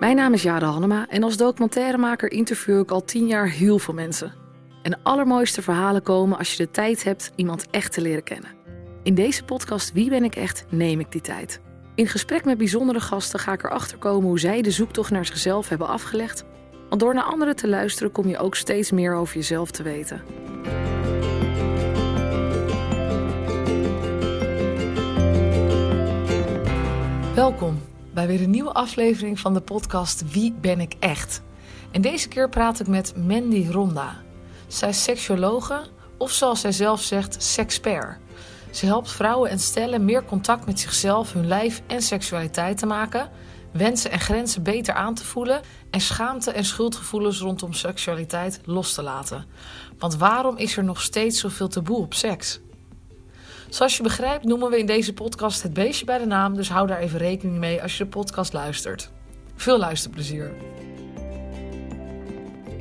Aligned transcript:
Mijn 0.00 0.16
naam 0.16 0.32
is 0.32 0.42
Jade 0.42 0.64
Hannema 0.64 1.06
en 1.08 1.22
als 1.22 1.36
documentairemaker 1.36 2.32
interview 2.32 2.78
ik 2.78 2.90
al 2.90 3.04
tien 3.04 3.26
jaar 3.26 3.48
heel 3.48 3.78
veel 3.78 3.94
mensen. 3.94 4.32
En 4.82 4.90
de 4.90 4.96
allermooiste 5.02 5.62
verhalen 5.62 6.02
komen 6.02 6.38
als 6.38 6.50
je 6.50 6.56
de 6.56 6.70
tijd 6.70 7.04
hebt 7.04 7.30
iemand 7.36 7.66
echt 7.70 7.92
te 7.92 8.00
leren 8.00 8.22
kennen. 8.22 8.50
In 9.02 9.14
deze 9.14 9.44
podcast 9.44 9.92
Wie 9.92 10.10
ben 10.10 10.24
ik 10.24 10.36
echt 10.36 10.64
neem 10.68 11.00
ik 11.00 11.12
die 11.12 11.20
tijd. 11.20 11.60
In 11.94 12.06
gesprek 12.06 12.44
met 12.44 12.58
bijzondere 12.58 13.00
gasten 13.00 13.40
ga 13.40 13.52
ik 13.52 13.64
erachter 13.64 13.98
komen 13.98 14.28
hoe 14.28 14.38
zij 14.38 14.62
de 14.62 14.70
zoektocht 14.70 15.10
naar 15.10 15.26
zichzelf 15.26 15.68
hebben 15.68 15.88
afgelegd. 15.88 16.44
Want 16.88 17.00
door 17.00 17.14
naar 17.14 17.24
anderen 17.24 17.56
te 17.56 17.68
luisteren 17.68 18.12
kom 18.12 18.28
je 18.28 18.38
ook 18.38 18.54
steeds 18.54 18.90
meer 18.90 19.14
over 19.14 19.34
jezelf 19.34 19.70
te 19.70 19.82
weten. 19.82 20.22
Welkom 27.38 27.82
bij 28.14 28.26
weer 28.26 28.42
een 28.42 28.50
nieuwe 28.50 28.72
aflevering 28.72 29.40
van 29.40 29.54
de 29.54 29.60
podcast 29.60 30.32
Wie 30.32 30.52
ben 30.52 30.80
ik 30.80 30.94
echt? 30.98 31.42
En 31.90 32.00
deze 32.00 32.28
keer 32.28 32.48
praat 32.48 32.80
ik 32.80 32.86
met 32.86 33.16
Mandy 33.16 33.66
Ronda. 33.70 34.16
Zij 34.66 34.88
is 34.88 35.02
seksuologe 35.02 35.86
of 36.16 36.30
zoals 36.30 36.60
zij 36.60 36.72
zelf 36.72 37.00
zegt, 37.00 37.42
sexpert. 37.42 38.18
Ze 38.70 38.86
helpt 38.86 39.10
vrouwen 39.10 39.50
en 39.50 39.58
stellen 39.58 40.04
meer 40.04 40.24
contact 40.24 40.66
met 40.66 40.80
zichzelf, 40.80 41.32
hun 41.32 41.46
lijf 41.46 41.82
en 41.86 42.02
seksualiteit 42.02 42.78
te 42.78 42.86
maken, 42.86 43.30
wensen 43.72 44.10
en 44.10 44.20
grenzen 44.20 44.62
beter 44.62 44.94
aan 44.94 45.14
te 45.14 45.24
voelen 45.24 45.60
en 45.90 46.00
schaamte 46.00 46.50
en 46.50 46.64
schuldgevoelens 46.64 47.40
rondom 47.40 47.72
seksualiteit 47.72 48.60
los 48.64 48.94
te 48.94 49.02
laten. 49.02 49.46
Want 49.98 50.16
waarom 50.16 50.56
is 50.56 50.76
er 50.76 50.84
nog 50.84 51.02
steeds 51.02 51.40
zoveel 51.40 51.68
taboe 51.68 51.98
op 51.98 52.14
seks? 52.14 52.60
Zoals 53.68 53.96
je 53.96 54.02
begrijpt 54.02 54.44
noemen 54.44 54.70
we 54.70 54.78
in 54.78 54.86
deze 54.86 55.14
podcast 55.14 55.62
het 55.62 55.72
beestje 55.72 56.04
bij 56.04 56.18
de 56.18 56.26
naam, 56.26 56.54
dus 56.54 56.68
hou 56.68 56.86
daar 56.86 56.98
even 56.98 57.18
rekening 57.18 57.58
mee 57.58 57.82
als 57.82 57.98
je 57.98 58.04
de 58.04 58.10
podcast 58.10 58.52
luistert. 58.52 59.10
Veel 59.54 59.78
luisterplezier. 59.78 60.52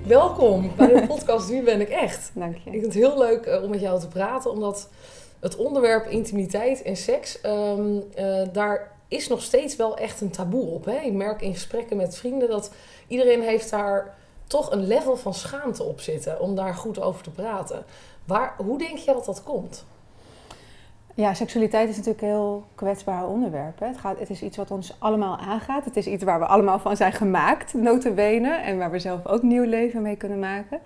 Welkom 0.06 0.72
bij 0.76 0.88
de 0.88 1.08
podcast 1.14 1.50
Wie 1.50 1.62
ben 1.62 1.82
ik 1.82 1.90
echt? 1.90 2.32
Dank 2.34 2.58
je. 2.58 2.70
Ik 2.70 2.72
vind 2.72 2.84
het 2.84 2.94
heel 2.94 3.18
leuk 3.18 3.46
uh, 3.46 3.64
om 3.64 3.70
met 3.70 3.80
jou 3.80 4.00
te 4.00 4.08
praten, 4.08 4.52
omdat 4.52 4.90
het 5.40 5.56
onderwerp 5.56 6.06
intimiteit 6.06 6.82
en 6.82 6.96
seks, 6.96 7.40
um, 7.46 8.04
uh, 8.20 8.42
daar 8.54 8.92
is 9.08 9.28
nog 9.28 9.42
steeds 9.42 9.76
wel 9.76 9.98
echt 9.98 10.22
een 10.22 10.32
taboe 10.32 10.66
op. 10.66 10.86
Hè? 10.86 10.98
Ik 10.98 11.14
merk 11.14 11.42
in 11.42 11.54
gesprekken 11.54 11.98
met 11.98 12.18
vrienden 12.18 12.50
dat 12.50 12.72
iedereen 13.08 13.42
heeft 13.42 13.70
daar 13.70 14.18
toch 14.48 14.72
een 14.72 14.88
level 14.88 15.16
van 15.16 15.34
schaamte 15.34 15.84
op 15.84 16.00
zitten 16.00 16.40
om 16.40 16.56
daar 16.56 16.76
goed 16.76 17.02
over 17.02 17.24
te 17.24 17.32
praten. 17.32 17.86
Waar, 18.26 18.56
hoe 18.58 18.78
denk 18.78 18.98
je 18.98 19.14
dat 19.14 19.26
dat 19.26 19.44
komt? 19.44 19.86
Ja, 21.18 21.34
seksualiteit 21.34 21.90
is 21.90 21.96
natuurlijk 21.96 22.22
een 22.22 22.30
heel 22.30 22.66
kwetsbaar 22.76 23.28
onderwerp. 23.28 23.80
Hè? 23.80 23.88
Het, 23.88 23.98
gaat, 23.98 24.20
het 24.20 24.30
is 24.30 24.42
iets 24.42 24.58
wat 24.58 24.72
ons 24.72 24.96
allemaal 25.00 25.38
aangaat. 25.38 25.86
Het 25.86 25.98
is 25.98 26.08
iets 26.08 26.24
waar 26.24 26.40
we 26.40 26.46
allemaal 26.46 26.80
van 26.80 26.98
zijn 26.98 27.12
gemaakt, 27.12 27.74
notabene. 27.74 28.50
En 28.50 28.78
waar 28.78 28.92
we 28.92 29.00
zelf 29.00 29.26
ook 29.26 29.42
nieuw 29.42 29.64
leven 29.64 30.02
mee 30.02 30.16
kunnen 30.16 30.40
maken. 30.40 30.80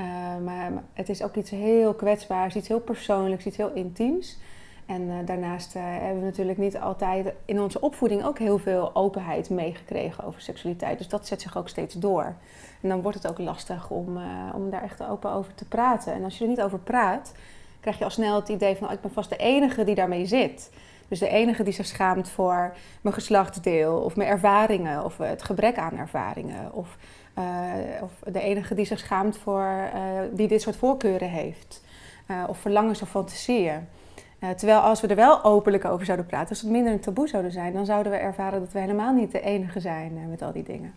Uh, 0.00 0.06
maar 0.44 0.72
het 0.92 1.08
is 1.08 1.22
ook 1.22 1.34
iets 1.34 1.50
heel 1.50 1.94
kwetsbaars, 1.94 2.56
iets 2.56 2.68
heel 2.68 2.80
persoonlijks, 2.80 3.46
iets 3.46 3.56
heel 3.56 3.72
intiems. 3.74 4.38
En 4.86 5.02
uh, 5.02 5.14
daarnaast 5.24 5.76
uh, 5.76 5.82
hebben 5.84 6.18
we 6.18 6.24
natuurlijk 6.24 6.58
niet 6.58 6.78
altijd 6.78 7.32
in 7.44 7.60
onze 7.60 7.80
opvoeding 7.80 8.24
ook 8.24 8.38
heel 8.38 8.58
veel 8.58 8.94
openheid 8.94 9.50
meegekregen 9.50 10.24
over 10.24 10.40
seksualiteit. 10.40 10.98
Dus 10.98 11.08
dat 11.08 11.26
zet 11.26 11.42
zich 11.42 11.56
ook 11.56 11.68
steeds 11.68 11.94
door. 11.94 12.34
En 12.80 12.88
dan 12.88 13.02
wordt 13.02 13.22
het 13.22 13.30
ook 13.30 13.38
lastig 13.38 13.90
om, 13.90 14.18
om 14.54 14.70
daar 14.70 14.82
echt 14.82 15.02
open 15.02 15.30
over 15.30 15.54
te 15.54 15.68
praten. 15.68 16.12
En 16.12 16.24
als 16.24 16.38
je 16.38 16.44
er 16.44 16.50
niet 16.50 16.62
over 16.62 16.78
praat, 16.78 17.32
krijg 17.84 17.98
je 17.98 18.04
al 18.04 18.10
snel 18.10 18.36
het 18.36 18.48
idee 18.48 18.76
van: 18.76 18.86
oh, 18.86 18.92
ik 18.92 19.00
ben 19.00 19.10
vast 19.10 19.30
de 19.30 19.36
enige 19.36 19.84
die 19.84 19.94
daarmee 19.94 20.26
zit. 20.26 20.70
Dus 21.08 21.18
de 21.18 21.28
enige 21.28 21.62
die 21.62 21.72
zich 21.72 21.86
schaamt 21.86 22.28
voor 22.28 22.76
mijn 23.00 23.14
geslachtsdeel 23.14 23.96
of 23.96 24.16
mijn 24.16 24.28
ervaringen 24.28 25.04
of 25.04 25.18
het 25.18 25.42
gebrek 25.42 25.76
aan 25.76 25.98
ervaringen. 25.98 26.72
Of, 26.72 26.96
uh, 27.38 27.44
of 28.02 28.32
de 28.32 28.40
enige 28.40 28.74
die 28.74 28.84
zich 28.84 28.98
schaamt 28.98 29.36
voor 29.36 29.90
uh, 29.94 30.00
die 30.32 30.48
dit 30.48 30.62
soort 30.62 30.76
voorkeuren 30.76 31.28
heeft. 31.28 31.82
Uh, 32.30 32.44
of 32.48 32.58
verlangens 32.58 33.02
of 33.02 33.08
fantasieën. 33.08 33.88
terwijl 34.56 34.78
als 34.78 35.00
we 35.00 35.06
er 35.06 35.16
wel 35.16 35.44
openlijk 35.44 35.84
over 35.84 36.06
zouden 36.06 36.26
praten, 36.26 36.48
als 36.48 36.60
het 36.60 36.70
minder 36.70 36.92
een 36.92 37.00
taboe 37.00 37.28
zouden 37.28 37.52
zijn, 37.52 37.72
dan 37.72 37.86
zouden 37.86 38.12
we 38.12 38.18
ervaren 38.18 38.60
dat 38.60 38.72
we 38.72 38.78
helemaal 38.78 39.12
niet 39.12 39.32
de 39.32 39.40
enige 39.40 39.80
zijn 39.80 40.28
met 40.30 40.42
al 40.42 40.52
die 40.52 40.62
dingen. 40.62 40.94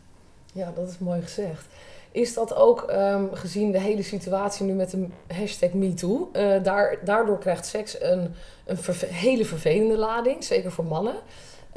Ja, 0.54 0.72
dat 0.76 0.90
is 0.90 0.98
mooi 1.00 1.22
gezegd. 1.22 1.68
Is 2.12 2.34
dat 2.34 2.56
ook 2.56 2.92
um, 2.92 3.30
gezien 3.34 3.72
de 3.72 3.80
hele 3.80 4.04
situatie 4.04 4.66
nu 4.66 4.74
met 4.74 4.92
de 4.92 5.08
hashtag 5.28 5.74
MeToo? 5.74 6.30
Uh, 6.34 6.64
daar, 6.64 7.00
daardoor 7.04 7.40
krijgt 7.40 7.66
seks 7.66 8.02
een, 8.02 8.34
een 8.66 8.78
hele 9.08 9.46
vervelende 9.46 9.98
lading, 9.98 10.44
zeker 10.44 10.72
voor 10.72 10.86
mannen. 10.86 11.16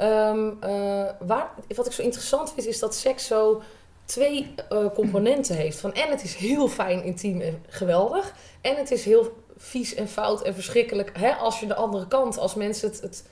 Um, 0.01 0.57
uh, 0.63 1.03
waar, 1.19 1.51
wat 1.75 1.85
ik 1.85 1.91
zo 1.91 2.01
interessant 2.01 2.53
vind, 2.53 2.67
is 2.67 2.79
dat 2.79 2.95
seks 2.95 3.27
zo 3.27 3.61
twee 4.05 4.55
uh, 4.71 4.85
componenten 4.93 5.55
heeft. 5.55 5.79
Van, 5.79 5.93
en 5.93 6.09
het 6.09 6.23
is 6.23 6.35
heel 6.35 6.67
fijn, 6.67 7.03
intiem 7.03 7.41
en 7.41 7.63
geweldig. 7.67 8.33
En 8.61 8.75
het 8.75 8.91
is 8.91 9.05
heel 9.05 9.43
vies 9.57 9.93
en 9.93 10.07
fout 10.07 10.41
en 10.41 10.53
verschrikkelijk 10.53 11.11
hè, 11.13 11.31
als 11.31 11.59
je 11.59 11.67
de 11.67 11.75
andere 11.75 12.07
kant, 12.07 12.37
als 12.37 12.55
mensen 12.55 12.89
het, 12.89 13.01
het 13.01 13.23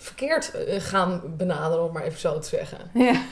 verkeerd 0.00 0.52
gaan 0.66 1.22
benaderen, 1.36 1.84
om 1.84 1.92
maar 1.92 2.02
even 2.02 2.18
zo 2.20 2.38
te 2.38 2.48
zeggen. 2.48 2.78
Ja, 2.92 3.22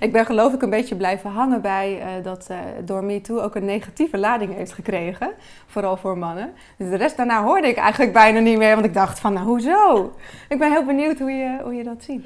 ik 0.00 0.12
ben 0.12 0.26
geloof 0.26 0.52
ik 0.52 0.62
een 0.62 0.70
beetje 0.70 0.96
blijven 0.96 1.30
hangen 1.30 1.60
bij 1.60 1.98
uh, 1.98 2.24
dat 2.24 2.46
uh, 2.50 2.58
door 2.84 3.04
MeToo 3.04 3.40
ook 3.40 3.54
een 3.54 3.64
negatieve 3.64 4.18
lading 4.18 4.54
heeft 4.54 4.72
gekregen. 4.72 5.30
Vooral 5.66 5.96
voor 5.96 6.18
mannen. 6.18 6.52
Dus 6.78 6.90
de 6.90 6.96
rest 6.96 7.16
daarna 7.16 7.42
hoorde 7.44 7.68
ik 7.68 7.76
eigenlijk 7.76 8.12
bijna 8.12 8.38
niet 8.38 8.58
meer, 8.58 8.74
want 8.74 8.86
ik 8.86 8.94
dacht 8.94 9.20
van, 9.20 9.32
nou 9.32 9.46
hoezo? 9.46 10.12
Ik 10.48 10.58
ben 10.58 10.70
heel 10.70 10.84
benieuwd 10.84 11.18
hoe 11.18 11.30
je, 11.30 11.58
hoe 11.62 11.74
je 11.74 11.84
dat 11.84 12.02
ziet. 12.02 12.24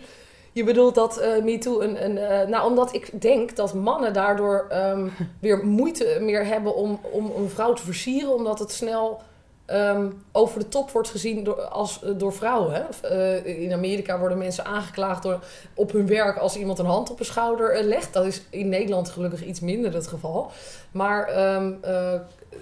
Je 0.53 0.65
bedoelt 0.65 0.95
dat 0.95 1.23
uh, 1.23 1.45
MeToo 1.45 1.81
een... 1.81 2.05
een 2.05 2.17
uh, 2.17 2.49
nou, 2.49 2.71
omdat 2.71 2.95
ik 2.95 3.21
denk 3.21 3.57
dat 3.57 3.75
mannen 3.75 4.13
daardoor 4.13 4.67
um, 4.73 5.13
weer 5.41 5.67
moeite 5.67 6.19
meer 6.21 6.47
hebben 6.47 6.75
om, 6.75 7.01
om 7.11 7.33
een 7.37 7.49
vrouw 7.49 7.73
te 7.73 7.85
versieren, 7.85 8.35
omdat 8.35 8.59
het 8.59 8.73
snel... 8.73 9.21
Um, 9.73 10.23
over 10.33 10.59
de 10.59 10.69
top 10.69 10.91
wordt 10.91 11.09
gezien 11.09 11.45
door, 11.45 11.61
als, 11.61 12.01
door 12.17 12.33
vrouwen. 12.33 12.87
Uh, 13.05 13.63
in 13.63 13.73
Amerika 13.73 14.19
worden 14.19 14.39
mensen 14.39 14.65
aangeklaagd 14.65 15.23
door, 15.23 15.45
op 15.75 15.93
hun 15.93 16.07
werk 16.07 16.37
als 16.37 16.57
iemand 16.57 16.79
een 16.79 16.87
hand 16.87 17.11
op 17.11 17.19
een 17.19 17.25
schouder 17.25 17.79
uh, 17.79 17.87
legt. 17.87 18.13
Dat 18.13 18.27
is 18.27 18.43
in 18.51 18.69
Nederland 18.69 19.09
gelukkig 19.09 19.45
iets 19.45 19.61
minder 19.61 19.95
het 19.95 20.07
geval. 20.07 20.51
Maar 20.91 21.31
uh, 21.85 22.15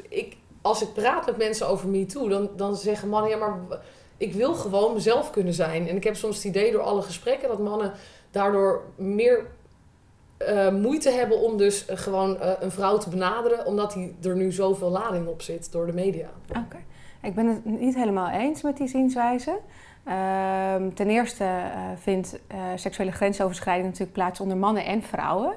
ik, 0.09 0.37
als 0.63 0.83
ik 0.83 0.93
praat 0.93 1.27
met 1.27 1.37
mensen 1.37 1.69
over 1.69 1.89
MeToo, 1.89 2.29
dan, 2.29 2.51
dan 2.57 2.77
zeggen 2.77 3.09
mannen: 3.09 3.31
ja, 3.31 3.37
maar 3.37 3.59
ik 4.17 4.33
wil 4.33 4.55
gewoon 4.55 4.95
mezelf 4.95 5.31
kunnen 5.31 5.55
zijn. 5.55 5.89
En 5.89 5.97
ik 5.97 6.05
heb 6.05 6.17
soms 6.17 6.37
het 6.37 6.45
idee 6.45 6.73
door 6.73 6.83
alle 6.83 7.03
gesprekken 7.03 7.49
dat 7.49 7.59
mannen 7.59 7.93
daardoor 8.31 8.83
meer 8.97 9.47
moeite 10.73 11.11
hebben 11.11 11.41
om 11.41 11.57
dus 11.57 11.85
gewoon 11.89 12.37
een 12.61 12.71
vrouw 12.71 12.99
te 12.99 13.09
benaderen, 13.09 13.67
omdat 13.67 13.93
die 13.93 14.17
er 14.23 14.37
nu 14.37 14.53
zoveel 14.53 14.91
lading 14.91 15.27
op 15.27 15.43
zit 15.43 15.73
door 15.73 15.87
de 15.87 15.93
media. 15.93 16.29
Oké. 16.49 16.77
Ik 17.25 17.35
ben 17.35 17.47
het 17.47 17.65
niet 17.65 17.95
helemaal 17.95 18.29
eens 18.29 18.63
met 18.63 18.77
die 18.77 18.89
zienswijze. 18.89 19.51
Um, 19.51 20.95
ten 20.95 21.11
eerste 21.11 21.47
vindt 21.97 22.39
seksuele 22.75 23.13
grensoverschrijding 23.13 23.87
natuurlijk 23.87 24.13
plaats 24.13 24.41
onder 24.41 24.57
mannen 24.57 24.85
en 24.85 25.03
vrouwen. 25.03 25.53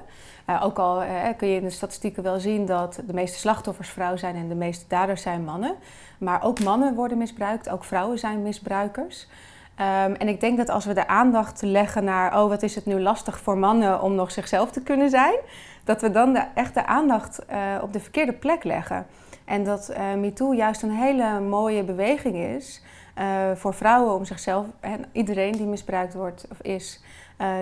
ook 0.62 0.78
al 0.78 1.02
kun 1.36 1.48
je 1.48 1.56
in 1.56 1.64
de 1.64 1.70
statistieken 1.70 2.22
wel 2.22 2.40
zien 2.40 2.66
dat 2.66 3.02
de 3.06 3.14
meeste 3.14 3.38
slachtoffers 3.38 3.88
vrouwen 3.88 4.18
zijn 4.18 4.36
en 4.36 4.48
de 4.48 4.54
meeste 4.54 4.84
daders 4.88 5.22
zijn 5.22 5.44
mannen. 5.44 5.74
Maar 6.18 6.42
ook 6.42 6.60
mannen 6.60 6.94
worden 6.94 7.18
misbruikt, 7.18 7.68
ook 7.68 7.84
vrouwen 7.84 8.18
zijn 8.18 8.42
misbruikers. 8.42 9.28
Um, 9.80 10.14
en 10.14 10.28
ik 10.28 10.40
denk 10.40 10.56
dat 10.56 10.68
als 10.68 10.84
we 10.84 10.94
de 10.94 11.06
aandacht 11.06 11.62
leggen 11.62 12.04
naar, 12.04 12.40
oh 12.40 12.48
wat 12.48 12.62
is 12.62 12.74
het 12.74 12.86
nu 12.86 13.00
lastig 13.00 13.38
voor 13.38 13.58
mannen 13.58 14.02
om 14.02 14.14
nog 14.14 14.30
zichzelf 14.30 14.70
te 14.70 14.82
kunnen 14.82 15.10
zijn, 15.10 15.34
dat 15.84 16.00
we 16.00 16.10
dan 16.10 16.32
de, 16.32 16.44
echt 16.54 16.74
de 16.74 16.86
aandacht 16.86 17.44
uh, 17.50 17.56
op 17.82 17.92
de 17.92 18.00
verkeerde 18.00 18.32
plek 18.32 18.64
leggen. 18.64 19.06
En 19.48 19.64
dat 19.64 19.90
uh, 19.90 20.14
MeToo 20.14 20.54
juist 20.54 20.82
een 20.82 20.90
hele 20.90 21.40
mooie 21.40 21.82
beweging 21.82 22.36
is 22.36 22.82
uh, 23.18 23.50
voor 23.54 23.74
vrouwen 23.74 24.14
om 24.14 24.24
zichzelf, 24.24 24.66
en 24.80 25.04
iedereen 25.12 25.52
die 25.52 25.66
misbruikt 25.66 26.14
wordt 26.14 26.46
of 26.50 26.60
is, 26.60 27.02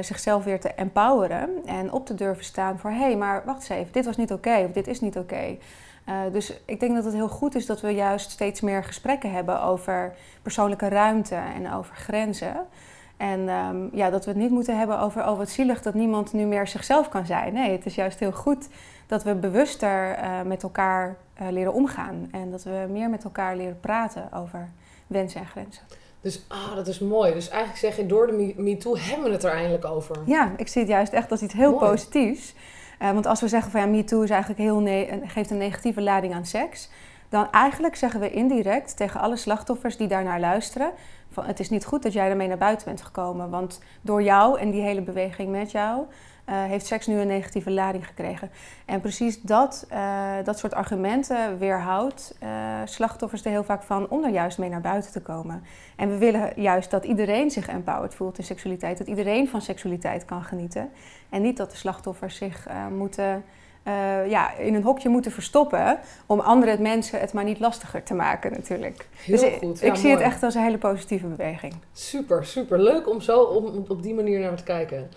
zichzelf 0.00 0.44
weer 0.44 0.60
te 0.60 0.75
empoweren 0.75 1.50
en 1.66 1.93
op 1.93 2.06
te 2.06 2.14
durven 2.14 2.44
staan 2.44 2.78
voor, 2.78 2.90
hé, 2.90 2.96
hey, 2.96 3.16
maar 3.16 3.43
wacht 3.44 3.58
eens 3.58 3.69
even, 3.69 3.93
dit 3.93 4.05
was 4.05 4.16
niet 4.16 4.32
oké 4.32 4.64
of 4.64 4.72
dit 4.72 4.87
is 4.87 5.00
niet 5.00 5.19
oké. 5.19 5.56
Dus 6.32 6.60
ik 6.64 6.81
denk 6.81 6.94
dat 6.94 7.05
het 7.05 7.14
heel 7.14 7.28
goed 7.28 7.55
is 7.55 7.66
dat 7.66 7.81
we 7.81 7.90
juist 7.90 8.31
steeds 8.31 8.60
meer 8.60 8.84
gesprekken 8.84 9.32
hebben 9.32 9.62
over 9.62 10.14
persoonlijke 10.43 10.88
ruimte 10.88 11.34
en 11.34 11.72
over 11.72 11.96
grenzen. 11.96 12.56
En 13.16 13.49
um, 13.49 13.90
ja, 13.93 14.10
dat 14.10 14.25
we 14.25 14.31
het 14.31 14.40
niet 14.40 14.50
moeten 14.50 14.78
hebben 14.78 15.00
over, 15.00 15.28
oh 15.28 15.38
wat 15.38 15.49
zielig 15.49 15.82
dat 15.82 15.94
niemand 15.94 16.32
nu 16.32 16.44
meer 16.44 16.66
zichzelf 16.66 17.08
kan 17.08 17.26
zijn. 17.26 17.52
Nee, 17.52 17.72
het 17.72 17.87
is 17.87 17.94
juist 17.94 18.19
heel 18.19 18.32
goed 18.32 18.69
dat 19.06 19.22
we 19.22 19.34
bewuster 19.34 20.19
met 20.44 20.62
elkaar 20.62 21.16
uh, 21.42 21.48
leren 21.50 21.72
omgaan. 21.72 22.28
En 22.30 22.50
dat 22.50 22.62
we 22.62 22.86
meer 22.90 23.10
met 23.10 23.24
elkaar 23.24 23.56
leren 23.56 23.80
praten 23.80 24.32
over 24.32 24.68
wensen 25.06 25.40
en 25.40 25.46
grenzen. 25.46 25.82
Dus 26.20 26.44
ah, 26.48 26.74
dat 26.74 26.86
is 26.86 26.98
mooi. 26.98 27.32
Dus 27.32 27.48
eigenlijk 27.48 27.78
zeg 27.78 27.96
je, 27.96 28.06
door 28.06 28.26
de 28.26 28.54
MeToo 28.56 28.96
hebben 28.96 29.26
we 29.26 29.32
het 29.32 29.44
er 29.44 29.50
eindelijk 29.50 29.84
over. 29.84 30.16
Ja, 30.24 30.52
ik 30.56 30.68
zie 30.68 30.80
het 30.80 30.90
juist 30.90 31.12
echt 31.12 31.30
als 31.30 31.42
iets 31.42 31.54
heel 31.54 31.70
mooi. 31.70 31.90
positiefs. 31.90 32.54
Uh, 33.02 33.10
want 33.12 33.26
als 33.26 33.40
we 33.40 33.48
zeggen 33.48 33.70
van 33.70 33.80
ja, 33.80 33.86
MeToo 33.86 34.22
is 34.22 34.30
eigenlijk 34.30 34.60
heel 34.60 34.82
geeft 35.26 35.50
een 35.50 35.58
negatieve 35.58 36.02
lading 36.02 36.34
aan 36.34 36.46
seks, 36.46 36.90
dan 37.28 37.50
eigenlijk 37.50 37.96
zeggen 37.96 38.20
we 38.20 38.30
indirect 38.30 38.96
tegen 38.96 39.20
alle 39.20 39.36
slachtoffers 39.36 39.96
die 39.96 40.08
daarnaar 40.08 40.40
luisteren: 40.40 40.92
van, 41.30 41.44
het 41.44 41.60
is 41.60 41.70
niet 41.70 41.84
goed 41.84 42.02
dat 42.02 42.12
jij 42.12 42.30
ermee 42.30 42.48
naar 42.48 42.58
buiten 42.58 42.86
bent 42.86 43.02
gekomen. 43.02 43.50
Want 43.50 43.80
door 44.00 44.22
jou 44.22 44.58
en 44.58 44.70
die 44.70 44.82
hele 44.82 45.02
beweging 45.02 45.50
met 45.50 45.70
jou 45.70 46.04
heeft 46.54 46.87
seks 46.87 47.06
nu 47.06 47.20
een 47.20 47.26
negatieve 47.26 47.70
lading 47.70 48.06
gekregen. 48.06 48.50
En 48.84 49.00
precies 49.00 49.43
dat, 49.43 49.87
uh, 49.93 50.32
dat 50.44 50.58
soort 50.58 50.75
argumenten 50.75 51.58
weerhoudt 51.58 52.34
uh, 52.43 52.48
slachtoffers 52.84 53.44
er 53.44 53.50
heel 53.50 53.64
vaak 53.64 53.82
van 53.82 54.08
om 54.08 54.25
er 54.25 54.31
juist 54.31 54.58
mee 54.58 54.69
naar 54.69 54.81
buiten 54.81 55.12
te 55.12 55.20
komen. 55.20 55.64
En 55.96 56.08
we 56.08 56.19
willen 56.19 56.52
juist 56.56 56.90
dat 56.90 57.04
iedereen 57.04 57.50
zich 57.50 57.69
empowered 57.69 58.14
voelt 58.14 58.38
in 58.38 58.44
seksualiteit, 58.44 58.98
dat 58.98 59.06
iedereen 59.06 59.48
van 59.48 59.60
seksualiteit 59.60 60.25
kan 60.25 60.43
genieten. 60.43 60.90
En 61.28 61.43
niet 61.43 61.56
dat 61.56 61.70
de 61.70 61.76
slachtoffers 61.76 62.37
zich 62.37 62.69
moeten. 62.96 63.44
ja, 64.28 64.54
in 64.54 64.75
een 64.75 64.82
hokje 64.82 65.08
moeten 65.08 65.32
verstoppen 65.32 65.98
om 66.26 66.40
andere 66.40 66.78
mensen 66.78 67.20
het 67.20 67.32
maar 67.32 67.44
niet 67.44 67.60
lastiger 67.60 68.02
te 68.02 68.14
maken 68.14 68.52
natuurlijk. 68.52 69.08
Heel 69.16 69.40
dus 69.40 69.58
goed. 69.58 69.82
ik 69.82 69.94
zie 69.94 70.10
het 70.10 70.20
echt 70.20 70.43
als 70.43 70.54
een 70.54 70.62
hele 70.62 70.78
positieve 70.78 71.26
beweging. 71.26 71.75
Super, 71.93 72.44
super. 72.44 72.82
Leuk 72.82 73.08
om 73.08 73.20
zo 73.20 73.40
om, 73.40 73.84
op 73.88 74.02
die 74.02 74.14
manier 74.14 74.40
naar 74.40 74.56
te 74.56 74.64
kijken. 74.64 75.08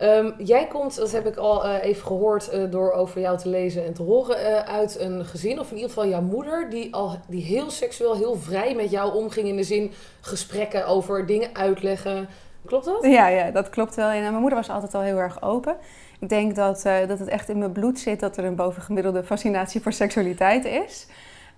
Um, 0.00 0.34
jij 0.38 0.66
komt, 0.66 0.96
dat 0.96 1.12
heb 1.12 1.26
ik 1.26 1.36
al 1.36 1.66
uh, 1.66 1.84
even 1.84 2.06
gehoord 2.06 2.54
uh, 2.54 2.70
door 2.70 2.92
over 2.92 3.20
jou 3.20 3.38
te 3.38 3.48
lezen 3.48 3.84
en 3.84 3.94
te 3.94 4.02
horen, 4.02 4.40
uh, 4.40 4.58
uit 4.58 5.00
een 5.00 5.24
gezin, 5.24 5.60
of 5.60 5.70
in 5.70 5.74
ieder 5.74 5.90
geval 5.90 6.08
jouw 6.08 6.20
moeder, 6.20 6.70
die, 6.70 6.94
al, 6.94 7.18
die 7.28 7.42
heel 7.42 7.70
seksueel, 7.70 8.16
heel 8.16 8.36
vrij 8.36 8.74
met 8.74 8.90
jou 8.90 9.14
omging 9.14 9.48
in 9.48 9.56
de 9.56 9.62
zin 9.62 9.92
gesprekken 10.20 10.86
over 10.86 11.26
dingen 11.26 11.48
uitleggen. 11.52 12.28
Klopt 12.64 12.84
dat? 12.84 13.04
Ja, 13.04 13.28
ja 13.28 13.50
dat 13.50 13.70
klopt 13.70 13.94
wel. 13.94 14.08
En 14.08 14.20
mijn 14.20 14.34
moeder 14.34 14.58
was 14.58 14.70
altijd 14.70 14.94
al 14.94 15.00
heel 15.00 15.18
erg 15.18 15.42
open. 15.42 15.76
Ik 16.20 16.28
denk 16.28 16.54
dat, 16.54 16.82
dat 16.82 17.18
het 17.18 17.28
echt 17.28 17.48
in 17.48 17.58
mijn 17.58 17.72
bloed 17.72 17.98
zit 17.98 18.20
dat 18.20 18.36
er 18.36 18.44
een 18.44 18.56
bovengemiddelde 18.56 19.24
fascinatie 19.24 19.80
voor 19.80 19.92
seksualiteit 19.92 20.64
is. 20.64 21.06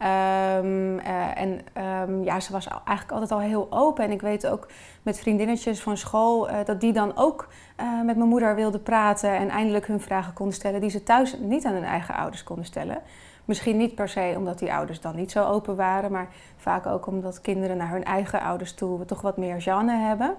Um, 0.03 0.99
uh, 0.99 1.41
en 1.41 1.61
um, 2.09 2.25
ja, 2.25 2.41
ze 2.41 2.53
was 2.53 2.69
eigenlijk 2.69 3.13
altijd 3.13 3.33
al 3.33 3.41
heel 3.41 3.67
open. 3.71 4.05
En 4.05 4.11
ik 4.11 4.21
weet 4.21 4.47
ook 4.47 4.69
met 5.03 5.19
vriendinnetjes 5.19 5.83
van 5.83 5.97
school 5.97 6.51
uh, 6.51 6.57
dat 6.65 6.81
die 6.81 6.93
dan 6.93 7.13
ook 7.17 7.49
uh, 7.81 8.03
met 8.03 8.17
mijn 8.17 8.29
moeder 8.29 8.55
wilden 8.55 8.83
praten 8.83 9.37
en 9.37 9.49
eindelijk 9.49 9.87
hun 9.87 10.01
vragen 10.01 10.33
konden 10.33 10.55
stellen 10.55 10.81
die 10.81 10.91
ze 10.91 11.03
thuis 11.03 11.37
niet 11.39 11.65
aan 11.65 11.73
hun 11.73 11.85
eigen 11.85 12.15
ouders 12.15 12.43
konden 12.43 12.65
stellen. 12.65 13.03
Misschien 13.47 13.77
niet 13.77 13.95
per 13.95 14.09
se 14.09 14.35
omdat 14.37 14.59
die 14.59 14.73
ouders 14.73 15.01
dan 15.01 15.17
niet 15.17 15.31
zo 15.31 15.45
open 15.45 15.77
waren, 15.77 16.13
maar 16.13 16.29
vaak 16.57 16.87
ook 16.87 17.07
omdat 17.07 17.41
kinderen 17.41 17.77
naar 17.77 17.91
hun 17.91 18.05
eigen 18.05 18.41
ouders 18.41 18.75
toe 18.75 19.05
toch 19.05 19.21
wat 19.21 19.37
meer 19.37 19.63
genre 19.63 19.97
hebben. 19.97 20.35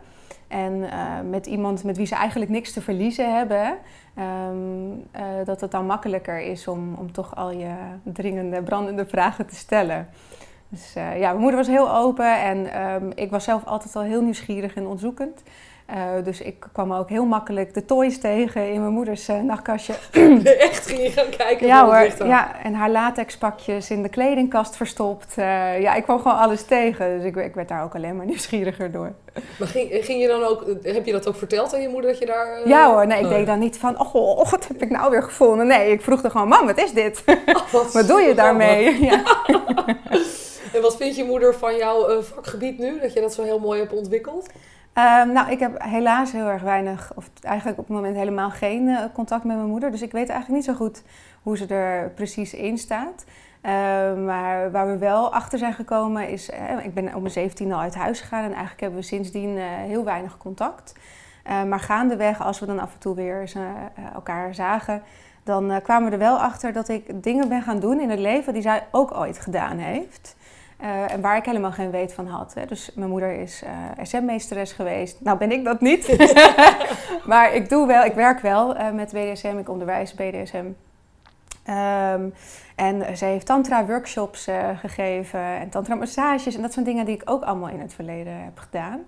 En 0.48 0.74
uh, 0.74 0.90
met 1.30 1.46
iemand 1.46 1.84
met 1.84 1.98
wie 1.98 2.06
ze 2.06 2.16
eigenlijk 2.16 2.52
niks 2.52 2.74
te 2.74 2.82
verliezen 2.82 3.36
hebben, 3.36 3.78
um, 4.50 4.90
uh, 4.92 5.22
dat 5.46 5.62
het 5.62 5.72
dan 5.72 5.86
makkelijker 5.86 6.40
is 6.40 6.68
om, 6.68 6.94
om 6.94 7.12
toch 7.12 7.36
al 7.36 7.52
je 7.52 7.74
dringende, 8.04 8.62
brandende 8.62 9.06
vragen 9.06 9.48
te 9.48 9.56
stellen. 9.56 10.08
Dus 10.70 10.96
uh, 10.98 11.20
ja, 11.20 11.28
mijn 11.28 11.42
moeder 11.42 11.60
was 11.60 11.68
heel 11.68 11.92
open 11.92 12.42
en 12.42 12.82
um, 12.82 13.12
ik 13.16 13.30
was 13.30 13.44
zelf 13.44 13.66
altijd 13.66 13.96
al 13.96 14.02
heel 14.02 14.22
nieuwsgierig 14.22 14.76
en 14.76 14.84
onderzoekend. 14.84 15.44
Uh, 15.96 16.24
dus 16.24 16.42
ik 16.42 16.66
kwam 16.72 16.94
ook 16.94 17.10
heel 17.10 17.26
makkelijk 17.26 17.74
de 17.74 17.86
toys 17.86 18.20
tegen 18.20 18.72
in 18.72 18.82
mijn 18.82 18.94
moeders 18.94 19.30
uh, 19.30 19.42
nachtkastje. 19.42 19.94
Echt 20.60 20.88
ging 20.88 21.02
je 21.02 21.12
gaan 21.12 21.30
kijken? 21.38 21.68
Ja 21.68 21.86
hoor, 21.86 22.28
ja, 22.28 22.64
en 22.64 22.74
haar 22.74 22.90
latexpakjes 22.90 23.90
in 23.90 24.04
de 24.04 24.10
kledingkast 24.10 24.76
verstopt. 24.76 25.36
Uh, 25.38 25.82
ja, 25.82 25.94
ik 25.94 26.04
kwam 26.04 26.18
gewoon 26.18 26.38
alles 26.38 26.64
tegen. 26.64 27.18
Dus 27.18 27.24
ik, 27.24 27.36
ik, 27.36 27.56
werd 27.56 27.68
daar 27.68 27.84
ook 27.84 27.96
alleen 27.96 28.16
maar 28.16 28.26
nieuwsgieriger 28.34 28.92
door. 28.92 29.12
Maar 29.60 29.68
ging, 29.68 29.90
ging 29.92 30.22
je 30.22 30.28
dan 30.28 30.44
ook, 30.44 30.66
heb 30.82 31.06
je 31.06 31.12
dat 31.12 31.28
ook 31.28 31.36
verteld 31.36 31.74
aan 31.74 31.82
je 31.82 31.90
moeder 31.90 32.10
dat 32.10 32.20
je 32.20 32.26
daar... 32.26 32.68
Ja 32.68 32.92
hoor, 32.92 33.08
nee, 33.08 33.22
ik 33.22 33.30
deed 33.30 33.46
dan 33.46 33.60
niet 33.60 33.78
van, 33.78 34.00
oh, 34.00 34.16
oh, 34.16 34.52
wat 34.52 34.68
heb 34.68 34.82
ik 34.82 34.90
nou 34.90 35.12
weer 35.12 35.24
gevonden? 35.24 35.68
Nee, 35.68 35.92
ik 35.92 36.02
vroeg 36.02 36.24
er 36.24 36.32
gewoon, 36.32 36.48
mam, 36.48 36.66
wat 36.66 36.78
is 36.78 36.94
dit? 36.94 37.24
Oh, 37.28 37.72
wat, 37.72 37.94
wat 37.98 38.08
doe 38.08 38.22
je 38.22 38.34
daarmee? 38.34 38.86
Ja. 39.10 39.24
en 40.74 40.82
wat 40.82 40.98
vindt 40.98 41.16
je 41.16 41.24
moeder 41.24 41.56
van 41.56 41.76
jouw 41.76 42.22
vakgebied 42.22 42.78
nu, 42.78 43.00
dat 43.00 43.14
je 43.14 43.22
dat 43.22 43.34
zo 43.34 43.44
heel 43.44 43.60
mooi 43.60 43.80
hebt 43.80 43.94
ontwikkeld? 43.94 44.50
Um, 44.98 45.32
nou, 45.32 45.52
ik 45.52 45.60
heb 45.60 45.82
helaas 45.82 46.32
heel 46.32 46.48
erg 46.48 46.62
weinig, 46.62 47.12
of 47.16 47.30
eigenlijk 47.42 47.78
op 47.78 47.88
het 47.88 47.96
moment 47.96 48.16
helemaal 48.16 48.50
geen 48.50 48.88
uh, 48.88 49.00
contact 49.14 49.44
met 49.44 49.56
mijn 49.56 49.70
moeder. 49.70 49.92
Dus 49.92 50.02
ik 50.02 50.12
weet 50.12 50.30
eigenlijk 50.30 50.60
niet 50.60 50.76
zo 50.76 50.86
goed 50.86 51.04
hoe 51.44 51.58
ze 51.58 51.66
er 51.66 52.10
precies 52.10 52.54
in 52.54 52.78
staat. 52.78 53.26
Uh, 53.26 53.72
maar 54.26 54.72
waar 54.72 54.88
we 54.88 54.98
wel 54.98 55.34
achter 55.34 55.60
zijn 55.60 55.74
gekomen 55.74 56.30
is, 56.30 56.50
uh, 56.50 56.86
ik 56.86 56.94
ben 56.94 57.16
op 57.16 57.22
mijn 57.22 57.34
17 57.34 57.74
al 57.74 57.80
uit 57.80 57.96
huis 57.96 58.20
gegaan 58.20 58.44
en 58.44 58.52
eigenlijk 58.52 58.80
hebben 58.80 59.00
we 59.00 59.06
sindsdien 59.06 59.58
heel 59.60 60.04
weinig 60.04 60.38
contact. 60.38 60.94
maar 61.68 61.80
gaandeweg, 61.80 62.42
als 62.42 62.60
we 62.60 62.66
dan 62.66 62.80
af 62.80 62.94
en 62.94 63.00
toe 63.00 63.16
weer 63.16 63.52
elkaar 64.14 64.56
zagen, 64.56 65.02
dan 65.44 65.82
kwamen 65.84 66.08
we 66.08 66.14
er 66.14 66.22
wel 66.22 66.38
achter 66.38 66.74
dat 66.74 66.90
ik 66.90 67.24
dingen 67.24 67.50
ben 67.50 67.62
gaan 67.62 67.80
doen 67.80 68.00
in 68.00 68.10
het 68.10 68.20
leven 68.20 68.54
die 68.54 68.62
zij 68.62 68.88
ook 68.92 69.14
ooit 69.14 69.40
gedaan 69.40 69.78
heeft. 69.78 70.37
Uh, 70.82 71.12
en 71.12 71.22
waar 71.22 71.38
ik 71.38 71.46
helemaal 71.46 71.72
geen 71.72 71.92
weet 71.92 72.14
van 72.14 72.28
had. 72.28 72.54
Hè. 72.54 72.66
Dus 72.66 72.92
mijn 72.96 73.10
moeder 73.10 73.32
is 73.32 73.64
uh, 73.64 73.70
SM-meesteres 74.06 74.72
geweest. 74.72 75.22
Nou 75.22 75.38
ben 75.38 75.52
ik 75.52 75.64
dat 75.64 75.82
niet. 75.82 76.18
maar 77.26 77.54
ik 77.54 77.70
doe 77.70 77.88
wel, 77.88 78.04
ik 78.04 78.14
werk 78.14 78.40
wel 78.40 78.76
uh, 78.76 78.92
met 78.92 79.12
BDSM, 79.12 79.58
ik 79.58 79.70
onderwijs 79.70 80.14
BDSM. 80.14 80.66
Um, 81.70 82.34
en 82.76 83.18
zij 83.18 83.32
heeft 83.32 83.46
tantra-workshops 83.46 84.48
gegeven 84.76 85.40
en 85.40 85.70
tantra-massages. 85.70 86.56
En 86.56 86.62
dat 86.62 86.74
zijn 86.74 86.86
dingen 86.86 87.06
die 87.06 87.16
ik 87.16 87.30
ook 87.30 87.44
allemaal 87.44 87.70
in 87.70 87.80
het 87.80 87.94
verleden 87.94 88.44
heb 88.44 88.58
gedaan. 88.58 89.00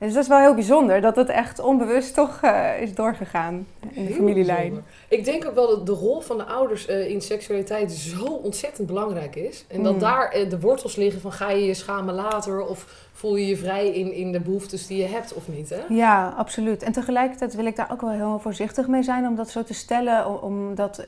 Dus 0.00 0.12
dat 0.12 0.22
is 0.22 0.28
wel 0.28 0.38
heel 0.38 0.54
bijzonder 0.54 1.00
dat 1.00 1.16
het 1.16 1.28
echt 1.28 1.58
onbewust 1.58 2.14
toch 2.14 2.40
uh, 2.44 2.80
is 2.80 2.94
doorgegaan 2.94 3.66
in 3.90 4.06
de 4.06 4.12
familielijn. 4.12 4.84
Ik 5.08 5.24
denk 5.24 5.46
ook 5.46 5.54
wel 5.54 5.68
dat 5.68 5.86
de 5.86 5.92
rol 5.92 6.20
van 6.20 6.36
de 6.36 6.44
ouders 6.44 6.88
uh, 6.88 7.10
in 7.10 7.20
seksualiteit 7.20 7.92
zo 7.92 8.24
ontzettend 8.24 8.86
belangrijk 8.86 9.36
is. 9.36 9.64
En 9.68 9.82
dat 9.82 9.92
mm. 9.92 9.98
daar 9.98 10.36
uh, 10.36 10.50
de 10.50 10.60
wortels 10.60 10.96
liggen 10.96 11.20
van 11.20 11.32
ga 11.32 11.50
je 11.50 11.64
je 11.64 11.74
schamen 11.74 12.14
later 12.14 12.66
of 12.66 13.08
voel 13.12 13.36
je 13.36 13.46
je 13.46 13.56
vrij 13.56 13.88
in, 13.88 14.12
in 14.12 14.32
de 14.32 14.40
behoeftes 14.40 14.86
die 14.86 14.98
je 14.98 15.08
hebt 15.08 15.34
of 15.34 15.48
niet. 15.48 15.70
Hè? 15.70 15.80
Ja, 15.88 16.34
absoluut. 16.36 16.82
En 16.82 16.92
tegelijkertijd 16.92 17.54
wil 17.54 17.66
ik 17.66 17.76
daar 17.76 17.92
ook 17.92 18.00
wel 18.00 18.10
heel 18.10 18.38
voorzichtig 18.38 18.86
mee 18.86 19.02
zijn 19.02 19.26
om 19.26 19.34
dat 19.34 19.50
zo 19.50 19.62
te 19.62 19.74
stellen. 19.74 20.42
Omdat 20.42 21.02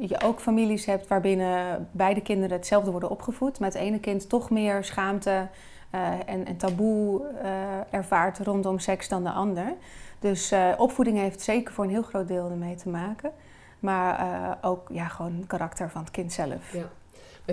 je 0.00 0.16
ook 0.24 0.40
families 0.40 0.84
hebt 0.84 1.08
waarbinnen 1.08 1.88
beide 1.90 2.20
kinderen 2.20 2.56
hetzelfde 2.56 2.90
worden 2.90 3.10
opgevoed. 3.10 3.60
Met 3.60 3.72
het 3.72 3.82
ene 3.82 4.00
kind 4.00 4.28
toch 4.28 4.50
meer 4.50 4.84
schaamte 4.84 5.48
en, 5.90 6.46
en, 6.46 6.56
taboe 6.56 7.22
uh, 7.42 7.94
ervaart 7.94 8.38
rondom 8.38 8.78
seks 8.78 9.08
dan 9.08 9.24
de 9.24 9.30
ander. 9.30 9.74
Dus 10.18 10.52
uh, 10.52 10.72
opvoeding 10.76 11.18
heeft 11.18 11.40
zeker 11.40 11.74
voor 11.74 11.84
een 11.84 11.90
heel 11.90 12.02
groot 12.02 12.28
deel 12.28 12.50
ermee 12.50 12.74
te 12.74 12.88
maken. 12.88 13.32
Maar 13.78 14.58
ook 14.60 14.88
ja, 14.92 15.08
gewoon 15.08 15.36
het 15.36 15.46
karakter 15.46 15.90
van 15.90 16.00
het 16.00 16.10
kind 16.10 16.32
zelf. 16.32 16.72
Ja. 16.72 16.88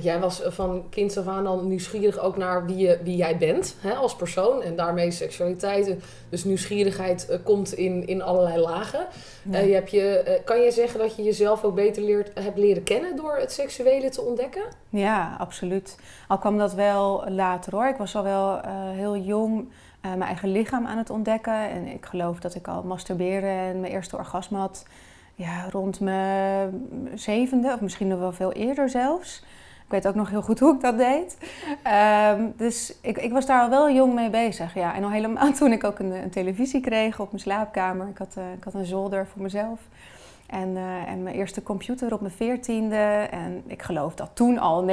Jij 0.02 0.20
was 0.20 0.42
van 0.46 0.86
kind 0.90 1.18
af 1.18 1.28
aan 1.28 1.48
al 1.48 1.64
nieuwsgierig 1.64 2.20
ook 2.20 2.38
naar 2.38 2.66
wie, 2.66 2.78
je, 2.78 3.00
wie 3.04 3.16
jij 3.16 3.38
bent 3.38 3.76
hè, 3.80 3.94
als 3.94 4.16
persoon. 4.16 4.62
En 4.62 4.76
daarmee 4.76 5.12
seksualiteit. 5.12 5.96
Dus 6.30 6.44
nieuwsgierigheid 6.44 7.28
uh, 7.30 7.38
komt 7.44 7.74
in, 7.74 8.08
in 8.08 8.22
allerlei 8.22 8.58
lagen. 8.58 9.08
Ja. 9.50 9.60
Uh, 9.60 9.68
je 9.68 9.74
hebt 9.74 9.92
je, 9.92 10.24
uh, 10.28 10.46
kan 10.46 10.62
je 10.62 10.72
zeggen 10.72 11.00
dat 11.00 11.16
je 11.16 11.24
jezelf 11.24 11.64
ook 11.64 11.76
beter 11.76 12.04
leert, 12.04 12.40
hebt 12.40 12.58
leren 12.58 12.84
kennen 12.84 13.16
door 13.16 13.36
het 13.36 13.52
seksuele 13.52 14.10
te 14.10 14.22
ontdekken? 14.22 14.64
Ja, 14.90 15.36
absoluut. 15.40 15.98
Al 16.28 16.38
kwam 16.38 16.58
dat 16.58 16.74
wel 16.74 17.24
later 17.30 17.76
hoor. 17.76 17.88
Ik 17.88 17.98
was 17.98 18.16
al 18.16 18.24
wel 18.24 18.60
heel 18.94 19.18
jong 19.18 19.70
mijn 20.02 20.22
eigen 20.22 20.52
lichaam 20.52 20.86
aan 20.86 20.98
het 20.98 21.10
ontdekken. 21.10 21.70
En 21.70 21.88
ik 21.88 22.06
geloof 22.06 22.40
dat 22.40 22.56
ik 22.56 22.68
al 22.68 22.84
masturberen 22.84 23.50
en 23.50 23.80
mijn 23.80 23.94
eerste 23.94 24.18
orgasme 24.18 24.58
had 24.58 24.86
ja, 25.38 25.70
rond 25.72 26.00
mijn 26.00 26.88
zevende, 27.16 27.74
of 27.74 27.82
misschien 27.82 28.08
nog 28.08 28.20
wel 28.20 28.32
veel 28.32 28.52
eerder 28.52 28.90
zelfs. 28.90 29.44
Ik 29.88 29.94
weet 29.94 30.08
ook 30.08 30.16
nog 30.16 30.30
heel 30.30 30.42
goed 30.42 30.60
hoe 30.60 30.74
ik 30.74 30.82
dat 30.82 30.98
deed. 30.98 31.38
Um, 32.38 32.54
dus 32.58 32.94
ik, 33.02 33.18
ik, 33.18 33.32
was 33.32 33.46
daar 33.46 33.62
al 33.62 33.70
wel 33.70 33.92
jong 33.92 34.14
mee 34.14 34.30
bezig. 34.30 34.74
Ja. 34.74 34.96
En 34.96 35.04
al 35.04 35.12
helemaal 35.12 35.54
toen 35.60 35.72
ik 35.72 35.84
ook 35.84 36.00
een, 36.00 36.12
een 36.12 36.30
televisie 36.30 36.82
kreeg 36.82 37.20
op 37.20 37.32
mijn 37.32 37.42
slaapkamer. 37.42 38.08
Ik 38.08 38.18
had, 38.18 38.36
uh, 38.38 38.44
ik 38.58 38.64
had 38.64 38.74
een 38.74 38.86
zolder 38.86 39.28
voor 39.28 39.42
mezelf. 39.42 39.80
En, 40.48 40.70
uh, 40.70 41.10
en 41.10 41.24
mijn 41.24 41.36
eerste 41.36 41.64
computer 41.64 42.14
op 42.14 42.22
mijn 42.22 42.34
veertiende. 42.34 43.28
En 43.32 43.64
ik 43.68 43.82
geloof 43.82 44.16
dat 44.16 44.30
toen 44.34 44.58
al 44.58 44.86
90% 44.88 44.90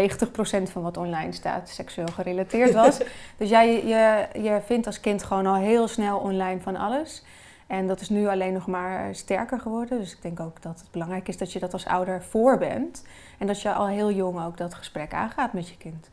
van 0.62 0.82
wat 0.82 0.96
online 0.96 1.32
staat 1.32 1.68
seksueel 1.68 2.06
gerelateerd 2.06 2.74
was. 2.84 2.98
dus 3.36 3.48
jij, 3.48 3.86
je, 3.86 4.26
je 4.42 4.60
vindt 4.64 4.86
als 4.86 5.00
kind 5.00 5.22
gewoon 5.22 5.46
al 5.46 5.54
heel 5.54 5.88
snel 5.88 6.18
online 6.18 6.60
van 6.60 6.76
alles. 6.76 7.24
En 7.66 7.86
dat 7.86 8.00
is 8.00 8.08
nu 8.08 8.28
alleen 8.28 8.52
nog 8.52 8.66
maar 8.66 9.14
sterker 9.14 9.60
geworden. 9.60 9.98
Dus 9.98 10.12
ik 10.12 10.22
denk 10.22 10.40
ook 10.40 10.62
dat 10.62 10.80
het 10.80 10.90
belangrijk 10.90 11.28
is 11.28 11.38
dat 11.38 11.52
je 11.52 11.58
dat 11.58 11.72
als 11.72 11.86
ouder 11.86 12.22
voor 12.22 12.58
bent. 12.58 13.02
En 13.38 13.46
dat 13.46 13.60
je 13.60 13.72
al 13.72 13.86
heel 13.86 14.10
jong 14.10 14.44
ook 14.44 14.56
dat 14.56 14.74
gesprek 14.74 15.12
aangaat 15.12 15.52
met 15.52 15.68
je 15.68 15.76
kind. 15.76 16.10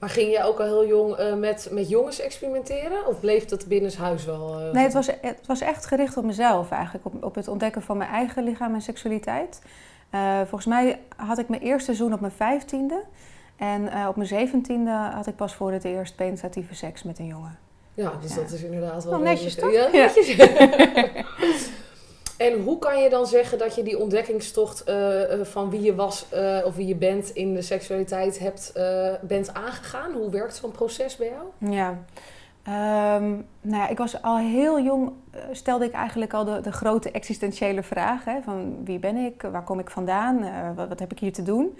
Maar 0.00 0.08
ging 0.08 0.32
je 0.32 0.44
ook 0.44 0.58
al 0.58 0.64
heel 0.64 0.86
jong 0.86 1.18
uh, 1.18 1.34
met, 1.34 1.68
met 1.70 1.88
jongens 1.88 2.20
experimenteren? 2.20 3.06
Of 3.06 3.20
bleef 3.20 3.44
dat 3.44 3.66
binnenshuis 3.66 4.24
wel? 4.24 4.60
Uh, 4.60 4.72
nee, 4.72 4.82
het 4.82 4.92
was, 4.92 5.06
het 5.20 5.46
was 5.46 5.60
echt 5.60 5.86
gericht 5.86 6.16
op 6.16 6.24
mezelf 6.24 6.70
eigenlijk. 6.70 7.06
Op, 7.06 7.24
op 7.24 7.34
het 7.34 7.48
ontdekken 7.48 7.82
van 7.82 7.96
mijn 7.96 8.10
eigen 8.10 8.44
lichaam 8.44 8.74
en 8.74 8.82
seksualiteit. 8.82 9.62
Uh, 10.14 10.38
volgens 10.38 10.66
mij 10.66 11.00
had 11.16 11.38
ik 11.38 11.48
mijn 11.48 11.62
eerste 11.62 11.84
seizoen 11.84 12.12
op 12.12 12.20
mijn 12.20 12.32
vijftiende. 12.32 13.02
En 13.56 14.08
op 14.08 14.16
mijn 14.16 14.28
zeventiende 14.28 14.90
had 14.90 15.26
ik 15.26 15.36
pas 15.36 15.54
voor 15.54 15.72
het 15.72 15.84
eerst 15.84 16.16
penetratieve 16.16 16.74
seks 16.74 17.02
met 17.02 17.18
een 17.18 17.26
jongen. 17.26 17.58
Ja, 17.94 18.12
dus 18.20 18.34
ja. 18.34 18.40
dat 18.40 18.50
is 18.50 18.62
inderdaad 18.62 19.04
wel... 19.04 19.12
Oh, 19.12 19.20
netjes 19.20 19.54
toch? 19.54 19.72
Ja, 19.72 19.88
netjes. 19.92 20.36
en 22.40 22.60
hoe 22.62 22.78
kan 22.78 23.02
je 23.02 23.10
dan 23.10 23.26
zeggen 23.26 23.58
dat 23.58 23.74
je 23.74 23.82
die 23.82 23.98
ontdekkingstocht 23.98 24.88
uh, 24.88 25.22
van 25.42 25.70
wie 25.70 25.80
je 25.80 25.94
was 25.94 26.26
uh, 26.34 26.58
of 26.64 26.74
wie 26.74 26.86
je 26.86 26.94
bent 26.94 27.30
in 27.30 27.54
de 27.54 27.62
seksualiteit 27.62 28.38
hebt, 28.38 28.72
bent 29.22 29.54
aangegaan? 29.54 30.12
Hoe 30.12 30.30
werkt 30.30 30.56
zo'n 30.56 30.70
proces 30.70 31.16
bij 31.16 31.28
jou? 31.28 31.72
Ja, 31.72 31.98
Ehm, 32.62 33.28
nou 33.60 33.82
ja, 33.82 33.88
ik 33.88 33.98
was 33.98 34.22
al 34.22 34.38
heel 34.38 34.80
jong, 34.80 35.12
stelde 35.52 35.84
ik 35.84 35.92
eigenlijk 35.92 36.34
al 36.34 36.44
de, 36.44 36.60
de 36.60 36.72
grote 36.72 37.10
existentiële 37.10 37.82
vragen. 37.82 38.42
Van 38.42 38.84
wie 38.84 38.98
ben 38.98 39.16
ik, 39.16 39.42
waar 39.42 39.64
kom 39.64 39.78
ik 39.78 39.90
vandaan, 39.90 40.38
wat, 40.74 40.88
wat, 40.88 40.98
heb 40.98 41.12
ik 41.12 41.18
hier 41.18 41.32
te 41.32 41.42
doen? 41.42 41.78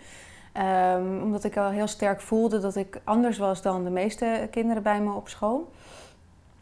Um, 0.94 1.22
omdat 1.22 1.44
ik 1.44 1.56
al 1.56 1.70
heel 1.70 1.86
sterk 1.86 2.20
voelde 2.20 2.58
dat 2.58 2.76
ik 2.76 3.00
anders 3.04 3.38
was 3.38 3.62
dan 3.62 3.84
de 3.84 3.90
meeste 3.90 4.48
kinderen 4.50 4.82
bij 4.82 5.00
me 5.00 5.12
op 5.12 5.28
school. 5.28 5.70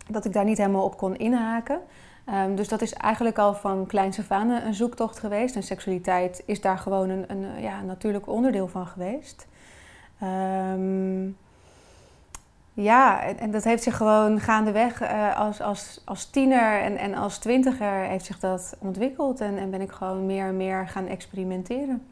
Dat 0.09 0.25
ik 0.25 0.33
daar 0.33 0.45
niet 0.45 0.59
helemaal 0.59 0.85
op 0.85 0.97
kon 0.97 1.17
inhaken. 1.17 1.81
Um, 2.35 2.57
dus 2.57 2.69
dat 2.69 2.83
is 2.83 2.93
eigenlijk 2.93 3.39
al 3.39 3.55
van 3.55 3.87
kleins 3.87 4.19
af 4.19 4.31
aan 4.31 4.51
een 4.51 4.75
zoektocht 4.75 5.19
geweest. 5.19 5.57
En 5.57 5.63
seksualiteit 5.63 6.43
is 6.47 6.61
daar 6.61 6.79
gewoon 6.79 7.09
een, 7.09 7.25
een 7.29 7.61
ja, 7.61 7.83
natuurlijk 7.83 8.27
onderdeel 8.27 8.69
van 8.69 8.87
geweest. 8.87 9.47
Um, 10.23 11.37
ja, 12.73 13.23
en, 13.23 13.39
en, 13.39 13.51
dat 13.51 13.65
heeft 13.65 13.83
zich 13.83 13.97
gewoon 13.97 14.41
gaandeweg 14.41 15.03
uh, 15.03 15.39
als, 15.39 15.61
als, 15.61 16.03
als 16.05 16.31
tiener 16.31 16.81
en, 16.81 16.97
en 16.97 17.15
als 17.15 17.39
twintiger 17.39 18.03
heeft 18.03 18.25
zich 18.25 18.39
dat 18.39 18.77
ontwikkeld. 18.79 19.41
En, 19.41 19.59
en 19.59 19.71
ben 19.71 19.81
ik 19.81 19.91
gewoon 19.91 20.27
meer 20.27 20.47
en 20.47 20.57
meer 20.57 20.89
gaan 20.89 21.07
experimenteren. 21.07 22.03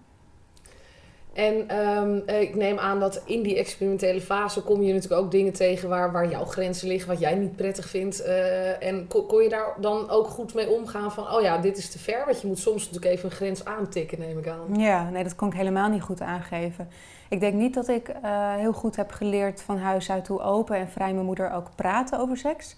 En 1.36 1.78
um, 1.78 2.22
ik 2.26 2.54
neem 2.54 2.78
aan 2.78 3.00
dat 3.00 3.22
in 3.24 3.42
die 3.42 3.56
experimentele 3.56 4.20
fase 4.20 4.62
kom 4.62 4.82
je 4.82 4.92
natuurlijk 4.92 5.22
ook 5.22 5.30
dingen 5.30 5.52
tegen 5.52 5.88
waar, 5.88 6.12
waar 6.12 6.28
jouw 6.28 6.44
grenzen 6.44 6.88
liggen, 6.88 7.08
wat 7.08 7.20
jij 7.20 7.34
niet 7.34 7.56
prettig 7.56 7.88
vindt. 7.88 8.20
Uh, 8.20 8.82
en 8.82 9.06
kon, 9.06 9.42
je 9.42 9.48
daar 9.48 9.74
dan 9.80 10.10
ook 10.10 10.26
goed 10.26 10.54
mee 10.54 10.70
omgaan 10.70 11.12
van, 11.12 11.34
oh 11.34 11.42
ja, 11.42 11.58
dit 11.58 11.76
is 11.78 11.90
te 11.90 11.98
ver? 11.98 12.22
Want 12.26 12.40
je 12.40 12.46
moet 12.46 12.58
soms 12.58 12.84
natuurlijk 12.84 13.12
even 13.12 13.30
een 13.30 13.36
grens 13.36 13.64
aantikken, 13.64 14.18
neem 14.18 14.38
ik 14.38 14.48
aan. 14.48 14.80
Ja, 14.80 15.10
nee, 15.10 15.22
dat 15.22 15.34
kon 15.34 15.48
ik 15.48 15.54
helemaal 15.54 15.88
niet 15.88 16.02
goed 16.02 16.20
aangeven. 16.20 16.88
Ik 17.28 17.40
denk 17.40 17.54
niet 17.54 17.74
dat 17.74 17.88
ik 17.88 18.08
uh, 18.08 18.54
heel 18.54 18.72
goed 18.72 18.96
heb 18.96 19.10
geleerd 19.10 19.62
van 19.62 19.78
huis 19.78 20.10
uit 20.10 20.26
hoe 20.28 20.40
open 20.40 20.76
en 20.76 20.88
vrij 20.88 21.12
mijn 21.12 21.26
moeder 21.26 21.52
ook 21.52 21.68
praten 21.74 22.18
over 22.18 22.36
seks. 22.36 22.76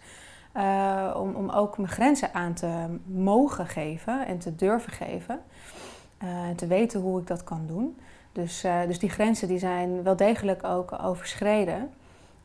Om, 1.16 1.34
om 1.34 1.50
ook 1.50 1.76
mijn 1.76 1.90
grenzen 1.90 2.34
aan 2.34 2.54
te 2.54 2.68
mogen 3.04 3.66
geven 3.66 4.26
en 4.26 4.38
te 4.38 4.54
durven 4.54 4.92
geven. 4.92 5.40
En 6.18 6.56
te 6.56 6.66
weten 6.66 7.00
hoe 7.00 7.20
ik 7.20 7.26
dat 7.26 7.44
kan 7.44 7.64
doen. 7.66 7.96
Dus, 8.38 8.64
uh, 8.64 8.80
dus 8.86 8.98
die 8.98 9.10
grenzen 9.10 9.48
die 9.48 9.58
zijn 9.58 10.02
wel 10.02 10.16
degelijk 10.16 10.64
ook 10.64 11.02
overschreden. 11.02 11.90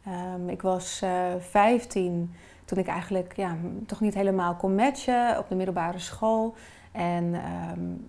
Um, 0.08 0.50
ik 0.50 0.62
was 0.62 1.02
uh, 1.04 1.10
15 1.40 2.36
toen 2.66 2.78
ik 2.78 2.88
eigenlijk 2.88 3.34
ja, 3.36 3.56
toch 3.86 4.00
niet 4.00 4.14
helemaal 4.14 4.56
kon 4.56 4.76
matchen 4.76 5.38
op 5.38 5.50
de 5.50 5.56
middelbare 5.56 6.00
school. 6.00 6.56
En 6.92 7.24
um, 7.24 8.08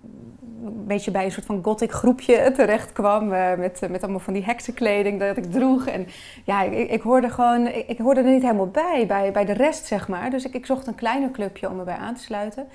een 0.65 0.85
beetje 0.87 1.11
bij 1.11 1.25
een 1.25 1.31
soort 1.31 1.45
van 1.45 1.63
gothic 1.63 1.91
groepje 1.91 2.51
terecht 2.55 2.91
kwam. 2.91 3.33
Uh, 3.33 3.55
met, 3.55 3.89
met 3.89 4.03
allemaal 4.03 4.19
van 4.19 4.33
die 4.33 4.45
heksenkleding 4.45 5.19
dat 5.19 5.37
ik 5.37 5.51
droeg. 5.51 5.87
En 5.87 6.07
ja, 6.43 6.61
ik, 6.61 6.89
ik 6.89 7.01
hoorde 7.01 7.29
gewoon, 7.29 7.67
ik, 7.67 7.97
hoorde 7.97 8.21
er 8.21 8.31
niet 8.31 8.41
helemaal 8.41 8.69
bij, 8.69 9.05
bij, 9.07 9.31
bij 9.31 9.45
de 9.45 9.53
rest 9.53 9.85
zeg 9.85 10.07
maar. 10.07 10.29
Dus 10.29 10.45
ik, 10.45 10.53
ik 10.53 10.65
zocht 10.65 10.87
een 10.87 10.95
kleiner 10.95 11.31
clubje 11.31 11.69
om 11.69 11.75
me 11.75 11.83
bij 11.83 11.97
aan 11.97 12.15
te 12.15 12.23
sluiten. 12.23 12.67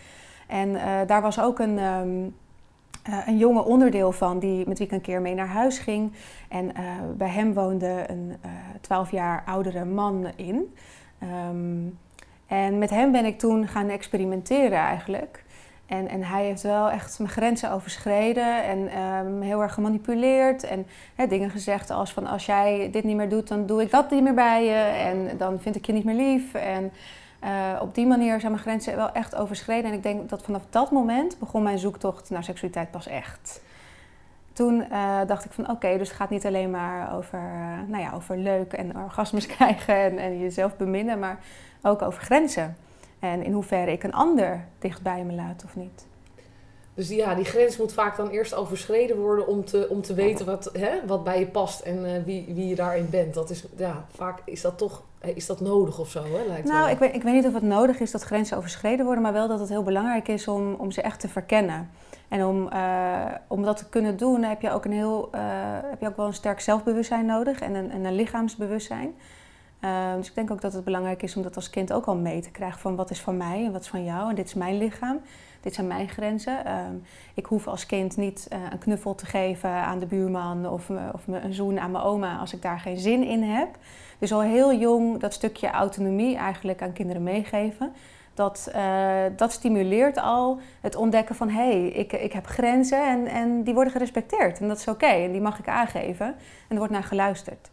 En 0.46 0.72
daar 1.06 1.22
was 1.22 1.40
ook 1.40 1.58
een, 1.58 1.78
um, 1.78 2.34
uh, 3.10 3.18
een 3.26 3.38
jonge 3.38 3.64
onderdeel 3.64 4.12
van, 4.12 4.38
die, 4.38 4.68
met 4.68 4.78
wie 4.78 4.86
ik 4.86 4.92
een 4.92 5.00
keer 5.00 5.20
mee 5.20 5.34
naar 5.34 5.48
huis 5.48 5.78
ging. 5.78 6.12
En 6.48 6.64
uh, 6.64 6.70
bij 7.16 7.28
hem 7.28 7.54
woonde 7.54 8.04
een 8.06 8.36
twaalf 8.80 9.06
uh, 9.06 9.12
jaar 9.12 9.42
oudere 9.46 9.84
man 9.84 10.26
in. 10.36 10.74
Um, 11.22 11.98
en 12.46 12.78
met 12.78 12.90
hem 12.90 13.12
ben 13.12 13.24
ik 13.24 13.38
toen 13.38 13.66
gaan 13.66 13.88
experimenteren 13.88 14.78
eigenlijk. 14.78 15.44
En, 15.86 16.08
en 16.08 16.22
hij 16.22 16.44
heeft 16.44 16.62
wel 16.62 16.90
echt 16.90 17.18
mijn 17.18 17.30
grenzen 17.30 17.70
overschreden 17.70 18.64
en 18.64 18.98
um, 19.02 19.40
heel 19.40 19.62
erg 19.62 19.74
gemanipuleerd. 19.74 20.64
En 20.64 20.86
dingen 21.28 21.50
gezegd 21.50 21.90
als 21.90 22.12
van 22.12 22.26
als 22.26 22.46
jij 22.46 22.88
dit 22.92 23.04
niet 23.04 23.16
meer 23.16 23.28
doet, 23.28 23.48
dan 23.48 23.66
doe 23.66 23.82
ik 23.82 23.90
dat 23.90 24.10
niet 24.10 24.22
meer 24.22 24.34
bij 24.34 24.64
je. 24.64 24.92
En 25.04 25.36
dan 25.38 25.60
vind 25.60 25.76
ik 25.76 25.86
je 25.86 25.92
niet 25.92 26.04
meer 26.04 26.14
lief. 26.14 26.54
En 26.54 26.92
uh, 27.44 27.78
op 27.80 27.94
die 27.94 28.06
manier 28.06 28.40
zijn 28.40 28.52
mijn 28.52 28.64
grenzen 28.64 28.96
wel 28.96 29.12
echt 29.12 29.34
overschreden. 29.34 29.90
En 29.90 29.96
ik 29.96 30.02
denk 30.02 30.28
dat 30.28 30.42
vanaf 30.42 30.62
dat 30.70 30.90
moment 30.90 31.38
begon 31.38 31.62
mijn 31.62 31.78
zoektocht 31.78 32.30
naar 32.30 32.44
seksualiteit 32.44 32.90
pas 32.90 33.06
echt. 33.06 33.60
Toen 34.52 34.84
uh, 34.92 35.18
dacht 35.26 35.44
ik 35.44 35.52
van 35.52 35.64
oké, 35.64 35.72
okay, 35.72 35.98
dus 35.98 36.08
het 36.08 36.16
gaat 36.16 36.30
niet 36.30 36.46
alleen 36.46 36.70
maar 36.70 37.16
over, 37.16 37.38
uh, 37.38 37.88
nou 37.88 38.02
ja, 38.02 38.12
over 38.14 38.36
leuk 38.36 38.72
en 38.72 38.96
orgasmes 38.96 39.46
krijgen 39.56 39.94
en, 39.94 40.18
en 40.18 40.38
jezelf 40.38 40.76
beminnen, 40.76 41.18
maar 41.18 41.38
ook 41.82 42.02
over 42.02 42.22
grenzen. 42.22 42.76
En 43.18 43.44
in 43.44 43.52
hoeverre 43.52 43.92
ik 43.92 44.02
een 44.02 44.12
ander 44.12 44.64
dichtbij 44.78 45.24
me 45.24 45.32
laat 45.32 45.64
of 45.64 45.76
niet. 45.76 46.06
Dus 46.94 47.08
ja, 47.08 47.34
die 47.34 47.44
grens 47.44 47.76
moet 47.76 47.92
vaak 47.92 48.16
dan 48.16 48.28
eerst 48.28 48.54
overschreden 48.54 49.16
worden 49.16 49.46
om 49.46 49.64
te, 49.64 49.86
om 49.90 50.02
te 50.02 50.14
weten 50.14 50.46
wat, 50.46 50.70
hè, 50.72 51.06
wat 51.06 51.24
bij 51.24 51.38
je 51.38 51.46
past 51.46 51.80
en 51.80 52.24
wie, 52.24 52.54
wie 52.54 52.66
je 52.66 52.74
daarin 52.74 53.10
bent. 53.10 53.34
Dat 53.34 53.50
is, 53.50 53.64
ja, 53.76 54.06
vaak 54.14 54.38
is 54.44 54.60
dat 54.60 54.78
toch 54.78 55.02
is 55.20 55.46
dat 55.46 55.60
nodig 55.60 55.98
of 55.98 56.10
zo, 56.10 56.22
hè, 56.22 56.46
lijkt 56.46 56.68
Nou, 56.68 56.90
ik 56.90 56.98
weet, 56.98 57.14
ik 57.14 57.22
weet 57.22 57.34
niet 57.34 57.46
of 57.46 57.54
het 57.54 57.62
nodig 57.62 58.00
is 58.00 58.10
dat 58.10 58.22
grenzen 58.22 58.56
overschreden 58.56 59.04
worden, 59.04 59.22
maar 59.22 59.32
wel 59.32 59.48
dat 59.48 59.60
het 59.60 59.68
heel 59.68 59.82
belangrijk 59.82 60.28
is 60.28 60.48
om, 60.48 60.74
om 60.74 60.90
ze 60.90 61.02
echt 61.02 61.20
te 61.20 61.28
verkennen. 61.28 61.90
En 62.28 62.44
om, 62.44 62.68
uh, 62.72 63.24
om 63.46 63.62
dat 63.62 63.76
te 63.76 63.88
kunnen 63.88 64.16
doen 64.16 64.42
heb 64.42 64.60
je 64.60 64.70
ook, 64.70 64.84
een 64.84 64.92
heel, 64.92 65.28
uh, 65.34 65.40
heb 65.90 66.00
je 66.00 66.06
ook 66.06 66.16
wel 66.16 66.26
een 66.26 66.34
sterk 66.34 66.60
zelfbewustzijn 66.60 67.26
nodig 67.26 67.60
en 67.60 67.74
een, 67.74 67.90
en 67.90 68.04
een 68.04 68.14
lichaamsbewustzijn. 68.14 69.14
Uh, 69.80 70.14
dus 70.16 70.28
ik 70.28 70.34
denk 70.34 70.50
ook 70.50 70.60
dat 70.60 70.72
het 70.72 70.84
belangrijk 70.84 71.22
is 71.22 71.36
om 71.36 71.42
dat 71.42 71.56
als 71.56 71.70
kind 71.70 71.92
ook 71.92 72.06
al 72.06 72.16
mee 72.16 72.40
te 72.40 72.50
krijgen 72.50 72.80
van 72.80 72.96
wat 72.96 73.10
is 73.10 73.20
van 73.20 73.36
mij 73.36 73.64
en 73.64 73.72
wat 73.72 73.80
is 73.80 73.88
van 73.88 74.04
jou 74.04 74.28
en 74.28 74.34
dit 74.34 74.46
is 74.46 74.54
mijn 74.54 74.78
lichaam. 74.78 75.20
Dit 75.60 75.74
zijn 75.74 75.86
mijn 75.86 76.08
grenzen. 76.08 76.72
Um, 76.72 77.02
ik 77.34 77.46
hoef 77.46 77.66
als 77.66 77.86
kind 77.86 78.16
niet 78.16 78.48
een 78.70 78.78
knuffel 78.78 79.14
te 79.14 79.26
geven 79.26 79.70
aan 79.70 79.98
de 79.98 80.06
buurman 80.06 80.68
of, 80.68 80.88
me, 80.88 81.10
of 81.12 81.26
me 81.26 81.40
een 81.40 81.54
zoen 81.54 81.80
aan 81.80 81.90
mijn 81.90 82.04
oma 82.04 82.38
als 82.38 82.52
ik 82.52 82.62
daar 82.62 82.80
geen 82.80 82.98
zin 82.98 83.24
in 83.24 83.42
heb. 83.42 83.68
Dus 84.20 84.32
al 84.32 84.40
heel 84.40 84.74
jong 84.74 85.20
dat 85.20 85.32
stukje 85.32 85.70
autonomie 85.70 86.36
eigenlijk 86.36 86.82
aan 86.82 86.92
kinderen 86.92 87.22
meegeven. 87.22 87.92
Dat, 88.34 88.70
uh, 88.74 89.22
dat 89.36 89.52
stimuleert 89.52 90.18
al 90.18 90.58
het 90.80 90.96
ontdekken 90.96 91.34
van 91.34 91.48
hé, 91.48 91.80
hey, 91.80 91.86
ik, 91.86 92.12
ik 92.12 92.32
heb 92.32 92.46
grenzen 92.46 93.06
en, 93.06 93.26
en 93.26 93.62
die 93.62 93.74
worden 93.74 93.92
gerespecteerd. 93.92 94.60
En 94.60 94.68
dat 94.68 94.78
is 94.78 94.88
oké 94.88 95.06
en 95.06 95.32
die 95.32 95.40
mag 95.40 95.58
ik 95.58 95.68
aangeven 95.68 96.26
en 96.26 96.34
er 96.68 96.76
wordt 96.76 96.92
naar 96.92 97.02
geluisterd. 97.02 97.70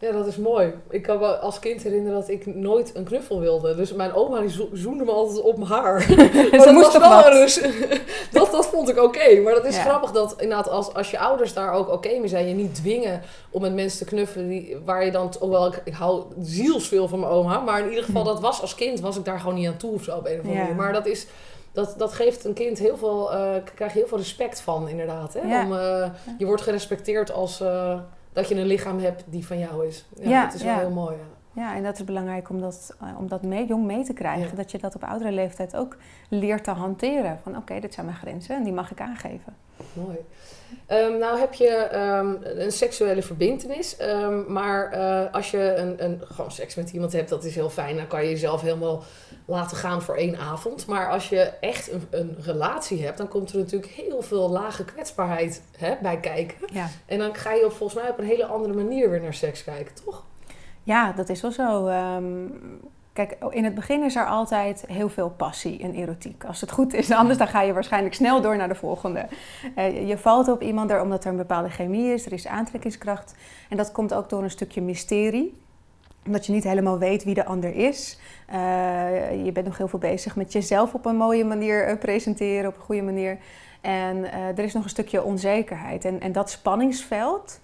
Ja, 0.00 0.12
dat 0.12 0.26
is 0.26 0.36
mooi. 0.36 0.72
Ik 0.90 1.02
kan 1.02 1.18
me 1.18 1.36
als 1.38 1.58
kind 1.58 1.82
herinneren 1.82 2.18
dat 2.20 2.28
ik 2.28 2.46
nooit 2.46 2.90
een 2.94 3.04
knuffel 3.04 3.40
wilde. 3.40 3.74
Dus 3.74 3.92
mijn 3.92 4.12
oma 4.12 4.40
die 4.40 4.50
zo 4.50 4.68
zoende 4.72 5.04
me 5.04 5.10
altijd 5.10 5.40
op 5.40 5.56
mijn 5.56 5.70
haar. 5.70 6.06
maar 6.50 6.64
dat, 6.64 6.72
moest 6.72 6.98
was 6.98 7.22
wel 7.22 7.30
dus, 7.30 7.60
dat, 8.32 8.50
dat 8.50 8.66
vond 8.66 8.88
ik 8.88 8.96
oké. 8.96 9.04
Okay. 9.04 9.40
Maar 9.40 9.54
dat 9.54 9.64
is 9.64 9.76
ja. 9.76 9.82
grappig 9.82 10.10
dat 10.10 10.34
inderdaad 10.38 10.68
als, 10.68 10.94
als 10.94 11.10
je 11.10 11.18
ouders 11.18 11.54
daar 11.54 11.72
ook 11.72 11.86
oké 11.86 11.94
okay 11.94 12.18
mee 12.18 12.28
zijn. 12.28 12.48
Je 12.48 12.54
niet 12.54 12.74
dwingen 12.74 13.22
om 13.50 13.60
met 13.60 13.74
mensen 13.74 13.98
te 13.98 14.04
knuffelen. 14.04 14.48
Die, 14.48 14.76
waar 14.84 15.04
je 15.04 15.10
dan, 15.10 15.32
hoewel 15.40 15.66
ik, 15.66 15.80
ik 15.84 15.94
hou 15.94 16.24
zielsveel 16.40 17.08
van 17.08 17.20
mijn 17.20 17.32
oma. 17.32 17.58
Maar 17.58 17.80
in 17.80 17.88
ieder 17.88 18.04
geval 18.04 18.24
dat 18.24 18.40
was 18.40 18.60
als 18.60 18.74
kind 18.74 19.00
was 19.00 19.16
ik 19.16 19.24
daar 19.24 19.40
gewoon 19.40 19.54
niet 19.54 19.68
aan 19.68 19.76
toe 19.76 19.94
of 19.94 20.02
zo 20.02 20.16
op 20.16 20.26
een 20.26 20.32
of 20.32 20.38
andere 20.38 20.58
manier. 20.58 20.74
Maar 20.74 20.92
dat 20.92 21.06
is... 21.06 21.26
Dat, 21.72 21.94
dat 21.96 22.12
geeft 22.12 22.44
een 22.44 22.52
kind 22.52 22.78
heel 22.78 22.96
veel, 22.96 23.32
uh, 23.34 23.50
krijg 23.74 23.92
je 23.92 23.98
heel 23.98 24.08
veel 24.08 24.18
respect 24.18 24.60
van, 24.60 24.88
inderdaad. 24.88 25.34
Hè? 25.34 25.40
Ja. 25.40 25.64
Om, 25.64 25.72
uh, 25.72 26.06
je 26.38 26.46
wordt 26.46 26.62
gerespecteerd 26.62 27.32
als, 27.32 27.60
uh, 27.60 27.98
dat 28.32 28.48
je 28.48 28.54
een 28.54 28.66
lichaam 28.66 28.98
hebt 28.98 29.24
die 29.26 29.46
van 29.46 29.58
jou 29.58 29.86
is. 29.86 30.04
Ja, 30.16 30.28
ja 30.28 30.44
dat 30.44 30.54
is 30.54 30.62
wel 30.62 30.78
heel 30.78 30.90
mooi. 30.90 31.16
Ja. 31.16 31.39
Ja, 31.52 31.74
en 31.74 31.82
dat 31.82 31.94
is 31.94 32.04
belangrijk 32.04 32.48
om 32.50 32.60
dat, 32.60 32.96
om 33.18 33.28
dat 33.28 33.42
mee, 33.42 33.66
jong 33.66 33.84
mee 33.84 34.04
te 34.04 34.12
krijgen. 34.12 34.48
Ja. 34.48 34.56
Dat 34.56 34.70
je 34.70 34.78
dat 34.78 34.94
op 34.94 35.04
oudere 35.04 35.32
leeftijd 35.32 35.76
ook 35.76 35.96
leert 36.28 36.64
te 36.64 36.70
hanteren. 36.70 37.38
Van 37.42 37.52
oké, 37.52 37.60
okay, 37.60 37.80
dit 37.80 37.94
zijn 37.94 38.06
mijn 38.06 38.18
grenzen 38.18 38.56
en 38.56 38.62
die 38.62 38.72
mag 38.72 38.90
ik 38.90 39.00
aangeven. 39.00 39.56
Mooi. 39.92 40.16
Um, 40.88 41.18
nou 41.18 41.38
heb 41.38 41.54
je 41.54 41.88
um, 41.94 42.38
een 42.42 42.72
seksuele 42.72 43.22
verbindenis, 43.22 43.96
um, 44.00 44.44
maar 44.52 44.94
uh, 44.94 45.34
als 45.34 45.50
je 45.50 45.74
een, 45.74 46.04
een, 46.04 46.20
gewoon 46.24 46.50
seks 46.50 46.74
met 46.74 46.90
iemand 46.90 47.12
hebt, 47.12 47.28
dat 47.28 47.44
is 47.44 47.54
heel 47.54 47.70
fijn. 47.70 47.96
Dan 47.96 48.06
kan 48.06 48.22
je 48.22 48.30
jezelf 48.30 48.60
helemaal 48.60 49.02
laten 49.44 49.76
gaan 49.76 50.02
voor 50.02 50.16
één 50.16 50.36
avond. 50.36 50.86
Maar 50.86 51.10
als 51.10 51.28
je 51.28 51.40
echt 51.60 51.92
een, 51.92 52.06
een 52.10 52.36
relatie 52.40 53.04
hebt, 53.04 53.18
dan 53.18 53.28
komt 53.28 53.52
er 53.52 53.58
natuurlijk 53.58 53.92
heel 53.92 54.22
veel 54.22 54.50
lage 54.50 54.84
kwetsbaarheid 54.84 55.62
hè, 55.76 55.94
bij 56.02 56.20
kijken. 56.20 56.56
Ja. 56.72 56.88
En 57.06 57.18
dan 57.18 57.34
ga 57.34 57.52
je 57.52 57.64
op, 57.64 57.72
volgens 57.72 58.02
mij 58.02 58.10
op 58.10 58.18
een 58.18 58.24
hele 58.24 58.46
andere 58.46 58.74
manier 58.74 59.10
weer 59.10 59.20
naar 59.20 59.34
seks 59.34 59.64
kijken, 59.64 59.94
toch? 60.04 60.24
Ja, 60.82 61.12
dat 61.12 61.28
is 61.28 61.40
wel 61.40 61.50
zo. 61.50 61.86
Um, 61.86 62.52
kijk, 63.12 63.36
in 63.50 63.64
het 63.64 63.74
begin 63.74 64.02
is 64.02 64.16
er 64.16 64.26
altijd 64.26 64.84
heel 64.86 65.08
veel 65.08 65.30
passie 65.30 65.82
en 65.82 65.94
erotiek. 65.94 66.44
Als 66.44 66.60
het 66.60 66.70
goed 66.70 66.94
is, 66.94 67.10
anders 67.10 67.38
dan 67.38 67.48
ga 67.48 67.62
je 67.62 67.72
waarschijnlijk 67.72 68.14
snel 68.14 68.40
door 68.40 68.56
naar 68.56 68.68
de 68.68 68.74
volgende. 68.74 69.26
Uh, 69.76 70.08
je 70.08 70.18
valt 70.18 70.48
op 70.48 70.62
iemand 70.62 70.90
er 70.90 71.02
omdat 71.02 71.24
er 71.24 71.30
een 71.30 71.36
bepaalde 71.36 71.70
chemie 71.70 72.12
is, 72.12 72.26
er 72.26 72.32
is 72.32 72.46
aantrekkingskracht. 72.46 73.34
En 73.68 73.76
dat 73.76 73.92
komt 73.92 74.14
ook 74.14 74.28
door 74.28 74.42
een 74.42 74.50
stukje 74.50 74.80
mysterie 74.80 75.58
omdat 76.26 76.46
je 76.46 76.52
niet 76.52 76.64
helemaal 76.64 76.98
weet 76.98 77.24
wie 77.24 77.34
de 77.34 77.44
ander 77.44 77.74
is. 77.74 78.18
Uh, 78.52 79.44
je 79.44 79.52
bent 79.52 79.66
nog 79.66 79.76
heel 79.76 79.88
veel 79.88 79.98
bezig 79.98 80.36
met 80.36 80.52
jezelf 80.52 80.94
op 80.94 81.06
een 81.06 81.16
mooie 81.16 81.44
manier 81.44 81.90
uh, 81.90 81.98
presenteren, 81.98 82.68
op 82.68 82.76
een 82.76 82.82
goede 82.82 83.02
manier. 83.02 83.38
En 83.80 84.16
uh, 84.16 84.34
er 84.34 84.58
is 84.58 84.72
nog 84.72 84.84
een 84.84 84.90
stukje 84.90 85.22
onzekerheid. 85.22 86.04
En, 86.04 86.20
en 86.20 86.32
dat 86.32 86.50
spanningsveld, 86.50 87.60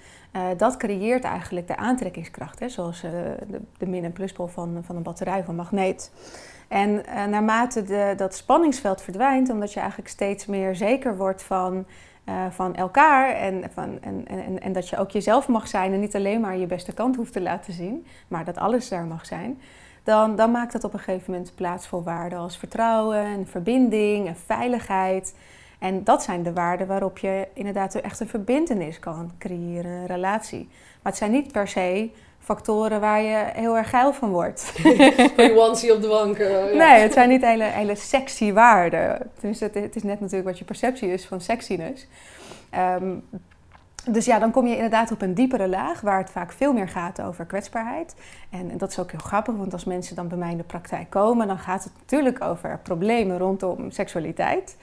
dat 0.56 0.76
creëert 0.76 1.24
eigenlijk 1.24 1.66
de 1.66 1.76
aantrekkingskracht. 1.76 2.58
Hè? 2.58 2.68
Zoals 2.68 3.00
de, 3.00 3.36
de 3.78 3.86
min- 3.86 4.04
en 4.04 4.12
pluspol 4.12 4.46
van, 4.46 4.82
van 4.82 4.96
een 4.96 5.02
batterij, 5.02 5.40
van 5.40 5.48
een 5.48 5.56
magneet. 5.56 6.12
En 6.68 6.94
naarmate 7.30 7.82
de, 7.82 8.14
dat 8.16 8.34
spanningsveld 8.34 9.02
verdwijnt, 9.02 9.50
omdat 9.50 9.72
je 9.72 9.80
eigenlijk 9.80 10.08
steeds 10.10 10.46
meer 10.46 10.76
zeker 10.76 11.16
wordt 11.16 11.42
van 11.42 11.86
van 12.50 12.74
elkaar. 12.74 13.34
En, 13.34 13.64
van, 13.74 13.98
en, 14.00 14.26
en, 14.28 14.60
en 14.60 14.72
dat 14.72 14.88
je 14.88 14.96
ook 14.98 15.10
jezelf 15.10 15.48
mag 15.48 15.68
zijn 15.68 15.92
en 15.92 16.00
niet 16.00 16.14
alleen 16.16 16.40
maar 16.40 16.56
je 16.56 16.66
beste 16.66 16.92
kant 16.92 17.16
hoeft 17.16 17.32
te 17.32 17.40
laten 17.40 17.72
zien, 17.72 18.06
maar 18.28 18.44
dat 18.44 18.58
alles 18.58 18.88
daar 18.88 19.04
mag 19.04 19.26
zijn. 19.26 19.60
dan, 20.04 20.36
dan 20.36 20.50
maakt 20.50 20.72
het 20.72 20.84
op 20.84 20.92
een 20.92 20.98
gegeven 20.98 21.32
moment 21.32 21.52
plaats 21.54 21.86
voor 21.86 22.02
waarden 22.02 22.38
als 22.38 22.58
vertrouwen 22.58 23.18
en 23.18 23.46
verbinding 23.46 24.26
en 24.26 24.36
veiligheid. 24.36 25.34
En 25.86 26.04
dat 26.04 26.22
zijn 26.22 26.42
de 26.42 26.52
waarden 26.52 26.86
waarop 26.86 27.18
je 27.18 27.48
inderdaad 27.52 27.94
echt 27.94 28.20
een 28.20 28.28
verbindenis 28.28 28.98
kan 28.98 29.30
creëren, 29.38 29.90
een 29.90 30.06
relatie. 30.06 30.68
Maar 31.02 31.12
het 31.12 31.16
zijn 31.16 31.30
niet 31.30 31.52
per 31.52 31.68
se 31.68 32.10
factoren 32.38 33.00
waar 33.00 33.22
je 33.22 33.44
heel 33.52 33.76
erg 33.76 33.90
geil 33.90 34.12
van 34.12 34.30
wordt. 34.30 34.72
je 35.36 35.54
onesie 35.56 35.94
op 35.94 36.02
de 36.02 36.08
bank. 36.08 36.38
Uh, 36.38 36.64
Nee, 36.64 37.00
het 37.00 37.12
zijn 37.12 37.28
niet 37.28 37.42
hele, 37.42 37.64
hele 37.64 37.94
sexy 37.94 38.52
waarden. 38.52 39.30
Tenminste, 39.34 39.64
het, 39.64 39.74
het, 39.74 39.96
is 39.96 40.02
net 40.02 40.20
natuurlijk 40.20 40.48
wat 40.48 40.58
je 40.58 40.64
perceptie 40.64 41.12
is 41.12 41.26
van 41.26 41.40
sexiness. 41.40 42.06
Ehm, 42.70 43.14
dus 44.10 44.24
ja, 44.24 44.38
dan 44.38 44.50
kom 44.50 44.66
je 44.66 44.74
inderdaad 44.74 45.12
op 45.12 45.22
een 45.22 45.34
diepere 45.34 45.68
laag 45.68 46.00
waar 46.00 46.18
het 46.18 46.30
vaak 46.30 46.52
veel 46.52 46.72
meer 46.72 46.88
gaat 46.88 47.20
over 47.20 47.44
kwetsbaarheid. 47.44 48.14
En, 48.50 48.70
en, 48.70 48.78
dat 48.78 48.90
is 48.90 48.98
ook 48.98 49.10
heel 49.10 49.20
grappig, 49.20 49.54
want 49.54 49.72
als 49.72 49.84
mensen 49.84 50.16
dan 50.16 50.28
bij 50.28 50.38
mij 50.38 50.50
in 50.50 50.56
de 50.56 50.62
praktijk 50.62 51.10
komen, 51.10 51.46
dan 51.46 51.58
gaat 51.58 51.84
het 51.84 51.92
natuurlijk 51.98 52.44
over 52.44 52.78
problemen 52.82 53.38
rondom 53.38 53.90
seksualiteit. 53.90 54.76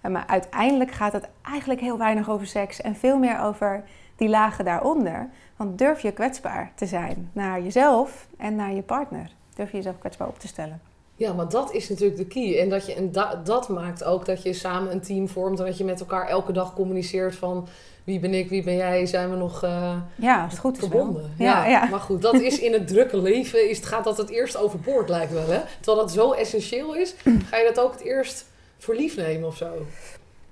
Eh, 0.00 0.10
maar 0.10 0.24
uiteindelijk 0.26 0.90
gaat 0.90 1.12
het 1.12 1.28
eigenlijk 1.42 1.80
heel 1.80 1.98
weinig 1.98 2.30
over 2.30 2.46
seks 2.46 2.80
en 2.80 2.96
veel 2.96 3.18
meer 3.18 3.40
over 3.40 3.84
die 4.16 4.28
lagen 4.28 4.64
daaronder. 4.64 5.28
Want 5.56 5.78
durf 5.78 6.00
je 6.00 6.12
kwetsbaar 6.12 6.72
te 6.74 6.86
zijn 6.86 7.30
naar 7.32 7.62
jezelf 7.62 8.26
en 8.36 8.56
naar 8.56 8.74
je 8.74 8.82
partner? 8.82 9.30
Durf 9.54 9.70
je 9.70 9.76
jezelf 9.76 9.98
kwetsbaar 9.98 10.28
op 10.28 10.38
te 10.38 10.46
stellen? 10.46 10.80
Ja, 11.18 11.32
maar 11.32 11.48
dat 11.48 11.72
is 11.72 11.88
natuurlijk 11.88 12.18
de 12.18 12.26
key. 12.26 12.60
En, 12.60 12.68
dat, 12.68 12.86
je, 12.86 12.94
en 12.94 13.12
da, 13.12 13.40
dat 13.44 13.68
maakt 13.68 14.04
ook 14.04 14.24
dat 14.24 14.42
je 14.42 14.52
samen 14.52 14.92
een 14.92 15.00
team 15.00 15.28
vormt 15.28 15.58
en 15.58 15.66
dat 15.66 15.78
je 15.78 15.84
met 15.84 16.00
elkaar 16.00 16.26
elke 16.26 16.52
dag 16.52 16.74
communiceert 16.74 17.36
van 17.36 17.68
wie 18.04 18.20
ben 18.20 18.34
ik, 18.34 18.48
wie 18.48 18.62
ben 18.62 18.76
jij, 18.76 19.06
zijn 19.06 19.30
we 19.30 19.36
nog 19.36 19.64
uh, 19.64 19.96
ja, 20.16 20.42
als 20.42 20.52
het 20.52 20.60
goed 20.60 20.78
verbonden. 20.78 21.34
Ja, 21.38 21.66
ja, 21.66 21.84
maar 21.84 22.00
goed, 22.00 22.22
dat 22.22 22.34
is 22.34 22.58
in 22.58 22.72
het 22.72 22.88
drukke 22.88 23.16
leven, 23.16 23.70
is, 23.70 23.76
het 23.76 23.86
gaat 23.86 24.04
dat 24.04 24.16
het 24.16 24.30
eerst 24.30 24.56
overboord 24.56 25.08
lijkt 25.08 25.32
wel. 25.32 25.48
Hè? 25.48 25.60
Terwijl 25.80 26.06
dat 26.06 26.12
zo 26.12 26.32
essentieel 26.32 26.94
is, 26.94 27.14
ga 27.48 27.56
je 27.56 27.72
dat 27.74 27.84
ook 27.84 27.92
het 27.92 28.02
eerst 28.02 28.46
voor 28.78 28.94
lief 28.94 29.16
nemen 29.16 29.48
of 29.48 29.56
zo. 29.56 29.86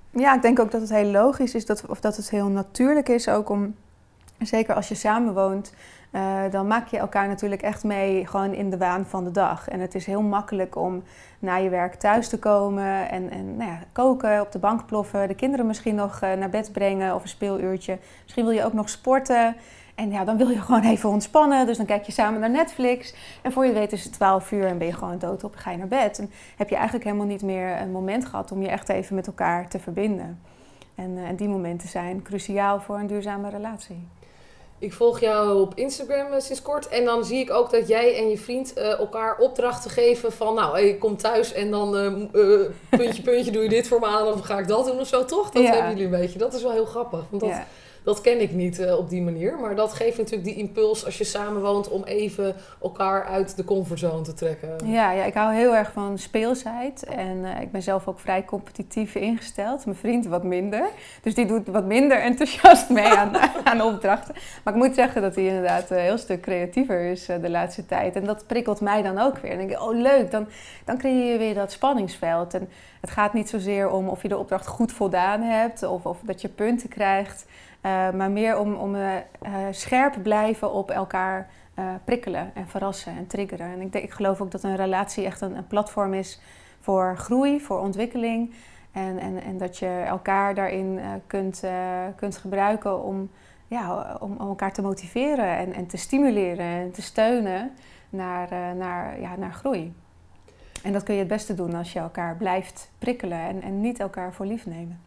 Ja, 0.09 0.35
ik 0.35 0.41
denk 0.41 0.59
ook 0.59 0.71
dat 0.71 0.81
het 0.81 0.89
heel 0.89 1.11
logisch 1.11 1.55
is, 1.55 1.65
dat, 1.65 1.85
of 1.87 1.99
dat 1.99 2.15
het 2.15 2.29
heel 2.29 2.47
natuurlijk 2.47 3.09
is 3.09 3.29
ook 3.29 3.49
om, 3.49 3.75
zeker 4.39 4.75
als 4.75 4.87
je 4.87 4.95
samenwoont, 4.95 5.73
uh, 6.11 6.41
dan 6.51 6.67
maak 6.67 6.87
je 6.87 6.97
elkaar 6.97 7.27
natuurlijk 7.27 7.61
echt 7.61 7.83
mee 7.83 8.27
gewoon 8.27 8.53
in 8.53 8.69
de 8.69 8.77
waan 8.77 9.05
van 9.05 9.23
de 9.23 9.31
dag. 9.31 9.67
En 9.67 9.79
het 9.79 9.95
is 9.95 10.05
heel 10.05 10.21
makkelijk 10.21 10.75
om 10.75 11.03
na 11.39 11.55
je 11.55 11.69
werk 11.69 11.95
thuis 11.95 12.29
te 12.29 12.39
komen 12.39 13.09
en, 13.09 13.29
en 13.29 13.57
nou 13.57 13.69
ja, 13.69 13.79
koken, 13.91 14.41
op 14.41 14.51
de 14.51 14.59
bank 14.59 14.85
ploffen, 14.85 15.27
de 15.27 15.35
kinderen 15.35 15.65
misschien 15.65 15.95
nog 15.95 16.21
uh, 16.23 16.33
naar 16.33 16.49
bed 16.49 16.71
brengen 16.71 17.15
of 17.15 17.21
een 17.21 17.29
speeluurtje. 17.29 17.97
Misschien 18.23 18.43
wil 18.43 18.53
je 18.53 18.63
ook 18.63 18.73
nog 18.73 18.89
sporten. 18.89 19.55
En 19.97 20.11
ja, 20.11 20.23
dan 20.23 20.37
wil 20.37 20.49
je 20.49 20.61
gewoon 20.61 20.83
even 20.83 21.09
ontspannen. 21.09 21.65
Dus 21.65 21.77
dan 21.77 21.85
kijk 21.85 22.03
je 22.03 22.11
samen 22.11 22.39
naar 22.39 22.49
Netflix. 22.49 23.13
En 23.41 23.51
voor 23.51 23.65
je 23.65 23.73
weet 23.73 23.91
is 23.91 24.03
het 24.03 24.13
12 24.13 24.51
uur 24.51 24.65
en 24.65 24.77
ben 24.77 24.87
je 24.87 24.93
gewoon 24.93 25.19
dood 25.19 25.43
op 25.43 25.53
en 25.53 25.59
ga 25.59 25.71
je 25.71 25.77
naar 25.77 25.87
bed. 25.87 26.19
En 26.19 26.31
heb 26.57 26.69
je 26.69 26.75
eigenlijk 26.75 27.05
helemaal 27.05 27.25
niet 27.25 27.41
meer 27.41 27.81
een 27.81 27.91
moment 27.91 28.25
gehad 28.25 28.51
om 28.51 28.61
je 28.61 28.67
echt 28.67 28.89
even 28.89 29.15
met 29.15 29.27
elkaar 29.27 29.69
te 29.69 29.79
verbinden. 29.79 30.41
En, 30.95 31.11
uh, 31.11 31.27
en 31.27 31.35
die 31.35 31.47
momenten 31.47 31.89
zijn 31.89 32.21
cruciaal 32.21 32.79
voor 32.79 32.97
een 32.97 33.07
duurzame 33.07 33.49
relatie. 33.49 34.07
Ik 34.79 34.93
volg 34.93 35.19
jou 35.19 35.61
op 35.61 35.75
Instagram 35.75 36.31
eh, 36.31 36.39
sinds 36.39 36.61
kort. 36.61 36.87
En 36.87 37.05
dan 37.05 37.25
zie 37.25 37.39
ik 37.39 37.51
ook 37.51 37.71
dat 37.71 37.87
jij 37.87 38.17
en 38.17 38.29
je 38.29 38.37
vriend 38.37 38.77
uh, 38.77 38.99
elkaar 38.99 39.37
opdrachten 39.37 39.91
geven 39.91 40.31
van... 40.31 40.55
Nou, 40.55 40.79
ik 40.79 40.99
kom 40.99 41.17
thuis 41.17 41.53
en 41.53 41.71
dan 41.71 41.95
uh, 41.97 42.69
puntje, 42.89 43.21
puntje 43.21 43.51
doe 43.51 43.63
je 43.63 43.69
dit 43.69 43.87
voor 43.87 43.99
me 43.99 44.05
aan 44.05 44.27
of 44.27 44.41
ga 44.41 44.59
ik 44.59 44.67
dat 44.67 44.85
doen 44.85 44.99
of 44.99 45.07
zo, 45.07 45.25
toch? 45.25 45.49
Dat 45.49 45.63
ja. 45.63 45.71
hebben 45.71 45.89
jullie 45.89 46.05
een 46.05 46.19
beetje. 46.19 46.39
Dat 46.39 46.53
is 46.53 46.61
wel 46.61 46.71
heel 46.71 46.85
grappig. 46.85 47.23
Want 47.29 47.41
dat, 47.41 47.49
ja 47.49 47.65
dat 48.07 48.21
ken 48.21 48.41
ik 48.41 48.51
niet 48.51 48.79
uh, 48.79 48.97
op 48.97 49.09
die 49.09 49.21
manier. 49.21 49.59
Maar 49.59 49.75
dat 49.75 49.93
geeft 49.93 50.17
natuurlijk 50.17 50.43
die 50.43 50.55
impuls 50.55 51.05
als 51.05 51.17
je 51.17 51.23
samenwoont 51.23 51.89
om 51.89 52.03
even 52.03 52.55
elkaar 52.81 53.23
uit 53.23 53.55
de 53.55 53.63
comfortzone 53.63 54.21
te 54.21 54.33
trekken. 54.33 54.77
Ja, 54.83 55.11
ja 55.11 55.23
ik 55.23 55.33
hou 55.33 55.53
heel 55.53 55.75
erg 55.75 55.91
van 55.91 56.17
speelsheid. 56.17 57.03
En 57.03 57.37
uh, 57.37 57.61
ik 57.61 57.71
ben 57.71 57.81
zelf 57.81 58.07
ook 58.07 58.19
vrij 58.19 58.45
competitief 58.45 59.15
ingesteld. 59.15 59.85
Mijn 59.85 59.97
vriend 59.97 60.25
wat 60.25 60.43
minder. 60.43 60.89
Dus 61.21 61.33
die 61.33 61.45
doet 61.45 61.67
wat 61.67 61.85
minder 61.85 62.21
enthousiast 62.21 62.89
mee 62.89 63.05
aan, 63.05 63.31
aan 63.63 63.81
opdrachten. 63.81 64.35
Maar 64.63 64.73
ik 64.73 64.79
moet 64.79 64.95
zeggen 64.95 65.21
dat 65.21 65.35
hij 65.35 65.45
inderdaad 65.45 65.89
een 65.89 65.97
heel 65.97 66.17
stuk 66.17 66.41
creatiever 66.41 66.99
is 66.99 67.25
de 67.25 67.49
laatste 67.49 67.85
tijd. 67.85 68.15
En 68.15 68.25
dat 68.25 68.47
prikkelt 68.47 68.81
mij 68.81 69.01
dan 69.01 69.17
ook 69.17 69.37
weer. 69.37 69.51
En 69.51 69.57
denk 69.57 69.71
ik, 69.71 69.81
oh 69.81 69.95
leuk, 69.95 70.31
dan, 70.31 70.47
dan 70.85 70.97
creëer 70.97 71.31
je 71.31 71.37
weer 71.37 71.53
dat 71.53 71.71
spanningsveld. 71.71 72.53
En 72.53 72.69
het 73.01 73.09
gaat 73.09 73.33
niet 73.33 73.49
zozeer 73.49 73.89
om 73.89 74.09
of 74.09 74.21
je 74.21 74.27
de 74.27 74.37
opdracht 74.37 74.67
goed 74.67 74.91
voldaan 74.91 75.41
hebt 75.41 75.83
of, 75.83 76.05
of 76.05 76.17
dat 76.23 76.41
je 76.41 76.47
punten 76.49 76.89
krijgt. 76.89 77.45
Uh, 77.85 78.11
maar 78.11 78.31
meer 78.31 78.59
om, 78.59 78.73
om 78.73 78.95
uh, 78.95 79.15
uh, 79.15 79.51
scherp 79.71 80.23
blijven 80.23 80.71
op 80.71 80.91
elkaar 80.91 81.49
prikkelen 82.03 82.51
en 82.53 82.67
verrassen 82.67 83.17
en 83.17 83.27
triggeren. 83.27 83.67
En 83.67 83.81
ik, 83.81 83.91
denk, 83.91 84.03
ik 84.03 84.11
geloof 84.11 84.41
ook 84.41 84.51
dat 84.51 84.63
een 84.63 84.75
relatie 84.75 85.25
echt 85.25 85.41
een, 85.41 85.57
een 85.57 85.67
platform 85.67 86.13
is 86.13 86.41
voor 86.79 87.17
groei, 87.17 87.61
voor 87.61 87.79
ontwikkeling. 87.79 88.53
En, 88.91 89.19
en, 89.19 89.41
en 89.41 89.57
dat 89.57 89.77
je 89.77 90.03
elkaar 90.07 90.55
daarin 90.55 90.99
kunt, 91.27 91.63
kunt 92.15 92.37
gebruiken 92.37 93.03
om, 93.03 93.29
ja, 93.67 94.15
om, 94.19 94.35
om, 94.37 94.47
elkaar 94.47 94.73
te 94.73 94.81
motiveren 94.81 95.57
en, 95.57 95.73
en 95.73 95.87
te 95.87 95.97
stimuleren 95.97 96.65
en 96.65 96.91
te 96.91 97.01
steunen 97.01 97.71
naar, 98.09 98.75
naar, 98.75 99.21
ja, 99.21 99.35
naar 99.35 99.53
groei. 99.53 99.93
En 100.83 100.93
dat 100.93 101.03
kun 101.03 101.13
je 101.13 101.19
het 101.19 101.29
beste 101.29 101.53
doen 101.53 101.73
als 101.73 101.93
je 101.93 101.99
elkaar 101.99 102.35
blijft 102.35 102.91
prikkelen 102.97 103.39
en, 103.39 103.61
en 103.61 103.81
niet 103.81 103.99
elkaar 103.99 104.33
voor 104.33 104.45
lief 104.45 104.65
nemen. 104.65 105.06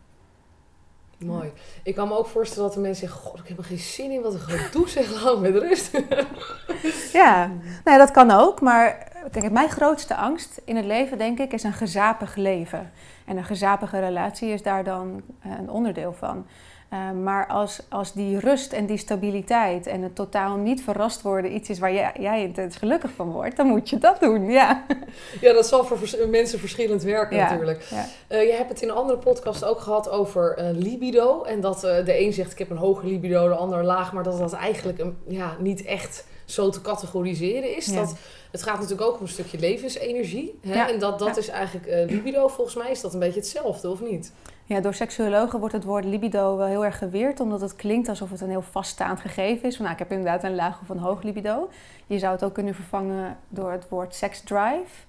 Mooi. 1.27 1.53
Ik 1.83 1.95
kan 1.95 2.09
me 2.09 2.17
ook 2.17 2.27
voorstellen 2.27 2.65
dat 2.65 2.75
de 2.75 2.81
mensen 2.81 3.09
zeggen: 3.09 3.27
God, 3.27 3.39
ik 3.39 3.49
heb 3.49 3.59
er 3.59 3.65
geen 3.65 3.79
zin 3.79 4.11
in 4.11 4.23
wat 4.23 4.35
een 4.35 4.41
gedoe 4.41 4.89
zeg, 4.89 5.11
laat 5.23 5.41
met 5.41 5.57
rust. 5.57 5.91
ja, 7.13 7.51
nou, 7.85 7.99
dat 7.99 8.11
kan 8.11 8.31
ook. 8.31 8.61
Maar 8.61 9.09
mijn 9.51 9.71
grootste 9.71 10.17
angst 10.17 10.61
in 10.65 10.77
het 10.77 10.85
leven, 10.85 11.19
denk 11.19 11.39
ik, 11.39 11.53
is 11.53 11.63
een 11.63 11.73
gezapig 11.73 12.35
leven. 12.35 12.93
En 13.25 13.37
een 13.37 13.45
gezapige 13.45 13.99
relatie 13.99 14.49
is 14.49 14.63
daar 14.63 14.85
dan 14.85 15.23
een 15.43 15.71
onderdeel 15.71 16.13
van. 16.13 16.47
Uh, 16.93 17.11
maar 17.11 17.47
als, 17.47 17.81
als 17.89 18.13
die 18.13 18.39
rust 18.39 18.73
en 18.73 18.87
die 18.87 18.97
stabiliteit 18.97 19.87
en 19.87 20.03
het 20.03 20.15
totaal 20.15 20.57
niet 20.57 20.83
verrast 20.83 21.23
worden 21.23 21.55
iets 21.55 21.69
is 21.69 21.79
waar 21.79 21.93
jij, 21.93 22.13
jij 22.19 22.43
intens 22.43 22.77
gelukkig 22.77 23.11
van 23.11 23.31
wordt, 23.31 23.57
dan 23.57 23.67
moet 23.67 23.91
je 23.91 23.99
dat 23.99 24.21
doen, 24.21 24.51
ja. 24.51 24.85
Ja, 25.41 25.53
dat 25.53 25.67
zal 25.67 25.85
voor 25.85 25.99
vers 25.99 26.17
mensen 26.31 26.59
verschillend 26.59 27.03
werken 27.03 27.37
ja, 27.37 27.51
natuurlijk. 27.51 27.83
Ja. 27.83 28.07
Uh, 28.29 28.43
je 28.47 28.53
hebt 28.53 28.69
het 28.69 28.83
in 28.83 28.89
een 28.89 28.95
andere 28.95 29.19
podcast 29.19 29.65
ook 29.65 29.81
gehad 29.81 30.11
over 30.11 30.59
uh, 30.59 30.83
libido. 30.83 31.43
En 31.43 31.61
dat 31.61 31.81
de 31.81 32.21
een 32.21 32.33
zegt 32.33 32.53
ik 32.53 32.59
heb 32.59 32.71
een 32.71 32.77
hoge 32.77 33.07
libido, 33.07 33.49
de 33.49 33.55
ander 33.55 33.85
laag, 33.85 34.13
maar 34.13 34.25
dat 34.25 34.39
dat 34.39 34.53
eigenlijk 34.53 34.99
een, 34.99 35.17
ja, 35.27 35.57
niet 35.59 35.85
echt 35.85 36.25
zo 36.45 36.71
te 36.71 36.81
categoriseren 36.81 37.77
is. 37.77 37.87
Dat, 37.87 38.15
het 38.51 38.63
gaat 38.63 38.81
natuurlijk 38.81 39.09
ook 39.09 39.17
om 39.17 39.23
een 39.23 39.29
stukje 39.29 39.59
levensenergie. 39.59 40.59
Hè? 40.67 40.85
En 40.93 40.99
dat, 40.99 41.19
dat 41.19 41.37
is 41.37 41.49
eigenlijk 41.49 42.11
libido, 42.11 42.49
volgens 42.49 42.77
mij 42.77 42.91
is 42.91 43.01
dat 43.01 43.13
een 43.13 43.19
beetje 43.21 43.41
hetzelfde, 43.41 43.91
of 43.91 44.01
niet? 44.01 44.33
Ja, 44.71 44.81
door 44.81 44.95
seksuologen 44.95 45.59
wordt 45.59 45.75
het 45.75 45.85
woord 45.85 46.05
libido 46.05 46.57
wel 46.57 46.67
heel 46.67 46.85
erg 46.85 46.99
geweerd, 46.99 47.41
omdat 47.41 47.61
het 47.61 47.77
klinkt 47.77 48.09
alsof 48.09 48.31
het 48.31 48.41
een 48.41 48.49
heel 48.49 48.63
vaststaand 48.63 49.21
gegeven 49.21 49.69
is. 49.69 49.79
Nou, 49.79 49.93
ik 49.93 49.99
heb 49.99 50.11
inderdaad 50.11 50.45
een 50.45 50.55
laag 50.55 50.81
of 50.81 50.89
een 50.89 50.99
hoog 50.99 51.23
libido. 51.23 51.69
Je 52.07 52.19
zou 52.19 52.33
het 52.33 52.45
ook 52.45 52.55
kunnen 52.55 52.75
vervangen 52.75 53.37
door 53.49 53.73
het 53.73 53.89
woord 53.89 54.15
seksdrive. 54.15 55.07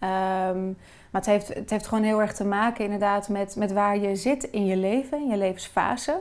Um, 0.00 0.76
maar 1.10 1.20
het 1.20 1.26
heeft, 1.26 1.54
het 1.54 1.70
heeft 1.70 1.86
gewoon 1.86 2.04
heel 2.04 2.20
erg 2.20 2.34
te 2.34 2.44
maken 2.44 2.84
inderdaad 2.84 3.28
met, 3.28 3.56
met 3.56 3.72
waar 3.72 3.98
je 3.98 4.16
zit 4.16 4.44
in 4.44 4.66
je 4.66 4.76
leven, 4.76 5.18
in 5.18 5.28
je 5.28 5.36
levensfase. 5.36 6.20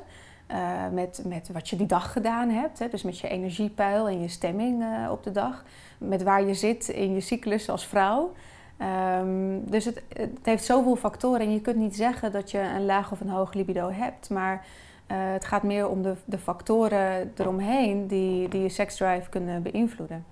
Uh, 0.52 0.58
met, 0.92 1.22
met 1.26 1.50
wat 1.54 1.70
je 1.70 1.76
die 1.76 1.88
dag 1.88 2.12
gedaan 2.12 2.50
hebt. 2.50 2.80
Hè? 2.80 2.90
Dus 2.90 3.04
met 3.04 3.20
je 3.20 3.28
energiepeil 3.28 4.08
en 4.08 4.22
je 4.22 4.28
stemming 4.28 4.82
uh, 4.82 5.12
op 5.12 5.24
de 5.24 5.32
dag. 5.32 5.64
Met 5.98 6.24
waar 6.24 6.44
je 6.44 6.54
zit 6.54 6.88
in 6.88 7.14
je 7.14 7.22
cyclus 7.22 7.70
als 7.70 7.88
vrouw. 7.88 8.34
Um, 8.82 9.70
dus 9.70 9.86
het, 9.86 10.02
het, 10.14 10.40
heeft 10.44 10.64
zoveel 10.64 10.96
factoren 10.96 11.40
en 11.40 11.54
je 11.54 11.62
kunt 11.62 11.76
niet 11.76 11.96
zeggen 11.96 12.32
dat 12.32 12.52
je 12.52 12.60
een 12.60 12.86
laag 12.86 13.12
of 13.12 13.20
een 13.20 13.30
hoog 13.30 13.54
libido 13.54 13.90
hebt. 13.90 14.30
Maar 14.30 14.54
uh, 14.54 15.18
het 15.32 15.46
gaat 15.46 15.64
meer 15.64 15.88
om 15.88 16.02
de, 16.02 16.16
de 16.26 16.38
factoren 16.38 17.32
eromheen 17.38 18.08
die, 18.08 18.48
die 18.48 18.62
je 18.62 18.70
seksdrive 18.70 19.30
kunnen 19.30 19.64
beïnvloeden. 19.64 20.26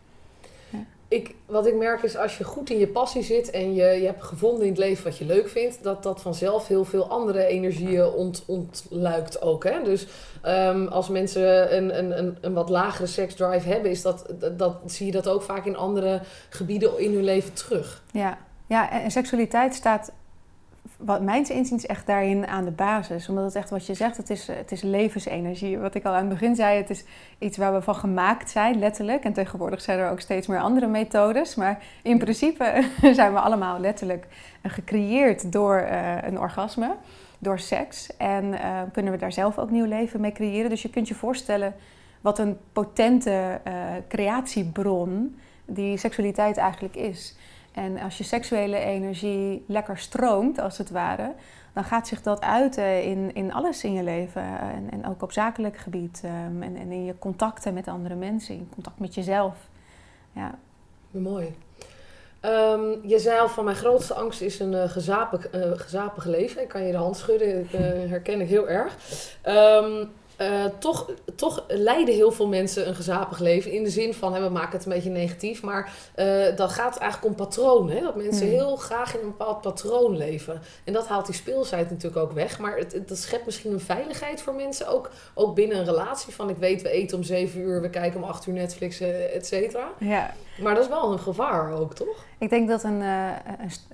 Ik, 1.12 1.36
wat 1.46 1.66
ik 1.66 1.76
merk 1.76 2.04
is 2.04 2.18
als 2.18 2.38
je 2.38 2.44
goed 2.44 2.70
in 2.70 2.78
je 2.78 2.88
passie 2.88 3.24
zit 3.24 3.50
en 3.50 3.74
je, 3.74 3.86
je 3.86 4.06
hebt 4.06 4.24
gevonden 4.24 4.62
in 4.62 4.70
het 4.70 4.78
leven 4.78 5.04
wat 5.04 5.18
je 5.18 5.26
leuk 5.26 5.50
vindt, 5.50 5.84
dat 5.84 6.04
dat 6.04 6.22
vanzelf 6.22 6.68
heel 6.68 6.86
veel 6.86 7.10
andere 7.10 7.46
energieën 7.46 8.06
ont, 8.06 8.44
ontluikt 8.48 9.42
ook. 9.42 9.64
Hè? 9.64 9.84
Dus 9.84 10.08
um, 10.46 10.88
als 10.88 11.10
mensen 11.10 11.76
een, 11.78 11.98
een, 11.98 12.18
een, 12.18 12.38
een 12.42 12.54
wat 12.54 12.70
lagere 12.70 13.08
seksdrive 13.08 13.68
hebben, 13.68 13.92
is 13.92 14.02
dat, 14.02 14.26
dat, 14.58 14.76
zie 14.86 15.06
je 15.06 15.12
dat 15.12 15.28
ook 15.28 15.42
vaak 15.42 15.66
in 15.66 15.76
andere 15.76 16.22
gebieden 16.50 17.00
in 17.00 17.14
hun 17.14 17.24
leven 17.24 17.54
terug. 17.54 18.04
Ja, 18.12 18.38
ja 18.68 18.92
en 18.92 19.12
seksualiteit 19.12 19.76
staat 19.76 20.12
wat 21.06 21.22
mijns 21.22 21.50
inziens 21.50 21.86
echt 21.86 22.08
daarin 22.08 22.48
aan 22.48 22.66
de 22.66 22.72
basis. 22.72 23.30
Omdat 23.30 23.44
het 23.44 23.56
echt 23.56 23.70
wat 23.70 23.86
je 23.86 23.94
zegt, 23.94 24.18
het 24.18 24.30
is, 24.30 24.48
het 24.48 24.72
is 24.72 24.82
levensenergie. 24.82 25.78
Wat 25.78 25.96
ik 25.96 26.06
al 26.06 26.14
aan 26.14 26.20
het 26.20 26.30
begin 26.30 26.56
zei, 26.56 26.78
het 26.78 26.90
is 26.90 27.04
iets 27.38 27.58
waar 27.58 27.74
we 27.74 27.82
van 27.82 27.96
gemaakt 27.96 28.50
zijn, 28.50 28.80
letterlijk. 28.80 29.24
En 29.24 29.34
tegenwoordig 29.34 29.82
zijn 29.82 30.00
er 30.00 30.10
ook 30.10 30.20
steeds 30.20 30.48
meer 30.48 30.60
andere 30.60 30.88
methodes. 30.88 31.56
Maar 31.56 31.84
in 32.04 32.18
principe 32.18 32.84
zijn 33.14 33.34
we 33.34 33.40
allemaal 33.40 33.80
letterlijk 33.80 34.28
gecreëerd 34.64 35.52
door 35.52 35.82
uh, 35.82 36.16
een 36.22 36.40
orgasme, 36.40 36.96
door 37.40 37.60
seks. 37.60 38.18
En 38.18 38.46
uh, 38.46 38.82
kunnen 38.92 39.12
we 39.12 39.20
daar 39.20 39.32
zelf 39.32 39.58
ook 39.58 39.70
nieuw 39.70 39.86
leven 39.86 40.22
mee 40.22 40.32
creëren. 40.32 40.70
Dus 40.70 40.82
je 40.82 40.90
kunt 40.90 41.08
je 41.08 41.16
voorstellen 41.16 41.74
wat 42.22 42.40
een 42.40 42.58
potente 42.74 43.62
creatiebron 44.08 45.36
die 45.66 45.98
seksualiteit 45.98 46.58
eigenlijk 46.58 46.96
is. 46.96 47.36
En 47.72 48.00
als 48.00 48.18
je 48.18 48.24
seksuele 48.24 48.78
energie 48.78 49.64
lekker 49.68 49.98
stroomt, 49.98 50.60
als 50.60 50.78
het 50.78 50.90
ware, 50.90 51.34
dan 51.74 51.84
gaat 51.84 52.08
zich 52.08 52.22
dat 52.22 52.42
uiten 52.42 53.04
in, 53.04 53.34
in 53.34 53.54
alles 53.54 53.84
in 53.84 53.94
je 53.94 54.04
leven. 54.04 54.60
En, 54.60 54.92
en 54.92 55.08
ook 55.08 55.22
op 55.22 55.32
zakelijk 55.32 55.78
gebied. 55.78 56.22
Ehm, 56.24 56.62
en, 56.62 56.76
en 56.76 56.92
in 56.92 57.06
je 57.06 57.18
contacten 57.20 57.74
met 57.74 57.88
andere 57.88 58.16
mensen, 58.16 58.56
in 58.56 58.70
contact 58.74 59.00
met 59.00 59.16
jezelf. 59.16 59.56
Ja. 60.32 60.56
Mooi. 61.12 61.56
Um, 62.46 63.08
je 63.08 63.20
zei 63.20 63.40
al 63.40 63.50
van 63.50 63.64
mijn 63.64 63.76
grootste 63.76 64.14
angst 64.14 64.42
is 64.42 64.60
een 64.60 64.74
uh, 64.74 64.90
gezapig, 64.90 65.54
uh, 65.54 65.72
gezapig 65.74 66.26
leven. 66.26 66.62
Ik 66.62 66.68
kan 66.68 66.84
je 66.84 66.92
de 66.92 66.98
hand 66.98 67.18
schudden, 67.18 67.68
dat 67.72 67.82
herken 68.10 68.42
ik 68.42 68.48
heel 68.48 68.70
erg. 68.70 68.96
Um, 69.46 70.10
uh, 70.42 70.66
toch, 70.80 71.12
toch 71.36 71.66
leiden 71.68 72.16
heel 72.16 72.32
veel 72.32 72.48
mensen 72.48 72.88
een 72.88 72.96
gezapig 72.96 73.40
leven. 73.40 73.72
In 73.72 73.84
de 73.84 73.90
zin 73.90 74.14
van, 74.14 74.34
hè, 74.34 74.42
we 74.42 74.50
maken 74.50 74.78
het 74.78 74.86
een 74.86 74.92
beetje 74.92 75.10
negatief. 75.10 75.62
Maar 75.62 75.94
uh, 76.16 76.56
dat 76.56 76.72
gaat 76.72 76.98
eigenlijk 76.98 77.32
om 77.32 77.46
patronen. 77.46 78.04
Dat 78.04 78.16
mensen 78.16 78.46
mm. 78.46 78.52
heel 78.52 78.76
graag 78.76 79.14
in 79.14 79.20
een 79.20 79.28
bepaald 79.38 79.62
patroon 79.62 80.18
leven. 80.18 80.62
En 80.84 80.94
dat 80.94 81.08
haalt 81.08 81.26
die 81.26 81.36
speelsheid 81.36 81.90
natuurlijk 81.90 82.24
ook 82.24 82.32
weg. 82.32 82.60
Maar 82.60 82.78
het, 82.78 82.94
het, 82.94 83.08
dat 83.08 83.18
schept 83.18 83.46
misschien 83.46 83.72
een 83.72 83.80
veiligheid 83.80 84.42
voor 84.42 84.54
mensen. 84.54 84.88
Ook, 84.88 85.12
ook 85.34 85.56
binnen 85.56 85.78
een 85.78 85.86
relatie. 85.86 86.34
Van 86.34 86.50
ik 86.50 86.58
weet, 86.58 86.82
we 86.82 86.90
eten 86.90 87.18
om 87.18 87.24
zeven 87.24 87.60
uur. 87.60 87.82
We 87.82 87.90
kijken 87.90 88.24
om 88.24 88.30
acht 88.30 88.48
uur 88.48 88.54
Netflix, 88.54 89.00
et 89.00 89.46
cetera. 89.46 89.88
Ja. 89.98 90.34
Maar 90.62 90.74
dat 90.74 90.84
is 90.84 90.90
wel 90.90 91.12
een 91.12 91.20
gevaar 91.20 91.74
ook, 91.74 91.94
toch? 91.94 92.26
Ik 92.38 92.50
denk 92.50 92.68
dat 92.68 92.84
een, 92.84 93.02
uh, 93.02 93.30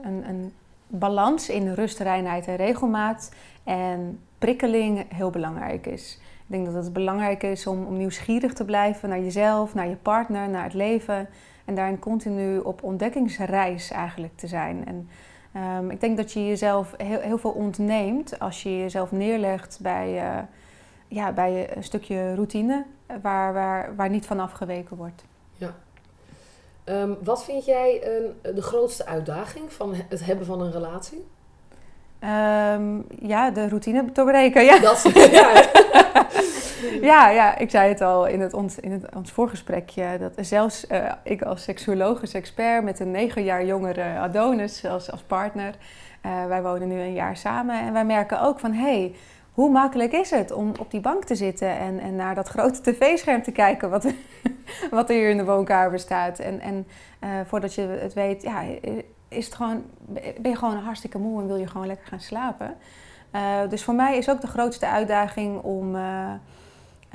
een, 0.03 0.23
een 0.29 0.53
balans 0.87 1.49
in 1.49 1.73
rust, 1.73 1.99
reinheid 1.99 2.47
en 2.47 2.55
regelmaat... 2.55 3.29
en 3.63 4.19
prikkeling 4.37 5.05
heel 5.15 5.29
belangrijk 5.29 5.85
is. 5.85 6.19
Ik 6.47 6.53
denk 6.53 6.65
dat 6.65 6.83
het 6.83 6.93
belangrijk 6.93 7.43
is 7.43 7.67
om, 7.67 7.85
om 7.85 7.97
nieuwsgierig 7.97 8.53
te 8.53 8.65
blijven 8.65 9.09
naar 9.09 9.19
jezelf, 9.19 9.73
naar 9.73 9.87
je 9.87 9.95
partner, 9.95 10.49
naar 10.49 10.63
het 10.63 10.73
leven. 10.73 11.29
En 11.65 11.75
daarin 11.75 11.99
continu 11.99 12.57
op 12.57 12.83
ontdekkingsreis 12.83 13.91
eigenlijk 13.91 14.37
te 14.37 14.47
zijn. 14.47 14.85
En 14.85 15.09
um, 15.77 15.91
ik 15.91 16.01
denk 16.01 16.17
dat 16.17 16.31
je 16.31 16.47
jezelf 16.47 16.93
heel, 16.97 17.19
heel, 17.19 17.37
veel 17.37 17.51
ontneemt 17.51 18.39
als 18.39 18.63
je 18.63 18.77
jezelf 18.77 19.11
neerlegt 19.11 19.79
bij, 19.81 20.13
uh, 20.13 20.37
ja, 21.07 21.31
bij 21.31 21.75
een 21.75 21.83
stukje 21.83 22.35
routine 22.35 22.85
waar, 23.21 23.53
waar, 23.53 23.95
waar 23.95 24.09
niet 24.09 24.25
van 24.25 24.39
afgeweken 24.39 24.97
wordt. 24.97 25.23
Ja. 25.53 25.75
Um, 26.85 27.17
wat 27.23 27.43
vind 27.43 27.65
jij 27.65 28.17
een, 28.17 28.55
de 28.55 28.61
grootste 28.61 29.05
uitdaging 29.05 29.73
van 29.73 29.93
het 30.09 30.25
hebben 30.25 30.45
van 30.45 30.61
een 30.61 30.71
relatie? 30.71 31.25
Um, 32.19 33.05
ja, 33.19 33.51
de 33.51 33.67
routine 33.67 34.11
doorbreken. 34.11 34.63
Ja. 34.63 34.79
Dat, 34.79 35.01
ja. 35.31 35.76
Ja, 37.01 37.29
ja, 37.29 37.57
ik 37.57 37.69
zei 37.69 37.89
het 37.89 38.01
al 38.01 38.27
in, 38.27 38.41
het, 38.41 38.53
ons, 38.53 38.79
in 38.79 38.91
het, 38.91 39.15
ons 39.15 39.31
voorgesprekje. 39.31 40.17
Dat 40.19 40.45
zelfs 40.45 40.85
uh, 40.91 41.11
ik 41.23 41.41
als 41.41 41.63
seksuologisch 41.63 42.33
expert 42.33 42.83
met 42.83 42.99
een 42.99 43.11
negen 43.11 43.43
jaar 43.43 43.65
jongere 43.65 44.17
Adonis 44.17 44.85
als, 44.85 45.11
als 45.11 45.21
partner. 45.21 45.73
Uh, 46.25 46.45
wij 46.45 46.61
wonen 46.61 46.87
nu 46.87 46.99
een 46.99 47.13
jaar 47.13 47.37
samen. 47.37 47.79
En 47.79 47.93
wij 47.93 48.05
merken 48.05 48.41
ook 48.41 48.59
van, 48.59 48.73
hey, 48.73 49.15
hoe 49.51 49.69
makkelijk 49.69 50.11
is 50.11 50.29
het 50.29 50.51
om 50.51 50.71
op 50.79 50.91
die 50.91 50.99
bank 50.99 51.23
te 51.23 51.35
zitten 51.35 51.77
en, 51.77 51.99
en 51.99 52.15
naar 52.15 52.35
dat 52.35 52.47
grote 52.47 52.81
tv-scherm 52.81 53.43
te 53.43 53.51
kijken 53.51 53.89
wat, 53.89 54.05
wat 54.91 55.09
er 55.09 55.15
hier 55.15 55.29
in 55.29 55.37
de 55.37 55.45
woonkamer 55.45 55.99
staat. 55.99 56.39
En, 56.39 56.59
en 56.59 56.87
uh, 57.23 57.29
voordat 57.45 57.73
je 57.73 57.81
het 57.81 58.13
weet, 58.13 58.41
ja, 58.41 58.61
is 59.27 59.45
het 59.45 59.55
gewoon, 59.55 59.83
ben 60.41 60.51
je 60.51 60.55
gewoon 60.55 60.77
hartstikke 60.77 61.17
moe 61.17 61.41
en 61.41 61.47
wil 61.47 61.55
je 61.55 61.67
gewoon 61.67 61.87
lekker 61.87 62.07
gaan 62.07 62.19
slapen. 62.19 62.75
Dus 63.69 63.83
voor 63.83 63.93
mij 63.93 64.17
is 64.17 64.29
ook 64.29 64.41
de 64.41 64.47
grootste 64.47 64.87
uitdaging 64.87 65.61
om 65.61 65.95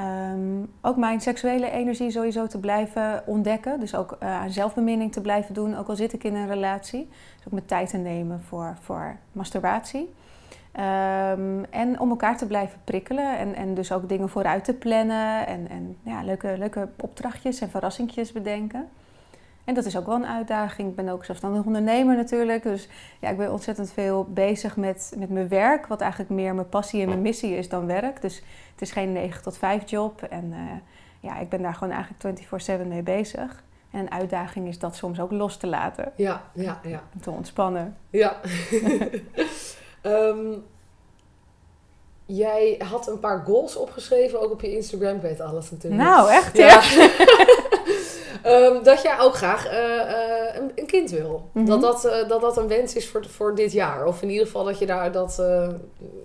um, 0.01 0.71
ook 0.81 0.97
mijn 0.97 1.21
seksuele 1.21 1.71
energie 1.71 2.11
sowieso 2.11 2.47
te 2.47 2.59
blijven 2.59 3.23
ontdekken. 3.27 3.81
Dus 3.81 3.95
ook 3.95 4.17
uh, 4.23 4.41
aan 4.41 4.51
zelfbeminning 4.51 5.13
te 5.13 5.21
blijven 5.21 5.55
doen, 5.55 5.77
ook 5.77 5.89
al 5.89 5.97
zit 5.97 6.13
ik 6.13 6.25
in 6.25 6.35
een 6.35 6.49
relatie. 6.49 7.09
Dus 7.37 7.47
ook 7.47 7.53
mijn 7.53 7.65
tijd 7.65 7.91
te 7.91 7.97
nemen 7.97 8.41
voor, 8.49 8.77
voor 8.81 9.17
masturbatie. 9.33 10.15
Um, 10.77 11.65
en 11.65 12.01
om 12.01 12.11
elkaar 12.11 12.37
te 12.37 12.47
blijven 12.47 12.79
prikkelen 12.85 13.39
en, 13.39 13.55
en 13.55 13.75
dus 13.75 13.93
ook 13.93 14.09
dingen 14.09 14.29
vooruit 14.29 14.65
te 14.65 14.75
plannen 14.75 15.47
en, 15.47 15.69
en 15.69 15.97
ja, 16.03 16.23
leuke, 16.23 16.55
leuke 16.59 16.89
opdrachtjes 17.01 17.61
en 17.61 17.71
verrassingjes 17.71 18.33
bedenken. 18.33 18.89
En 19.65 19.75
dat 19.75 19.85
is 19.85 19.97
ook 19.97 20.07
wel 20.07 20.15
een 20.15 20.27
uitdaging. 20.27 20.89
Ik 20.89 20.97
ben 20.97 21.09
ook 21.09 21.25
zelfstandig 21.25 21.65
ondernemer 21.65 22.17
natuurlijk. 22.17 22.63
Dus 22.63 22.89
ja, 23.21 23.29
ik 23.29 23.37
ben 23.37 23.53
ontzettend 23.53 23.93
veel 23.93 24.27
bezig 24.29 24.77
met, 24.77 25.13
met 25.17 25.31
mijn 25.31 25.49
werk. 25.49 25.87
Wat 25.87 26.01
eigenlijk 26.01 26.31
meer 26.31 26.55
mijn 26.55 26.69
passie 26.69 27.03
en 27.03 27.09
mijn 27.09 27.23
missie 27.23 27.57
is 27.57 27.69
dan 27.69 27.87
werk. 27.87 28.21
Dus 28.21 28.43
het 28.73 28.81
is 28.83 28.91
geen 28.91 29.13
9 29.13 29.43
tot 29.43 29.59
5 29.59 29.91
job. 29.91 30.23
En 30.23 30.45
uh, 30.45 30.59
ja, 31.21 31.39
ik 31.39 31.49
ben 31.49 31.63
daar 31.63 31.75
gewoon 31.75 31.95
eigenlijk 31.95 32.83
24-7 32.85 32.87
mee 32.87 33.03
bezig. 33.03 33.65
En 33.91 34.01
een 34.01 34.11
uitdaging 34.11 34.69
is 34.69 34.79
dat 34.79 34.97
soms 34.97 35.21
ook 35.21 35.31
los 35.31 35.57
te 35.57 35.67
laten. 35.67 36.13
Ja, 36.17 36.43
ja, 36.55 36.81
ja. 36.83 37.03
Om 37.15 37.21
te 37.21 37.31
ontspannen. 37.31 37.97
Ja. 38.11 38.37
um, 40.03 40.65
jij 42.27 42.81
had 42.89 43.09
een 43.09 43.21
paar 43.21 43.43
goals 43.45 43.77
opgeschreven, 43.77 44.41
ook 44.41 44.51
op 44.51 44.61
je 44.61 44.75
Instagram. 44.75 45.17
Ik 45.17 45.23
weet 45.23 45.41
alles 45.41 45.71
natuurlijk. 45.71 46.03
Nou, 46.03 46.31
echt? 46.31 46.57
Ja. 46.57 46.67
ja. 46.67 46.81
Um, 48.47 48.83
dat 48.83 49.03
jij 49.03 49.19
ook 49.21 49.35
graag 49.35 49.67
uh, 49.67 49.73
uh, 49.73 50.55
een, 50.55 50.73
een, 50.75 50.87
kind 50.87 51.11
wil. 51.11 51.49
Mm 51.53 51.67
-hmm. 51.67 51.81
dat, 51.81 51.81
dat, 51.81 52.05
uh, 52.05 52.29
dat 52.29 52.41
dat 52.41 52.57
een 52.57 52.69
wens 52.69 52.95
is 52.95 53.09
voor, 53.09 53.27
voor 53.29 53.55
dit 53.55 53.73
jaar. 53.73 54.07
Of 54.07 54.23
in 54.23 54.31
ieder 54.31 54.47
geval 54.47 54.65
dat 54.65 54.79
je 54.79 54.87
daar 54.87 55.13
dat 55.13 55.37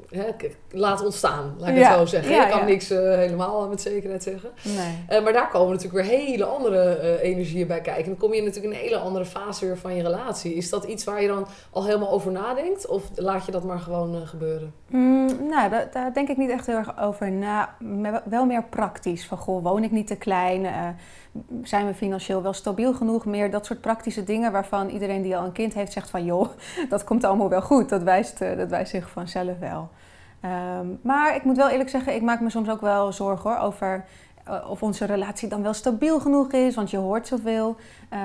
hè, 0.10 0.23
laat 0.71 1.04
ontstaan, 1.04 1.56
laat 1.58 1.69
ik 1.69 1.78
ja. 1.78 1.89
het 1.89 2.00
zo 2.00 2.06
zeggen. 2.06 2.32
Ja, 2.32 2.45
ik 2.45 2.52
kan 2.52 2.60
ja. 2.60 2.65
niks 2.65 2.89
helemaal 2.89 3.67
met 3.67 3.82
zekerheid 3.82 4.23
zeggen. 4.23 4.50
Nee. 4.62 5.21
maar 5.21 5.34
daar 5.34 5.50
komen 5.50 5.76
natuurlijk 5.76 6.08
weer 6.08 6.17
hele 6.17 6.45
andere 6.45 7.19
energieën 7.21 7.67
bij 7.67 7.82
kijken. 7.82 8.04
En 8.04 8.10
dan 8.10 8.17
kom 8.17 8.34
je 8.34 8.41
natuurlijk 8.41 8.73
in 8.73 8.80
een 8.80 8.86
hele 8.86 8.97
andere 8.97 9.26
fase 9.26 9.65
weer 9.65 9.78
van 9.78 9.95
je 9.95 10.04
relatie. 10.04 10.54
Is 10.54 10.69
dat 10.69 10.84
iets 10.84 11.04
waar 11.04 11.21
je 11.21 11.28
dan 11.28 11.47
al 11.71 11.86
helemaal 11.86 12.12
over 12.12 12.32
nadenkt? 12.32 12.88
Of 12.88 13.04
laat 13.15 13.45
je 13.45 13.52
dat 13.52 13.63
maar 13.63 13.80
gewoon 13.80 14.28
gebeuren? 14.28 14.73
Mm, 14.88 15.47
nou, 15.50 15.69
daar, 15.69 15.88
daar, 15.91 16.13
denk 16.13 16.30
ik 16.30 16.38
niet 16.38 16.50
echt 16.50 16.65
heel 16.65 16.76
erg 16.76 17.00
over 17.00 17.32
na. 17.32 17.76
Wel 18.26 18.45
meer 18.45 18.63
praktisch. 18.63 19.26
Van, 19.26 19.38
goh, 19.38 19.63
woon 19.63 19.84
ik 19.84 19.91
niet 19.91 20.08
te 20.08 20.15
klein? 20.15 20.65
Zijn 21.78 21.90
we 21.90 21.98
financieel 21.98 22.42
wel 22.42 22.54
stabiel 22.54 22.94
genoeg? 22.94 23.26
Meer 23.26 23.52
dat 23.52 23.66
soort 23.66 23.82
praktische 23.82 24.24
dingen 24.24 24.52
waarvan 24.52 24.90
iedereen 24.90 25.22
die 25.22 25.38
al 25.38 25.46
een 25.46 25.52
kind 25.52 25.74
heeft 25.74 25.92
zegt 25.92 26.10
van 26.10 26.26
joh, 26.26 26.50
dat 26.90 27.04
komt 27.04 27.24
allemaal 27.24 27.50
wel 27.50 27.62
goed. 27.62 27.90
Dat 27.90 28.04
wijst, 28.04 28.42
uh, 28.42 28.58
dat 28.58 28.70
wijst 28.70 28.92
zich 28.92 29.10
vanzelf 29.10 29.60
wel. 29.60 29.90
Um, 30.80 31.00
maar 31.02 31.36
ik 31.36 31.44
moet 31.44 31.58
wel 31.58 31.70
eerlijk 31.70 31.90
zeggen, 31.90 32.16
ik 32.16 32.22
maak 32.22 32.40
me 32.40 32.50
soms 32.50 32.70
ook 32.70 32.82
wel 32.82 33.12
zorgen 33.12 33.50
hoor, 33.50 33.60
over 33.60 34.06
uh, 34.48 34.70
of 34.70 34.84
onze 34.84 35.06
relatie 35.06 35.50
dan 35.50 35.62
wel 35.63 35.74
stabiel 35.74 36.20
genoeg 36.20 36.52
is. 36.52 36.76
Want 36.76 36.92
je 36.92 36.98
hoort 36.98 37.28
zoveel 37.28 37.76
uh, 38.13 38.20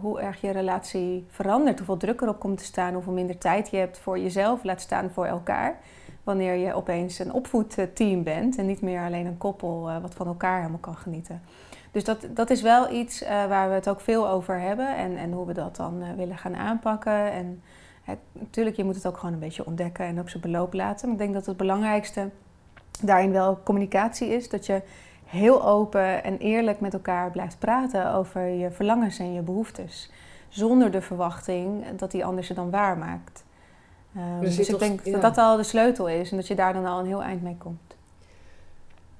hoe 0.00 0.20
erg 0.20 0.40
je 0.40 0.50
relatie 0.50 1.26
verandert, 1.30 1.78
hoeveel 1.78 1.96
druk 1.96 2.20
erop 2.20 2.38
komt 2.38 2.58
te 2.58 2.64
staan, 2.64 2.94
hoeveel 2.94 3.12
minder 3.12 3.38
tijd 3.38 3.70
je 3.70 3.76
hebt 3.76 3.98
voor 3.98 4.18
jezelf, 4.18 4.64
laat 4.64 4.80
staan 4.80 5.10
voor 5.10 5.26
elkaar. 5.26 5.78
Wanneer 6.24 6.54
je 6.54 6.74
opeens 6.74 7.18
een 7.18 7.32
opvoedteam 7.32 8.22
bent 8.22 8.58
en 8.58 8.66
niet 8.66 8.80
meer 8.80 9.00
alleen 9.00 9.26
een 9.26 9.38
koppel 9.38 9.90
wat 10.02 10.14
van 10.14 10.26
elkaar 10.26 10.56
helemaal 10.56 10.78
kan 10.78 10.96
genieten. 10.96 11.42
Dus 11.92 12.04
dat, 12.04 12.26
dat 12.30 12.50
is 12.50 12.62
wel 12.62 12.92
iets 12.92 13.22
uh, 13.22 13.28
waar 13.28 13.68
we 13.68 13.74
het 13.74 13.88
ook 13.88 14.00
veel 14.00 14.28
over 14.28 14.60
hebben 14.60 14.96
en, 14.96 15.16
en 15.16 15.32
hoe 15.32 15.46
we 15.46 15.52
dat 15.52 15.76
dan 15.76 16.02
uh, 16.02 16.08
willen 16.16 16.38
gaan 16.38 16.56
aanpakken. 16.56 17.32
En 17.32 17.62
natuurlijk, 18.32 18.76
je 18.76 18.84
moet 18.84 18.94
het 18.94 19.06
ook 19.06 19.16
gewoon 19.16 19.34
een 19.34 19.40
beetje 19.40 19.66
ontdekken 19.66 20.04
en 20.04 20.20
op 20.20 20.28
zijn 20.28 20.42
beloop 20.42 20.72
laten. 20.72 21.08
Maar 21.08 21.16
ik 21.16 21.22
denk 21.22 21.34
dat 21.34 21.46
het 21.46 21.56
belangrijkste 21.56 22.28
daarin 23.02 23.32
wel 23.32 23.58
communicatie 23.62 24.28
is. 24.28 24.48
Dat 24.48 24.66
je 24.66 24.82
heel 25.24 25.66
open 25.66 26.24
en 26.24 26.38
eerlijk 26.38 26.80
met 26.80 26.92
elkaar 26.92 27.30
blijft 27.30 27.58
praten 27.58 28.12
over 28.12 28.42
je 28.46 28.70
verlangens 28.70 29.18
en 29.18 29.32
je 29.32 29.40
behoeftes. 29.40 30.10
Zonder 30.48 30.90
de 30.90 31.00
verwachting 31.00 31.84
dat 31.96 32.10
die 32.10 32.24
ander 32.24 32.44
ze 32.44 32.54
dan 32.54 32.70
waarmaakt. 32.70 33.44
Um, 34.16 34.40
dus, 34.40 34.56
dus 34.56 34.68
ik 34.68 34.78
denk 34.78 35.12
dat 35.12 35.22
dat 35.22 35.38
al 35.38 35.56
de 35.56 35.62
sleutel 35.62 36.08
is 36.08 36.30
en 36.30 36.36
dat 36.36 36.46
je 36.46 36.54
daar 36.54 36.72
dan 36.72 36.86
al 36.86 36.98
een 36.98 37.06
heel 37.06 37.22
eind 37.22 37.42
mee 37.42 37.56
komt. 37.58 37.96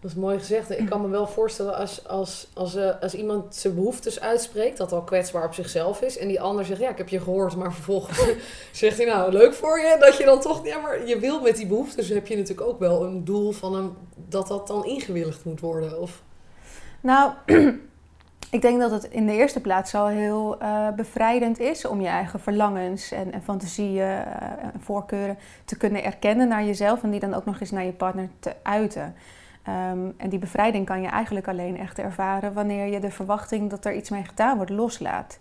Dat 0.01 0.11
is 0.11 0.17
mooi 0.17 0.39
gezegd. 0.39 0.79
Ik 0.79 0.87
kan 0.87 1.01
me 1.01 1.09
wel 1.09 1.27
voorstellen 1.27 1.77
als, 1.77 2.09
als, 2.09 2.49
als, 2.55 2.77
uh, 2.77 2.91
als 3.01 3.15
iemand 3.15 3.55
zijn 3.55 3.75
behoeftes 3.75 4.21
uitspreekt, 4.21 4.77
dat 4.77 4.93
al 4.93 5.03
kwetsbaar 5.03 5.45
op 5.45 5.55
zichzelf 5.55 6.03
is. 6.03 6.19
En 6.19 6.29
die 6.29 6.41
ander 6.41 6.65
zegt, 6.65 6.81
ja, 6.81 6.89
ik 6.89 6.99
heb 6.99 7.09
je 7.09 7.21
gehoord, 7.21 7.57
maar 7.57 7.73
vervolgens 7.73 8.23
zegt 8.73 8.97
hij, 8.97 9.07
nou, 9.07 9.33
leuk 9.33 9.55
voor 9.55 9.79
je. 9.79 9.97
Dat 10.01 10.17
je 10.17 10.25
dan 10.25 10.41
toch, 10.41 10.67
ja, 10.67 10.79
maar 10.79 11.07
je 11.07 11.19
wil 11.19 11.41
met 11.41 11.57
die 11.57 11.67
behoeftes, 11.67 12.09
heb 12.09 12.27
je 12.27 12.37
natuurlijk 12.37 12.69
ook 12.69 12.79
wel 12.79 13.05
een 13.05 13.25
doel 13.25 13.53
van 13.53 13.75
een, 13.75 13.97
dat 14.29 14.49
dat 14.49 14.67
dan 14.67 14.85
ingewilligd 14.85 15.45
moet 15.45 15.61
worden. 15.61 16.01
Of... 16.01 16.23
Nou, 17.01 17.33
ik 18.51 18.63
denk 18.63 18.81
dat 18.81 18.91
het 18.91 19.05
in 19.05 19.27
de 19.27 19.33
eerste 19.33 19.61
plaats 19.61 19.95
al 19.95 20.07
heel 20.07 20.63
uh, 20.63 20.89
bevrijdend 20.91 21.59
is 21.59 21.87
om 21.87 22.01
je 22.01 22.09
eigen 22.09 22.41
verlangens 22.41 23.13
en, 23.13 23.33
en 23.33 23.43
fantasieën 23.43 23.97
uh, 23.97 24.21
en 24.63 24.81
voorkeuren 24.81 25.39
te 25.65 25.77
kunnen 25.77 26.05
erkennen 26.05 26.49
naar 26.49 26.65
jezelf 26.65 27.03
en 27.03 27.11
die 27.11 27.21
dan 27.21 27.35
ook 27.35 27.45
nog 27.45 27.61
eens 27.61 27.71
naar 27.71 27.85
je 27.85 27.93
partner 27.93 28.29
te 28.41 28.53
uiten. 28.63 29.15
Um, 29.69 30.15
en 30.17 30.29
die 30.29 30.39
bevrijding 30.39 30.87
kan 30.87 31.01
je 31.01 31.09
eigenlijk 31.09 31.49
alleen 31.49 31.79
echt 31.79 31.99
ervaren 31.99 32.53
wanneer 32.53 32.87
je 32.87 33.01
de 33.01 33.11
verwachting 33.11 33.71
dat 33.71 33.85
er 33.85 33.95
iets 33.95 34.11
mee 34.11 34.25
gedaan 34.25 34.57
wordt 34.57 34.71
loslaat. 34.71 35.39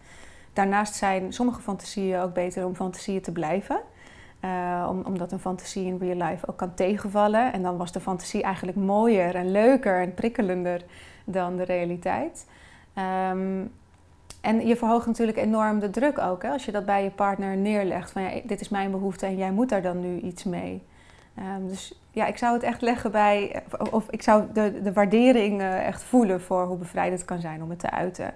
Daarnaast 0.53 0.95
zijn 0.95 1.33
sommige 1.33 1.61
fantasieën 1.61 2.19
ook 2.19 2.33
beter 2.33 2.65
om 2.65 2.75
fantasieën 2.75 3.21
te 3.21 3.31
blijven. 3.31 3.79
Om, 4.89 5.01
omdat 5.05 5.31
een 5.31 5.39
fantasie 5.39 5.85
in 5.85 5.97
real 5.97 6.27
life 6.29 6.47
ook 6.47 6.57
kan 6.57 6.73
tegenvallen. 6.73 7.53
En 7.53 7.61
dan 7.61 7.77
was 7.77 7.91
de 7.91 7.99
fantasie 7.99 8.43
eigenlijk 8.43 8.77
mooier 8.77 9.35
en 9.35 9.51
leuker 9.51 10.01
en 10.01 10.13
prikkelender 10.13 10.83
dan 11.25 11.55
de 11.55 11.63
realiteit. 11.63 12.47
Um, 13.31 13.71
En 14.41 14.67
je 14.67 14.75
verhoogt 14.75 15.05
natuurlijk 15.05 15.37
enorm 15.37 15.79
de 15.79 15.89
druk 15.89 16.19
ook. 16.19 16.43
Hè? 16.43 16.49
Als 16.49 16.65
je 16.65 16.71
dat 16.71 16.85
bij 16.85 17.03
je 17.03 17.09
partner 17.09 17.57
neerlegt. 17.57 18.11
Van 18.11 18.21
ja, 18.21 18.41
dit 18.43 18.61
is 18.61 18.69
mijn 18.69 18.91
behoefte 18.91 19.25
en 19.25 19.37
jij 19.37 19.51
moet 19.51 19.69
daar 19.69 19.81
dan 19.81 19.99
nu 19.99 20.19
iets 20.19 20.43
mee. 20.43 20.81
Ehm, 21.35 21.67
dus 21.67 21.99
ja, 22.17 22.25
ik 22.25 22.38
zou 22.38 22.53
het 22.53 22.63
echt 22.63 22.82
leggen 22.82 23.12
bij. 23.12 23.63
Of 23.91 24.06
ik 24.10 24.21
zou 24.21 24.43
de, 24.53 24.82
de 24.82 24.93
waardering 24.93 25.62
uh, 25.62 25.88
echt 25.88 26.03
voelen 26.03 26.41
voor 26.41 26.65
hoe 26.65 26.77
bevrijdend 26.77 27.19
het 27.19 27.30
kan 27.30 27.41
zijn 27.41 27.63
om 27.63 27.69
het 27.69 27.80
te 27.80 27.91
uiten. 27.91 28.34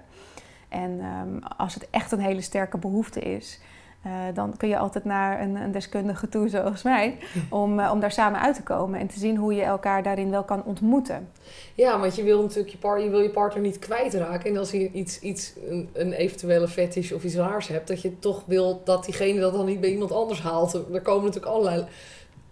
En 0.68 1.00
ehm, 1.00 1.52
als 1.56 1.74
het 1.74 1.90
echt 1.90 2.12
een 2.12 2.20
hele 2.20 2.40
sterke 2.40 2.78
behoefte 2.78 3.20
is, 3.20 3.60
uh, 4.06 4.12
dan 4.34 4.56
kun 4.56 4.68
je 4.68 4.78
altijd 4.78 5.04
naar 5.04 5.40
een, 5.40 5.54
een, 5.54 5.72
deskundige 5.72 6.28
toe, 6.28 6.48
zoals 6.48 6.82
mij, 6.82 7.18
om, 7.62 7.78
uh, 7.78 7.90
om 7.92 8.00
daar 8.00 8.12
samen 8.12 8.40
uit 8.40 8.54
te 8.54 8.62
komen 8.62 9.00
en 9.00 9.06
te 9.06 9.18
zien 9.18 9.36
hoe 9.36 9.54
je 9.54 9.62
elkaar 9.62 10.02
daarin 10.02 10.30
wel 10.30 10.44
kan 10.44 10.64
ontmoeten. 10.64 11.28
Ja, 11.74 12.00
want 12.00 12.16
je 12.16 12.22
wil 12.22 12.42
natuurlijk 12.42 12.72
je, 12.72 12.78
par 12.78 13.00
je, 13.00 13.10
wil 13.10 13.20
je 13.20 13.30
partner 13.30 13.62
niet 13.62 13.78
kwijtraken. 13.78 14.50
En 14.50 14.56
als 14.56 14.70
je 14.70 14.90
iets, 14.90 15.20
iets 15.20 15.52
een, 15.68 15.88
een, 15.92 16.12
eventuele 16.12 16.68
fetish 16.68 17.12
of 17.12 17.24
iets 17.24 17.34
raars 17.34 17.68
hebt, 17.68 17.88
dat 17.88 18.02
je 18.02 18.18
toch 18.18 18.42
wil 18.46 18.80
dat 18.84 19.04
diegene 19.04 19.40
dat 19.40 19.52
dan 19.52 19.66
niet 19.66 19.80
bij 19.80 19.90
iemand 19.90 20.12
anders 20.12 20.42
haalt. 20.42 20.74
Er 20.74 21.02
komen 21.02 21.24
natuurlijk 21.24 21.52
allerlei 21.52 21.84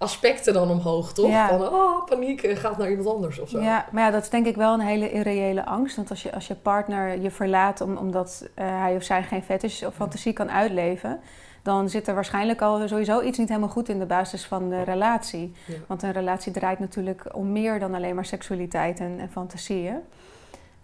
aspecten 0.01 0.53
dan 0.53 0.71
omhoog, 0.71 1.13
toch? 1.13 1.31
Ja. 1.31 1.49
Van, 1.49 1.63
oh, 1.63 2.05
paniek, 2.05 2.43
en 2.43 2.57
gaat 2.57 2.79
naar 2.79 2.91
iemand 2.91 3.09
anders 3.09 3.41
of 3.41 3.49
zo. 3.49 3.61
Ja, 3.61 3.87
maar 3.93 4.03
ja, 4.03 4.11
dat 4.11 4.23
is 4.23 4.31
denk 4.31 4.47
ik 4.47 4.57
wel 4.57 4.75
een 4.75 4.81
hele 4.81 5.11
irreële 5.11 5.65
angst. 5.65 5.97
Want 5.97 6.11
als 6.11 6.23
je, 6.23 6.35
als 6.35 6.47
je 6.47 6.55
partner 6.55 7.21
je 7.21 7.31
verlaat 7.31 7.81
om, 7.81 7.97
omdat 7.97 8.45
uh, 8.45 8.65
hij 8.81 8.97
of 8.97 9.03
zij 9.03 9.23
geen 9.23 9.43
fetish 9.43 9.83
of 9.83 9.95
fantasie 9.95 10.33
kan 10.33 10.51
uitleven... 10.51 11.21
dan 11.63 11.89
zit 11.89 12.09
er 12.09 12.15
waarschijnlijk 12.15 12.63
al 12.63 12.89
sowieso 12.89 13.21
iets 13.21 13.39
niet 13.39 13.49
helemaal 13.49 13.69
goed 13.69 13.89
in 13.89 13.99
de 13.99 14.07
basis 14.07 14.47
van 14.47 14.69
de 14.69 14.83
relatie. 14.83 15.53
Ja. 15.67 15.75
Want 15.87 16.03
een 16.03 16.13
relatie 16.13 16.53
draait 16.53 16.79
natuurlijk 16.79 17.37
om 17.37 17.53
meer 17.53 17.79
dan 17.79 17.95
alleen 17.95 18.15
maar 18.15 18.25
seksualiteit 18.25 19.01
en, 19.01 19.19
en 19.19 19.31
fantasieën. 19.31 19.97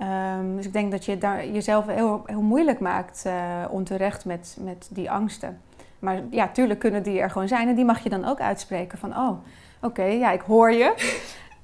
Um, 0.00 0.56
dus 0.56 0.66
ik 0.66 0.72
denk 0.72 0.90
dat 0.90 1.04
je 1.04 1.18
daar 1.18 1.46
jezelf 1.46 1.86
heel, 1.86 2.22
heel 2.26 2.42
moeilijk 2.42 2.80
maakt 2.80 3.24
uh, 3.26 3.32
onterecht 3.70 4.24
met, 4.24 4.56
met 4.60 4.88
die 4.92 5.10
angsten. 5.10 5.60
Maar 5.98 6.22
ja, 6.30 6.48
tuurlijk 6.48 6.80
kunnen 6.80 7.02
die 7.02 7.20
er 7.20 7.30
gewoon 7.30 7.48
zijn. 7.48 7.68
En 7.68 7.74
die 7.74 7.84
mag 7.84 8.02
je 8.02 8.08
dan 8.08 8.24
ook 8.24 8.40
uitspreken 8.40 8.98
van, 8.98 9.16
oh, 9.16 9.38
oké, 9.80 10.04
ja, 10.04 10.30
ik 10.30 10.40
hoor 10.40 10.72
je. 10.72 10.94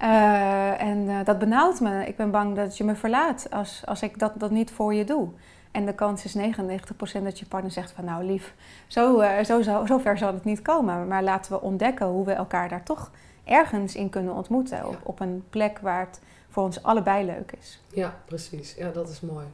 Uh, 0.03 0.81
en 0.91 0.99
uh, 0.99 1.25
dat 1.25 1.39
benauwt 1.39 1.81
me. 1.81 2.07
Ik 2.07 2.17
ben 2.17 2.31
bang 2.31 2.57
dat 2.57 2.77
je 2.77 2.85
me 2.85 2.95
verlaat 2.95 3.47
als, 3.51 3.83
als 3.87 4.03
ik 4.03 4.19
dat, 4.19 4.33
dat 4.37 4.51
niet 4.51 4.71
voor 4.71 4.95
je 4.95 5.05
doe. 5.05 5.29
En 5.71 5.87
de 5.87 5.95
kans 5.95 6.25
is 6.25 6.37
99% 6.37 7.23
dat 7.23 7.39
je 7.39 7.47
partner 7.47 7.73
zegt 7.73 7.93
van, 7.93 8.05
nou 8.05 8.25
lief, 8.25 8.55
zo, 8.87 9.21
uh, 9.21 9.43
zo, 9.45 9.63
zo, 9.63 9.87
zo 9.87 9.99
ver 9.99 10.19
zal 10.19 10.33
het 10.33 10.45
niet 10.45 10.63
komen. 10.63 11.09
Maar 11.09 11.23
laten 11.23 11.53
we 11.53 11.61
ontdekken 11.61 12.07
hoe 12.07 12.25
we 12.25 12.33
elkaar 12.33 12.69
daar 12.69 12.83
toch 12.83 13.11
ergens 13.45 13.95
in 13.95 14.09
kunnen 14.09 14.35
ontmoeten. 14.35 14.89
Op, 14.89 14.99
op 15.03 15.21
een 15.21 15.45
plek 15.51 15.79
waar 15.79 16.01
het 16.01 16.21
voor 16.49 16.63
ons 16.63 16.83
allebei 16.83 17.27
leuk 17.27 17.53
is. 17.59 17.81
Ja, 17.93 18.15
precies. 18.25 18.75
Ja, 18.75 18.91
dat 18.91 19.09
is 19.09 19.21
mooi. 19.21 19.47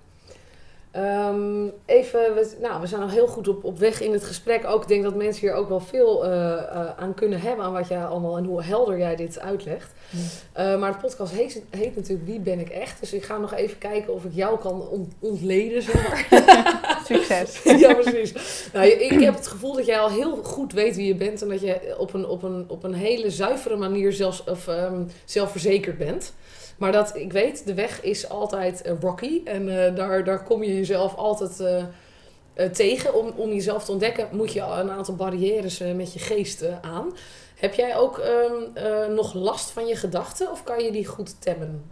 Um, 0.96 1.72
even, 1.86 2.34
we, 2.34 2.56
nou, 2.60 2.80
we 2.80 2.86
zijn 2.86 3.02
al 3.02 3.08
heel 3.08 3.26
goed 3.26 3.48
op, 3.48 3.64
op 3.64 3.78
weg 3.78 4.00
in 4.00 4.12
het 4.12 4.24
gesprek. 4.24 4.66
Ook 4.66 4.82
ik 4.82 4.88
denk 4.88 5.02
dat 5.02 5.14
mensen 5.14 5.40
hier 5.40 5.56
ook 5.56 5.68
wel 5.68 5.80
veel 5.80 6.24
uh, 6.24 6.30
uh, 6.32 6.90
aan 6.96 7.14
kunnen 7.14 7.40
hebben 7.40 7.64
aan 7.64 7.72
wat 7.72 7.88
jij 7.88 8.04
allemaal 8.04 8.36
en 8.36 8.44
hoe 8.44 8.62
helder 8.62 8.98
jij 8.98 9.16
dit 9.16 9.40
uitlegt. 9.40 9.92
Mm. 10.10 10.20
Uh, 10.58 10.78
maar 10.78 10.92
de 10.92 10.98
podcast 10.98 11.32
heet, 11.32 11.62
heet, 11.70 11.96
natuurlijk 11.96 12.28
Wie 12.28 12.40
ben 12.40 12.60
ik 12.60 12.68
echt? 12.68 13.00
Dus 13.00 13.12
ik 13.12 13.24
ga 13.24 13.38
nog 13.38 13.54
even 13.54 13.78
kijken 13.78 14.14
of 14.14 14.24
ik 14.24 14.34
jou 14.34 14.58
kan 14.58 14.88
ont 14.88 15.12
ontleden. 15.18 15.82
Zeg 15.82 16.08
maar. 16.08 16.26
Succes. 17.06 17.62
ja, 17.84 17.94
precies. 17.94 18.32
Nou, 18.72 18.86
ik 18.86 19.20
heb 19.20 19.34
het 19.34 19.46
gevoel 19.46 19.72
dat 19.72 19.86
jij 19.86 19.98
al 19.98 20.10
heel 20.10 20.36
goed 20.36 20.72
weet 20.72 20.96
wie 20.96 21.06
je 21.06 21.14
bent 21.14 21.42
en 21.42 21.48
dat 21.48 21.60
je 21.60 21.94
op 21.98 22.14
een, 22.14 22.26
op 22.26 22.42
een, 22.42 22.64
op 22.68 22.84
een 22.84 22.94
hele 22.94 23.30
zuivere 23.30 23.76
manier 23.76 24.12
zelfs, 24.12 24.44
of, 24.44 24.66
um, 24.66 25.10
zelfverzekerd 25.24 25.98
bent. 25.98 26.32
Maar 26.78 26.92
dat 26.92 27.16
ik 27.16 27.32
weet, 27.32 27.66
de 27.66 27.74
weg 27.74 28.02
is 28.02 28.28
altijd 28.28 28.86
uh, 28.86 28.92
rocky. 29.00 29.40
En 29.44 29.68
uh, 29.68 29.96
daar, 29.96 30.24
daar 30.24 30.42
kom 30.42 30.62
je 30.62 30.74
jezelf 30.74 31.14
altijd 31.14 31.60
uh, 31.60 32.64
tegen. 32.64 33.14
Om, 33.14 33.32
om 33.36 33.48
jezelf 33.48 33.84
te 33.84 33.92
ontdekken, 33.92 34.28
moet 34.32 34.52
je 34.52 34.60
een 34.60 34.90
aantal 34.90 35.14
barrières 35.14 35.78
met 35.78 36.12
je 36.12 36.18
geest 36.18 36.64
aan. 36.80 37.12
Heb 37.56 37.74
jij 37.74 37.96
ook 37.96 38.18
um, 38.18 39.14
nog 39.14 39.34
last 39.34 39.70
van 39.70 39.86
je 39.86 39.96
gedachten 39.96 40.50
of 40.50 40.64
kan 40.64 40.84
je 40.84 40.92
die 40.92 41.06
goed 41.06 41.40
temmen? 41.40 41.84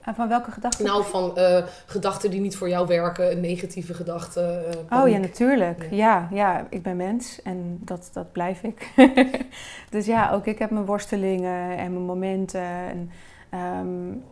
En 0.00 0.14
van 0.14 0.28
welke 0.28 0.50
gedachten? 0.50 0.84
Nou, 0.84 1.04
van 1.04 1.38
gedachten 1.86 2.30
die 2.30 2.40
niet 2.40 2.56
voor 2.56 2.68
jou 2.68 2.86
werken, 2.86 3.40
negatieve 3.40 3.94
gedachten. 3.94 4.64
oh 4.90 5.08
ja, 5.08 5.18
natuurlijk. 5.18 5.86
Ja. 5.90 5.96
ja. 5.96 6.28
Ja, 6.30 6.66
ik 6.70 6.82
ben 6.82 6.96
mens 6.96 7.42
en 7.42 7.78
dat, 7.80 8.10
dat 8.12 8.32
blijf 8.32 8.62
ik. 8.62 8.90
dus 9.90 10.06
ja, 10.06 10.32
ook 10.32 10.46
ik 10.46 10.58
heb 10.58 10.70
mijn 10.70 10.84
worstelingen 10.84 11.76
en 11.78 11.92
mijn 11.92 12.04
momenten. 12.04 12.60
En, 12.60 13.10
Um, 13.54 14.24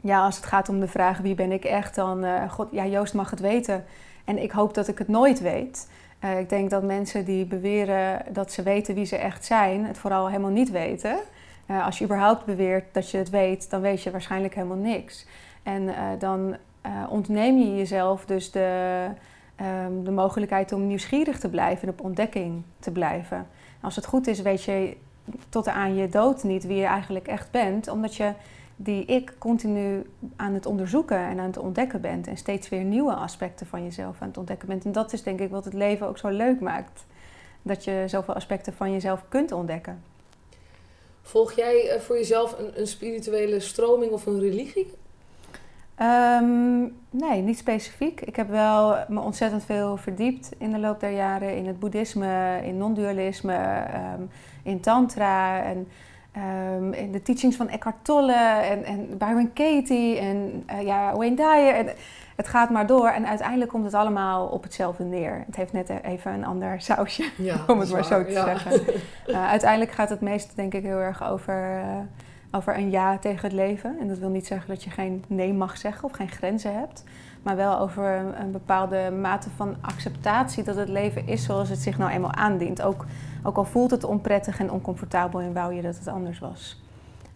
ja, 0.00 0.24
als 0.24 0.36
het 0.36 0.46
gaat 0.46 0.68
om 0.68 0.80
de 0.80 0.88
vraag 0.88 1.18
wie 1.18 1.34
ben 1.34 1.52
ik 1.52 1.64
echt, 1.64 1.94
dan 1.94 2.24
uh, 2.24 2.50
God, 2.50 2.68
ja, 2.70 2.86
Joost 2.86 3.14
mag 3.14 3.30
het 3.30 3.40
weten. 3.40 3.84
En 4.24 4.42
ik 4.42 4.50
hoop 4.50 4.74
dat 4.74 4.88
ik 4.88 4.98
het 4.98 5.08
nooit 5.08 5.40
weet. 5.40 5.90
Uh, 6.24 6.38
ik 6.38 6.48
denk 6.48 6.70
dat 6.70 6.82
mensen 6.82 7.24
die 7.24 7.44
beweren 7.44 8.24
dat 8.32 8.52
ze 8.52 8.62
weten 8.62 8.94
wie 8.94 9.04
ze 9.04 9.16
echt 9.16 9.44
zijn, 9.44 9.84
het 9.84 9.98
vooral 9.98 10.26
helemaal 10.28 10.50
niet 10.50 10.70
weten. 10.70 11.18
Uh, 11.66 11.84
als 11.84 11.98
je 11.98 12.04
überhaupt 12.04 12.44
beweert 12.44 12.94
dat 12.94 13.10
je 13.10 13.18
het 13.18 13.30
weet, 13.30 13.70
dan 13.70 13.80
weet 13.80 14.02
je 14.02 14.10
waarschijnlijk 14.10 14.54
helemaal 14.54 14.76
niks. 14.76 15.26
En 15.62 15.94
dan 16.18 16.56
ontneem 17.08 17.58
je 17.58 17.76
jezelf 17.76 18.24
dus 18.24 18.50
de, 18.50 19.06
um, 19.86 20.04
de 20.04 20.10
mogelijkheid 20.10 20.72
om 20.72 20.86
nieuwsgierig 20.86 21.38
te 21.38 21.50
blijven 21.50 21.88
en 21.88 21.94
op 21.94 22.04
ontdekking 22.04 22.62
te 22.78 22.90
blijven. 22.90 23.46
Als 23.80 23.96
het 23.96 24.06
goed 24.06 24.26
is, 24.26 24.42
weet 24.42 24.64
je 24.64 24.96
tot 25.48 25.68
aan 25.68 25.94
je 25.94 26.08
dood 26.08 26.42
niet 26.42 26.66
wie 26.66 26.76
je 26.76 26.86
eigenlijk 26.86 27.28
echt 27.28 27.50
bent, 27.50 27.88
omdat 27.88 28.14
je 28.14 28.32
die 28.76 29.04
ik 29.04 29.34
continu 29.38 30.06
aan 30.36 30.54
het 30.54 30.66
onderzoeken 30.66 31.18
en 31.18 31.38
aan 31.38 31.46
het 31.46 31.58
ontdekken 31.58 32.00
bent 32.00 32.26
en 32.26 32.36
steeds 32.36 32.68
weer 32.68 32.84
nieuwe 32.84 33.14
aspecten 33.14 33.66
van 33.66 33.82
jezelf 33.82 34.16
aan 34.20 34.28
het 34.28 34.38
ontdekken 34.38 34.68
bent. 34.68 34.84
En 34.84 34.92
dat 34.92 35.12
is 35.12 35.22
denk 35.22 35.40
ik 35.40 35.50
wat 35.50 35.64
het 35.64 35.74
leven 35.74 36.06
ook 36.06 36.18
zo 36.18 36.28
leuk 36.28 36.60
maakt, 36.60 37.04
dat 37.62 37.84
je 37.84 38.04
zoveel 38.06 38.34
aspecten 38.34 38.72
van 38.72 38.92
jezelf 38.92 39.24
kunt 39.28 39.52
ontdekken. 39.52 40.02
Volg 41.22 41.52
jij 41.52 41.88
eh, 41.88 42.00
voor 42.00 42.16
jezelf 42.16 42.58
een, 42.58 42.80
een 42.80 42.86
spirituele 42.86 43.60
stroming 43.60 44.12
of 44.12 44.26
een 44.26 44.40
religie? 44.40 44.86
Um, 46.02 46.96
nee, 47.10 47.42
niet 47.42 47.58
specifiek. 47.58 48.20
Ik 48.20 48.36
heb 48.36 48.48
wel 48.48 48.96
me 49.08 49.20
ontzettend 49.20 49.64
veel 49.64 49.96
verdiept 49.96 50.50
in 50.58 50.72
de 50.72 50.78
loop 50.78 51.00
der 51.00 51.10
jaren 51.10 51.56
in 51.56 51.66
het 51.66 51.78
boeddhisme, 51.78 52.60
in 52.64 52.76
non-dualisme, 52.76 53.84
um, 54.18 54.30
in 54.62 54.80
tantra 54.80 55.62
en 55.62 55.88
um, 56.76 56.92
in 56.92 57.12
de 57.12 57.22
teachings 57.22 57.56
van 57.56 57.68
Eckhart 57.68 57.96
Tolle 58.02 58.60
en, 58.62 58.84
en 58.84 59.18
Byron 59.18 59.52
Katie 59.52 60.18
en 60.18 60.64
uh, 60.70 60.82
ja, 60.82 61.16
Wayne 61.16 61.36
Dyer. 61.36 61.74
En 61.74 61.88
het 62.36 62.48
gaat 62.48 62.70
maar 62.70 62.86
door 62.86 63.08
en 63.08 63.26
uiteindelijk 63.26 63.70
komt 63.70 63.84
het 63.84 63.94
allemaal 63.94 64.46
op 64.46 64.62
hetzelfde 64.62 65.04
neer. 65.04 65.42
Het 65.46 65.56
heeft 65.56 65.72
net 65.72 65.88
even 66.02 66.32
een 66.32 66.44
ander 66.44 66.80
sausje, 66.80 67.30
ja, 67.36 67.56
om 67.68 67.80
het 67.80 67.92
maar 67.92 68.04
zo 68.04 68.24
te 68.24 68.30
ja. 68.30 68.44
zeggen. 68.44 68.80
Uh, 69.26 69.48
uiteindelijk 69.48 69.90
gaat 69.90 70.10
het 70.10 70.20
meest 70.20 70.56
denk 70.56 70.74
ik 70.74 70.82
heel 70.82 71.00
erg 71.00 71.30
over... 71.30 71.76
Uh, 71.76 71.98
over 72.52 72.76
een 72.76 72.90
ja 72.90 73.18
tegen 73.18 73.42
het 73.42 73.52
leven. 73.52 73.96
En 74.00 74.08
dat 74.08 74.18
wil 74.18 74.28
niet 74.28 74.46
zeggen 74.46 74.68
dat 74.68 74.84
je 74.84 74.90
geen 74.90 75.24
nee 75.26 75.52
mag 75.52 75.76
zeggen 75.76 76.04
of 76.04 76.12
geen 76.12 76.28
grenzen 76.28 76.78
hebt. 76.78 77.04
Maar 77.42 77.56
wel 77.56 77.78
over 77.78 78.34
een, 78.40 78.50
bepaalde 78.50 79.10
mate 79.20 79.48
van 79.56 79.76
acceptatie 79.80 80.64
dat 80.64 80.76
het 80.76 80.88
leven 80.88 81.26
is 81.26 81.44
zoals 81.44 81.68
het 81.68 81.78
zich 81.78 81.98
nou 81.98 82.10
eenmaal 82.10 82.34
aandient. 82.34 82.82
Ook, 82.82 83.06
ook 83.42 83.56
al 83.56 83.64
voelt 83.64 83.90
het 83.90 84.04
onprettig 84.04 84.60
en 84.60 84.70
oncomfortabel 84.70 85.40
en 85.40 85.52
wou 85.52 85.74
je 85.74 85.82
dat 85.82 85.98
het 85.98 86.08
anders 86.08 86.38
was. 86.38 86.82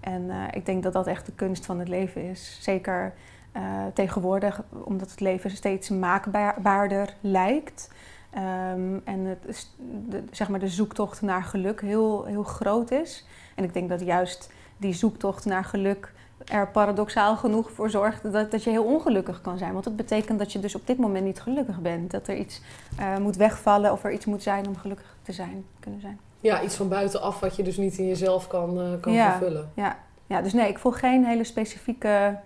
En 0.01 0.23
uh, 0.23 0.43
ik 0.51 0.67
denk 0.67 0.83
dat 0.83 0.93
dat 0.93 1.07
echt 1.07 1.27
de 1.27 1.33
kunst 1.33 1.67
van 1.67 1.79
het 1.79 1.89
leven 1.89 2.23
is. 2.23 2.59
Zeker 2.61 3.15
uh, 3.57 3.63
tegenwoordig, 3.95 4.63
omdat 4.85 5.11
het 5.11 5.21
leven 5.21 5.51
steeds 5.51 5.89
maakbaarder 5.89 7.15
lijkt. 7.21 7.91
Um, 8.35 9.01
en 9.05 9.25
het, 9.25 9.69
de, 10.09 10.25
zeg 10.31 10.49
maar 10.49 10.61
de 10.61 10.69
zoektocht 10.69 11.23
naar 11.23 11.43
geluk 11.43 11.81
heel, 11.81 12.25
heel 12.25 12.43
groot 12.43 12.91
is. 12.91 13.27
En 13.55 13.65
ik 13.65 13.75
denk 13.75 13.89
dat 13.89 14.01
juist 14.01 14.53
die 14.77 14.95
zoektocht 14.95 15.45
naar 15.45 15.65
geluk 15.65 16.13
er 16.45 16.69
paradoxaal 16.69 17.37
genoeg 17.37 17.71
voor 17.71 17.91
zorgt 17.91 18.33
dat, 18.33 18.51
dat 18.51 18.65
je 18.65 18.71
heel 18.71 18.85
ongelukkig 18.85 19.41
kan 19.41 19.59
zijn. 19.59 19.73
Want 19.73 19.85
dat 19.85 19.97
betekent 19.97 20.39
dat 20.39 20.53
je 20.53 20.59
dus 20.59 20.75
op 20.75 20.87
dit 20.87 20.99
moment 20.99 21.25
niet 21.25 21.41
gelukkig 21.41 21.81
bent. 21.81 22.11
Dat 22.11 22.29
er 22.29 22.37
iets 22.37 22.61
uh, 23.01 23.17
moet 23.17 23.37
wegvallen 23.37 23.93
of 23.93 24.05
er 24.05 24.13
iets 24.13 24.25
moet 24.25 24.43
zijn 24.43 24.67
om 24.67 24.77
gelukkig 24.77 25.17
te 25.23 25.33
zijn, 25.33 25.65
kunnen 25.81 26.01
zijn. 26.01 26.19
Ja, 26.41 26.63
iets 26.63 26.75
van 26.75 26.89
buitenaf 26.89 27.41
wat 27.41 27.57
je 27.57 27.63
dus 27.63 27.77
niet 27.77 27.99
in 27.99 28.07
jezelf 28.07 28.47
kan, 28.47 28.79
uh, 28.79 29.01
kan 29.01 29.13
ja, 29.13 29.31
vervullen. 29.31 29.71
Ja. 29.75 29.97
ja, 30.27 30.43
dus 30.43 30.53
nee, 30.53 30.69
ik 30.69 30.79
volg 30.79 30.99
geen 30.99 31.25
hele 31.25 31.45
specifieke 31.45 32.39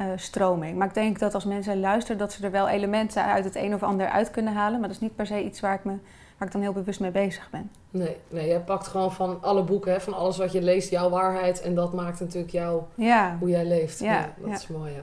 uh, 0.00 0.06
stroming. 0.16 0.78
Maar 0.78 0.86
ik 0.86 0.94
denk 0.94 1.18
dat 1.18 1.34
als 1.34 1.44
mensen 1.44 1.80
luisteren, 1.80 2.18
dat 2.18 2.32
ze 2.32 2.44
er 2.44 2.50
wel 2.50 2.68
elementen 2.68 3.24
uit 3.24 3.44
het 3.44 3.54
een 3.54 3.74
of 3.74 3.82
ander 3.82 4.08
uit 4.08 4.30
kunnen 4.30 4.52
halen. 4.52 4.78
Maar 4.78 4.88
dat 4.88 4.96
is 4.96 5.02
niet 5.02 5.16
per 5.16 5.26
se 5.26 5.44
iets 5.44 5.60
waar 5.60 5.74
ik 5.74 5.84
me 5.84 5.94
waar 6.42 6.50
ik 6.50 6.56
dan 6.60 6.72
heel 6.72 6.82
bewust 6.82 7.00
mee 7.00 7.10
bezig 7.10 7.50
ben. 7.50 7.70
Nee, 7.90 8.16
nee 8.28 8.46
jij 8.46 8.60
pakt 8.60 8.86
gewoon 8.86 9.12
van 9.12 9.38
alle 9.42 9.64
boeken, 9.64 9.92
hè, 9.92 10.00
van 10.00 10.14
alles 10.14 10.38
wat 10.38 10.52
je 10.52 10.62
leest, 10.62 10.90
jouw 10.90 11.10
waarheid. 11.10 11.60
En 11.60 11.74
dat 11.74 11.92
maakt 11.92 12.20
natuurlijk 12.20 12.52
jou, 12.52 12.82
ja. 12.94 13.36
hoe 13.38 13.48
jij 13.48 13.64
leeft. 13.64 13.98
Ja, 13.98 14.12
ja 14.12 14.34
dat 14.36 14.50
is 14.50 14.68
mooi, 14.68 14.92
ja. 14.92 15.02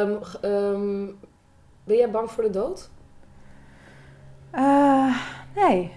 Um, 0.00 0.18
um, 0.42 1.18
ben 1.84 1.96
jij 1.96 2.10
bang 2.10 2.30
voor 2.30 2.42
de 2.42 2.50
dood? 2.50 2.90
Uh, 4.54 5.16
nee. 5.54 5.92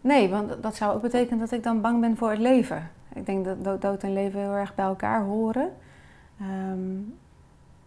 Nee, 0.00 0.28
want 0.28 0.62
dat 0.62 0.76
zou 0.76 0.94
ook 0.94 1.02
betekenen 1.02 1.38
dat 1.38 1.52
ik 1.52 1.62
dan 1.62 1.80
bang 1.80 2.00
ben 2.00 2.16
voor 2.16 2.30
het 2.30 2.38
leven. 2.38 2.90
Ik 3.14 3.26
denk 3.26 3.64
dat 3.64 3.82
dood 3.82 4.02
en 4.02 4.12
leven 4.12 4.40
heel 4.40 4.54
erg 4.54 4.74
bij 4.74 4.84
elkaar 4.84 5.24
horen. 5.24 5.72
Um, 6.40 7.18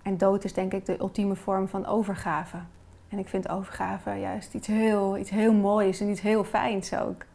en 0.02 0.18
dood 0.18 0.44
is 0.44 0.54
denk 0.54 0.74
ik 0.74 0.86
de 0.86 1.00
ultieme 1.00 1.36
vorm 1.36 1.68
van 1.68 1.86
overgave. 1.86 2.58
En 3.13 3.19
ik 3.19 3.28
vind 3.28 3.49
overgave 3.49 4.12
juist 4.12 4.54
iets 4.54 4.67
heel, 4.67 5.17
iets 5.17 5.30
heel 5.30 5.54
moois 5.54 5.99
en 5.99 6.10
iets 6.10 6.21
heel 6.21 6.43
fijns 6.43 6.93
ook. 6.95 7.26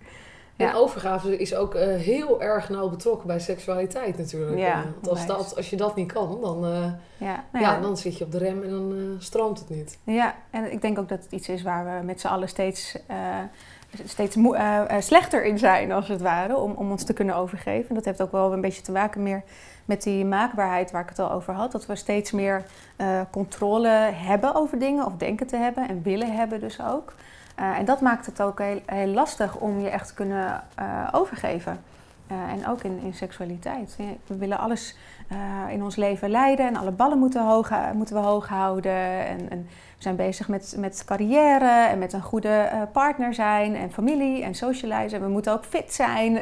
Ja. 0.56 0.68
En 0.68 0.74
overgave 0.74 1.38
is 1.38 1.54
ook 1.54 1.74
uh, 1.74 1.82
heel 1.82 2.42
erg 2.42 2.68
nauw 2.68 2.88
betrokken 2.88 3.26
bij 3.26 3.40
seksualiteit 3.40 4.18
natuurlijk. 4.18 4.58
Ja, 4.58 4.84
Want 4.94 5.08
als, 5.08 5.26
dat, 5.26 5.56
als 5.56 5.70
je 5.70 5.76
dat 5.76 5.96
niet 5.96 6.12
kan, 6.12 6.38
dan, 6.40 6.64
uh, 6.64 6.92
ja, 7.16 7.44
nou 7.52 7.64
ja, 7.64 7.80
dan 7.80 7.96
zit 7.96 8.18
je 8.18 8.24
op 8.24 8.32
de 8.32 8.38
rem 8.38 8.62
en 8.62 8.70
dan 8.70 8.92
uh, 8.92 9.20
stroomt 9.20 9.58
het 9.58 9.68
niet. 9.68 9.98
Ja, 10.04 10.34
en 10.50 10.72
ik 10.72 10.82
denk 10.82 10.98
ook 10.98 11.08
dat 11.08 11.22
het 11.22 11.32
iets 11.32 11.48
is 11.48 11.62
waar 11.62 11.84
we 11.84 12.04
met 12.04 12.20
z'n 12.20 12.26
allen 12.26 12.48
steeds, 12.48 12.98
steeds 14.04 14.36
slechter 14.98 15.44
in 15.44 15.58
zijn, 15.58 15.92
als 15.92 16.08
het 16.08 16.20
ware, 16.20 16.56
om, 16.56 16.72
om 16.72 16.90
ons 16.90 17.04
te 17.04 17.12
kunnen 17.12 17.36
overgeven. 17.36 17.88
En 17.88 17.94
dat 17.94 18.04
heeft 18.04 18.22
ook 18.22 18.32
wel 18.32 18.52
een 18.52 18.60
beetje 18.60 18.82
te 18.82 18.92
maken 18.92 19.22
meer 19.22 19.42
met 19.88 20.02
die 20.02 20.24
maakbaarheid 20.24 20.90
waar 20.90 21.02
ik 21.02 21.08
het 21.08 21.18
al 21.18 21.30
over 21.30 21.54
had. 21.54 21.72
Dat 21.72 21.86
we 21.86 21.96
steeds 21.96 22.30
meer 22.30 22.64
controle 23.30 23.88
hebben 24.14 24.54
over 24.54 24.78
dingen, 24.78 25.06
of 25.06 25.16
denken 25.16 25.46
te 25.46 25.56
hebben 25.56 25.88
en 25.88 26.02
willen 26.02 26.36
hebben 26.36 26.60
dus 26.60 26.80
ook. 26.82 27.14
Uh, 27.60 27.78
en 27.78 27.84
dat 27.84 28.00
maakt 28.00 28.26
het 28.26 28.42
ook 28.42 28.62
heel, 28.86 29.06
lastig 29.06 29.56
om 29.56 29.80
je 29.80 29.88
echt 29.88 30.06
te 30.08 30.14
kunnen 30.14 30.62
uh, 30.80 31.08
overgeven. 31.12 31.80
En 32.26 32.68
ook 32.68 32.82
in, 32.82 33.00
in 33.02 33.14
seksualiteit. 33.14 33.96
We 34.26 34.36
willen 34.36 34.58
alles 34.58 34.96
in 35.70 35.82
ons 35.82 35.96
leven 35.96 36.30
leiden 36.30 36.66
en 36.66 36.76
alle 36.76 36.90
ballen 36.90 37.18
moeten, 37.18 37.46
hoog, 37.46 37.70
moeten 37.94 38.14
we 38.14 38.20
hoog 38.20 38.48
houden. 38.48 39.26
En, 39.26 39.50
en, 39.50 39.68
we 39.96 40.02
zijn 40.02 40.16
bezig 40.16 40.48
met, 40.48 40.74
met 40.78 41.02
carrière 41.04 41.86
en 41.88 41.98
met 41.98 42.12
een 42.12 42.22
goede 42.22 42.70
partner 42.92 43.34
zijn 43.34 43.76
en 43.76 43.92
familie 43.92 44.42
en 44.42 44.54
socializen. 44.54 45.18
En 45.18 45.24
we 45.24 45.30
moeten 45.30 45.52
ook 45.52 45.64
fit 45.64 45.94
zijn. 45.94 46.38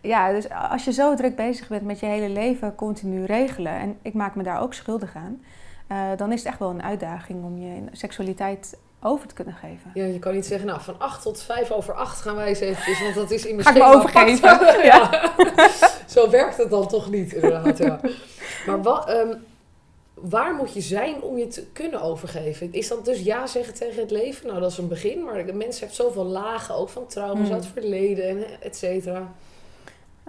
Ja, 0.00 0.32
dus 0.32 0.50
als 0.70 0.84
je 0.84 0.92
zo 0.92 1.14
druk 1.14 1.36
bezig 1.36 1.68
bent 1.68 1.82
met 1.82 2.00
je 2.00 2.06
hele 2.06 2.28
leven 2.28 2.74
continu 2.74 3.24
regelen, 3.24 3.72
en 3.72 3.98
ik 4.02 4.14
maak 4.14 4.34
me 4.34 4.42
daar 4.42 4.60
ook 4.60 4.74
schuldig 4.74 5.14
aan, 5.14 5.42
dan 6.16 6.32
is 6.32 6.38
het 6.38 6.48
echt 6.48 6.58
wel 6.58 6.70
een 6.70 6.82
uitdaging 6.82 7.44
om 7.44 7.58
je 7.58 7.82
seksualiteit 7.92 8.76
over 9.02 9.28
te 9.28 9.34
kunnen 9.34 9.54
geven. 9.54 9.90
Ja, 9.94 10.04
je 10.04 10.18
kan 10.18 10.34
niet 10.34 10.46
zeggen, 10.46 10.66
nou, 10.66 10.80
van 10.80 10.94
8 10.98 11.22
tot 11.22 11.42
5 11.42 11.70
over 11.70 11.94
8 11.94 12.20
gaan 12.20 12.36
wij 12.36 12.46
eens 12.48 12.60
eventjes, 12.60 13.02
want 13.02 13.14
dat 13.14 13.30
is 13.30 13.46
in 13.46 13.56
mijn 13.56 13.74
me 13.74 13.84
overgeven. 13.84 14.84
ja. 14.92 15.32
Zo 16.14 16.30
werkt 16.30 16.56
het 16.56 16.70
dan 16.70 16.88
toch 16.88 17.10
niet, 17.10 17.32
inderdaad, 17.32 17.78
ja. 17.78 18.00
Maar 18.66 18.82
wat, 18.82 19.10
um, 19.10 19.44
waar 20.14 20.54
moet 20.54 20.74
je 20.74 20.80
zijn 20.80 21.22
om 21.22 21.38
je 21.38 21.46
te 21.46 21.66
kunnen 21.72 22.02
overgeven? 22.02 22.72
Is 22.72 22.88
dat 22.88 23.04
dus 23.04 23.20
ja 23.20 23.46
zeggen 23.46 23.74
tegen 23.74 24.00
het 24.00 24.10
leven? 24.10 24.46
Nou, 24.46 24.60
dat 24.60 24.70
is 24.70 24.78
een 24.78 24.88
begin, 24.88 25.24
maar 25.24 25.46
de 25.46 25.52
mens 25.52 25.80
heeft 25.80 25.94
zoveel 25.94 26.24
lagen, 26.24 26.74
ook 26.74 26.88
van 26.88 27.06
trauma's 27.06 27.48
mm. 27.48 27.54
uit 27.54 27.64
het 27.64 27.72
verleden, 27.72 28.28
en 28.28 28.44
et 28.60 28.76
cetera. 28.76 29.32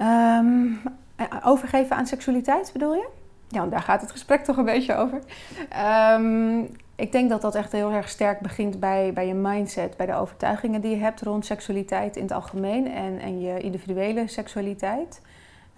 Um, 0.01 0.79
overgeven 1.43 1.95
aan 1.95 2.07
seksualiteit, 2.07 2.69
bedoel 2.73 2.93
je? 2.93 3.07
Ja, 3.47 3.65
daar 3.65 3.81
gaat 3.81 4.01
het 4.01 4.12
gesprek 4.12 4.43
toch 4.43 4.57
een 4.57 4.65
beetje 4.65 4.95
over. 4.95 5.21
Um, 6.13 6.69
ik 6.95 7.12
denk 7.12 7.29
dat 7.29 7.41
dat 7.41 7.55
echt 7.55 7.71
heel 7.71 7.91
erg 7.91 8.10
sterk 8.10 8.39
begint 8.39 8.79
bij, 8.79 9.13
bij 9.13 9.27
je 9.27 9.33
mindset, 9.33 9.97
bij 9.97 10.05
de 10.05 10.15
overtuigingen 10.15 10.81
die 10.81 10.91
je 10.91 11.01
hebt 11.01 11.21
rond 11.21 11.45
seksualiteit 11.45 12.15
in 12.15 12.21
het 12.21 12.31
algemeen 12.31 12.91
en, 12.91 13.19
en 13.19 13.41
je 13.41 13.60
individuele 13.60 14.27
seksualiteit. 14.27 15.21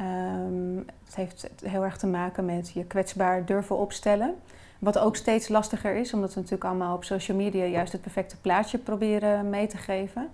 Um, 0.02 0.86
het 1.06 1.16
heeft 1.16 1.50
heel 1.64 1.84
erg 1.84 1.98
te 1.98 2.08
maken 2.08 2.46
met 2.46 2.72
je 2.72 2.86
kwetsbaar 2.86 3.46
durven 3.46 3.78
opstellen. 3.78 4.36
Wat 4.80 4.98
ook 4.98 5.16
steeds 5.16 5.48
lastiger 5.48 5.96
is, 5.96 6.14
omdat 6.14 6.34
we 6.34 6.40
natuurlijk 6.40 6.70
allemaal 6.70 6.96
op 6.96 7.04
social 7.04 7.38
media 7.38 7.66
juist 7.66 7.92
het 7.92 8.02
perfecte 8.02 8.38
plaatje 8.42 8.78
proberen 8.78 9.50
mee 9.50 9.68
te 9.68 9.78
geven. 9.78 10.28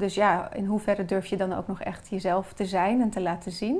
Dus 0.00 0.14
ja, 0.14 0.52
in 0.52 0.64
hoeverre 0.64 1.04
durf 1.04 1.26
je 1.26 1.36
dan 1.36 1.52
ook 1.52 1.66
nog 1.66 1.80
echt 1.80 2.08
jezelf 2.08 2.52
te 2.52 2.66
zijn 2.66 3.00
en 3.00 3.10
te 3.10 3.20
laten 3.20 3.52
zien? 3.52 3.78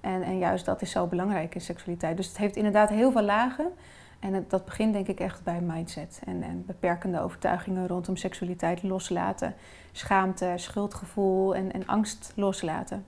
En, 0.00 0.22
en 0.22 0.38
juist 0.38 0.64
dat 0.64 0.82
is 0.82 0.90
zo 0.90 1.06
belangrijk 1.06 1.54
in 1.54 1.60
seksualiteit. 1.60 2.16
Dus 2.16 2.26
het 2.28 2.36
heeft 2.36 2.56
inderdaad 2.56 2.88
heel 2.88 3.12
veel 3.12 3.22
lagen. 3.22 3.72
En 4.20 4.44
dat 4.48 4.64
begint 4.64 4.92
denk 4.92 5.08
ik 5.08 5.20
echt 5.20 5.42
bij 5.42 5.60
mindset 5.60 6.20
en, 6.24 6.42
en, 6.42 6.64
beperkende 6.66 7.20
overtuigingen 7.20 7.86
rondom 7.86 8.16
seksualiteit 8.16 8.82
loslaten. 8.82 9.54
Schaamte, 9.92 10.52
schuldgevoel 10.56 11.54
en, 11.54 11.72
en 11.72 11.86
angst 11.86 12.32
loslaten. 12.36 13.04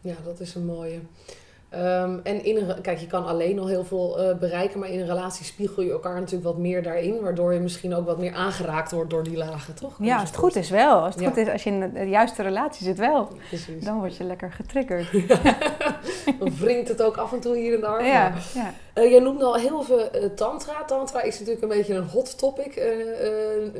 Ja, 0.00 0.14
dat 0.24 0.40
is 0.40 0.54
een 0.54 0.64
mooie. 0.64 1.00
Um, 1.74 2.20
en 2.22 2.44
in 2.44 2.56
een, 2.56 2.80
kijk, 2.80 2.98
je 2.98 3.06
kan 3.06 3.26
alleen 3.26 3.58
al 3.58 3.66
heel 3.66 3.84
veel 3.84 4.20
uh, 4.20 4.36
bereiken, 4.36 4.80
maar 4.80 4.88
in 4.88 5.00
een 5.00 5.06
relatie 5.06 5.44
spiegel 5.44 5.82
je 5.82 5.90
elkaar 5.90 6.14
natuurlijk 6.14 6.44
wat 6.44 6.58
meer 6.58 6.82
daarin, 6.82 7.20
waardoor 7.20 7.52
je 7.52 7.60
misschien 7.60 7.94
ook 7.94 8.06
wat 8.06 8.18
meer 8.18 8.34
aangeraakt 8.34 8.92
wordt 8.92 9.10
door 9.10 9.22
die 9.22 9.36
lagen, 9.36 9.74
toch? 9.74 9.94
Ja, 9.98 10.18
als 10.18 10.28
het 10.28 10.38
goed 10.38 10.56
is 10.56 10.70
wel. 10.70 11.00
Als 11.00 11.14
het 11.14 11.24
goed 11.24 11.36
is, 11.36 11.48
als 11.48 11.62
je 11.62 11.70
in 11.70 11.92
de 11.94 12.08
juiste 12.08 12.42
relatie 12.42 12.84
zit 12.84 12.98
wel. 12.98 13.28
Precies. 13.48 13.84
Dan 13.84 13.98
word 13.98 14.16
je 14.16 14.24
lekker 14.24 14.52
getriggerd. 14.52 15.10
Dan 16.38 16.56
wringt 16.58 16.88
het 16.88 17.02
ook 17.02 17.16
af 17.16 17.32
en 17.32 17.40
toe 17.40 17.56
hier 17.56 17.74
en 17.74 17.80
daar. 17.80 18.06
Ja, 18.06 18.32
ja. 18.54 18.74
Uh, 18.94 19.10
jij 19.10 19.20
noemde 19.20 19.44
al 19.44 19.54
heel 19.54 19.82
veel 19.82 19.98
uh, 20.14 20.24
tantra. 20.34 20.84
Tantra 20.84 21.22
is 21.22 21.38
natuurlijk 21.38 21.62
een 21.62 21.78
beetje 21.78 21.94
een 21.94 22.08
hot 22.08 22.38
topic 22.38 22.82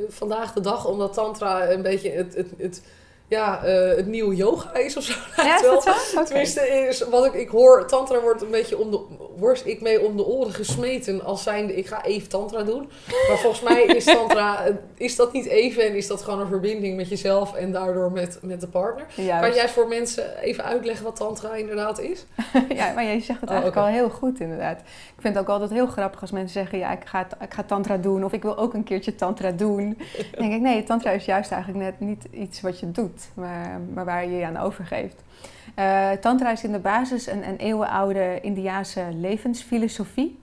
vandaag 0.07 0.53
de 0.53 0.61
dag, 0.61 0.87
omdat 0.87 1.13
tantra 1.13 1.69
een 1.69 1.81
beetje 1.81 2.11
het, 2.11 2.35
het, 2.35 2.47
het 2.57 2.81
ja, 3.27 3.65
uh, 3.65 3.95
het 3.95 4.07
nieuwe 4.07 4.35
yoga 4.35 4.73
is 4.73 4.97
of 4.97 5.03
zo. 5.03 5.13
Ja, 5.43 5.55
is 5.55 5.61
dat 5.61 5.83
zo? 5.83 5.89
Okay. 6.11 6.25
Tenminste, 6.25 6.67
is, 6.67 7.01
wat 7.01 7.25
ik, 7.25 7.33
ik 7.33 7.49
hoor, 7.49 7.87
tantra 7.87 8.19
wordt 8.19 8.41
een 8.41 8.51
beetje 8.51 8.77
om 8.77 8.91
de, 8.91 8.99
word 9.37 9.65
ik 9.65 9.81
mee 9.81 10.05
om 10.05 10.17
de 10.17 10.25
oren 10.25 10.53
gesmeten 10.53 11.23
als 11.23 11.43
zijnde, 11.43 11.75
ik 11.75 11.87
ga 11.87 12.03
even 12.03 12.29
tantra 12.29 12.63
doen. 12.63 12.89
Maar 13.27 13.37
volgens 13.37 13.61
mij 13.61 13.83
is 13.83 14.03
tantra, 14.03 14.63
is 14.97 15.15
dat 15.15 15.33
niet 15.33 15.45
even 15.45 15.85
en 15.85 15.95
is 15.95 16.07
dat 16.07 16.21
gewoon 16.21 16.39
een 16.39 16.47
verbinding 16.47 16.95
met 16.95 17.09
jezelf 17.09 17.53
en 17.53 17.71
daardoor 17.71 18.11
met, 18.11 18.39
met 18.41 18.61
de 18.61 18.67
partner. 18.67 19.05
Kan 19.15 19.53
jij 19.53 19.69
voor 19.69 19.87
mensen 19.87 20.37
even 20.37 20.63
uitleggen 20.63 21.03
wat 21.03 21.15
tantra 21.15 21.53
inderdaad 21.53 21.99
is? 21.99 22.25
ja, 22.75 22.93
maar 22.93 23.03
jij 23.03 23.19
zegt 23.19 23.41
het 23.41 23.49
oh, 23.49 23.55
eigenlijk 23.55 23.87
al 23.87 23.93
heel 23.93 24.09
goed 24.09 24.39
inderdaad. 24.39 24.79
Ik 25.15 25.21
vind 25.21 25.35
het 25.35 25.43
ook 25.43 25.49
altijd 25.49 25.71
heel 25.71 25.87
grappig 25.87 26.21
als 26.21 26.31
mensen 26.31 26.53
zeggen, 26.53 26.77
ja, 26.77 26.91
ik 26.91 27.05
ga, 27.05 27.27
ik 27.41 27.53
ga 27.53 27.63
tantra 27.63 27.97
doen 27.97 28.23
of 28.23 28.33
ik 28.33 28.41
wil 28.41 28.57
ook 28.57 28.73
een 28.73 28.83
keertje 28.83 29.15
tantra 29.15 29.51
doen. 29.51 29.97
Dan 30.15 30.49
denk 30.49 30.53
ik, 30.53 30.61
nee, 30.61 30.83
tantra 30.83 31.11
is 31.11 31.25
juist 31.25 31.51
eigenlijk 31.51 31.83
net 31.83 31.99
niet 31.99 32.25
iets 32.31 32.61
wat 32.61 32.79
je 32.79 32.91
doet 32.91 33.22
maar, 33.33 34.05
waar 34.05 34.25
je 34.25 34.37
je 34.37 34.45
aan 34.45 34.57
overgeeft. 34.57 35.23
Uh, 35.79 36.11
tantra 36.11 36.51
is 36.51 36.63
in 36.63 36.71
de 36.71 36.79
basis 36.79 37.27
een, 37.27 37.47
een 37.47 37.57
eeuwenoude 37.57 38.39
Indiaanse 38.41 39.05
levensfilosofie. 39.11 40.39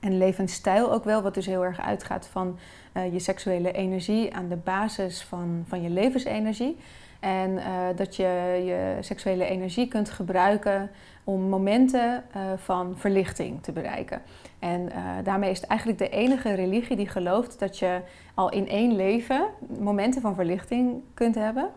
En 0.00 0.18
levensstijl 0.18 0.92
ook 0.92 1.04
wel, 1.04 1.22
wat 1.22 1.34
dus 1.34 1.46
heel 1.46 1.64
erg 1.64 1.80
uitgaat 1.80 2.26
van 2.26 2.58
uh, 2.94 3.12
je 3.12 3.18
seksuele 3.18 3.72
energie 3.72 4.34
aan 4.34 4.48
de 4.48 4.56
basis 4.56 5.22
van, 5.22 5.64
van 5.66 5.82
je 5.82 5.90
levensenergie. 5.90 6.76
En 7.20 7.50
uh, 7.50 7.64
dat 7.96 8.16
je 8.16 8.62
je 8.64 8.96
seksuele 9.00 9.44
energie 9.44 9.88
kunt 9.88 10.10
gebruiken 10.10 10.90
om 11.24 11.40
momenten 11.40 12.24
van 12.56 12.94
verlichting 12.96 13.62
te 13.62 13.72
bereiken. 13.72 14.22
En 14.58 14.92
daarmee 15.24 15.50
is 15.50 15.60
het 15.60 15.68
eigenlijk 15.68 15.98
de 15.98 16.08
enige 16.08 16.54
religie 16.54 16.96
die 16.96 17.08
gelooft 17.08 17.58
dat 17.58 17.78
je 17.78 18.00
al 18.34 18.50
in 18.50 18.68
één 18.68 18.96
leven 18.96 19.46
momenten 19.78 20.20
van 20.20 20.34
verlichting 20.34 21.02
kunt 21.14 21.34
hebben. 21.34 21.70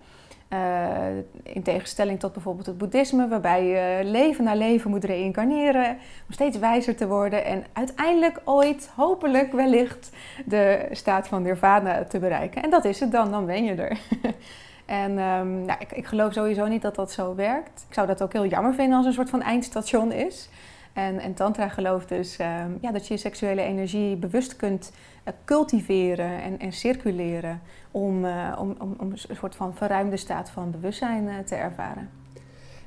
Uh, 0.53 1.17
in 1.43 1.63
tegenstelling 1.63 2.19
tot 2.19 2.33
bijvoorbeeld 2.33 2.65
het 2.65 2.77
boeddhisme, 2.77 3.27
waarbij 3.27 3.65
je 3.65 4.03
leven 4.03 4.43
na 4.43 4.53
leven 4.53 4.89
moet 4.89 5.03
reïncarneren 5.03 5.89
om 6.27 6.33
steeds 6.33 6.57
wijzer 6.57 6.95
te 6.95 7.07
worden 7.07 7.45
en 7.45 7.63
uiteindelijk 7.73 8.41
ooit, 8.43 8.91
hopelijk 8.95 9.51
wellicht, 9.51 10.09
de 10.45 10.87
staat 10.91 11.27
van 11.27 11.41
nirvana 11.41 12.03
te 12.03 12.19
bereiken. 12.19 12.63
En 12.63 12.69
dat 12.69 12.85
is 12.85 12.99
het 12.99 13.11
dan, 13.11 13.31
dan 13.31 13.45
ben 13.45 13.63
je 13.63 13.73
er. 13.73 13.99
en 14.85 15.11
um, 15.11 15.65
nou, 15.65 15.79
ik, 15.79 15.91
ik, 15.91 16.05
geloof 16.05 16.33
sowieso 16.33 16.67
niet 16.67 16.81
dat 16.81 16.95
dat 16.95 17.11
zo 17.11 17.35
werkt. 17.35 17.85
Ik 17.87 17.93
zou 17.93 18.07
dat 18.07 18.21
ook 18.21 18.33
heel 18.33 18.45
jammer 18.45 18.73
vinden 18.73 18.97
als 18.97 19.05
een 19.05 19.13
soort 19.13 19.29
van 19.29 19.41
eindstation 19.41 20.11
is. 20.11 20.49
En, 20.93 21.19
en 21.19 21.33
Tantra 21.33 21.67
gelooft 21.67 22.09
dus 22.09 22.39
um, 22.39 22.77
ja, 22.81 22.91
dat 22.91 23.07
je 23.07 23.13
je 23.13 23.19
seksuele 23.19 23.61
energie 23.61 24.15
bewust 24.15 24.55
kunt 24.55 24.91
uh, 25.27 25.33
cultiveren 25.45 26.41
en, 26.41 26.59
en 26.59 26.71
circuleren 26.71 27.61
om, 27.93 28.25
uh, 28.25 28.55
om, 28.59 28.75
om, 28.79 28.95
om, 28.99 29.11
een 29.11 29.35
soort 29.35 29.55
van 29.55 29.75
verruimde 29.75 30.17
staat 30.17 30.49
van 30.49 30.71
bewustzijn 30.71 31.23
uh, 31.23 31.39
te 31.39 31.55
ervaren. 31.55 32.09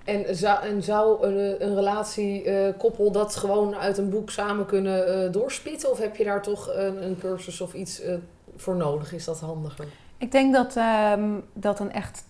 En 0.04 0.36
zou, 0.36 0.82
zou 0.82 1.26
een, 1.26 1.64
een 1.64 1.74
relatiekoppel 1.74 3.12
dat 3.12 3.36
gewoon 3.36 3.74
uit 3.74 3.98
een 3.98 4.10
boek 4.10 4.30
samen 4.30 4.66
kunnen 4.66 5.32
doorspitten? 5.32 5.90
Of 5.90 5.98
heb 5.98 6.16
je 6.16 6.24
daar 6.24 6.42
toch 6.42 6.68
een, 6.74 7.04
een 7.04 7.18
cursus 7.18 7.60
of 7.60 7.74
iets 7.74 8.02
voor 8.56 8.76
nodig? 8.76 9.12
Is 9.12 9.24
dat 9.24 9.40
handiger? 9.40 9.86
Ik 10.18 10.32
denk 10.32 10.52
dat, 10.54 10.76
um, 10.76 11.44
dat 11.52 11.80
een 11.80 11.92
echt 11.92 12.24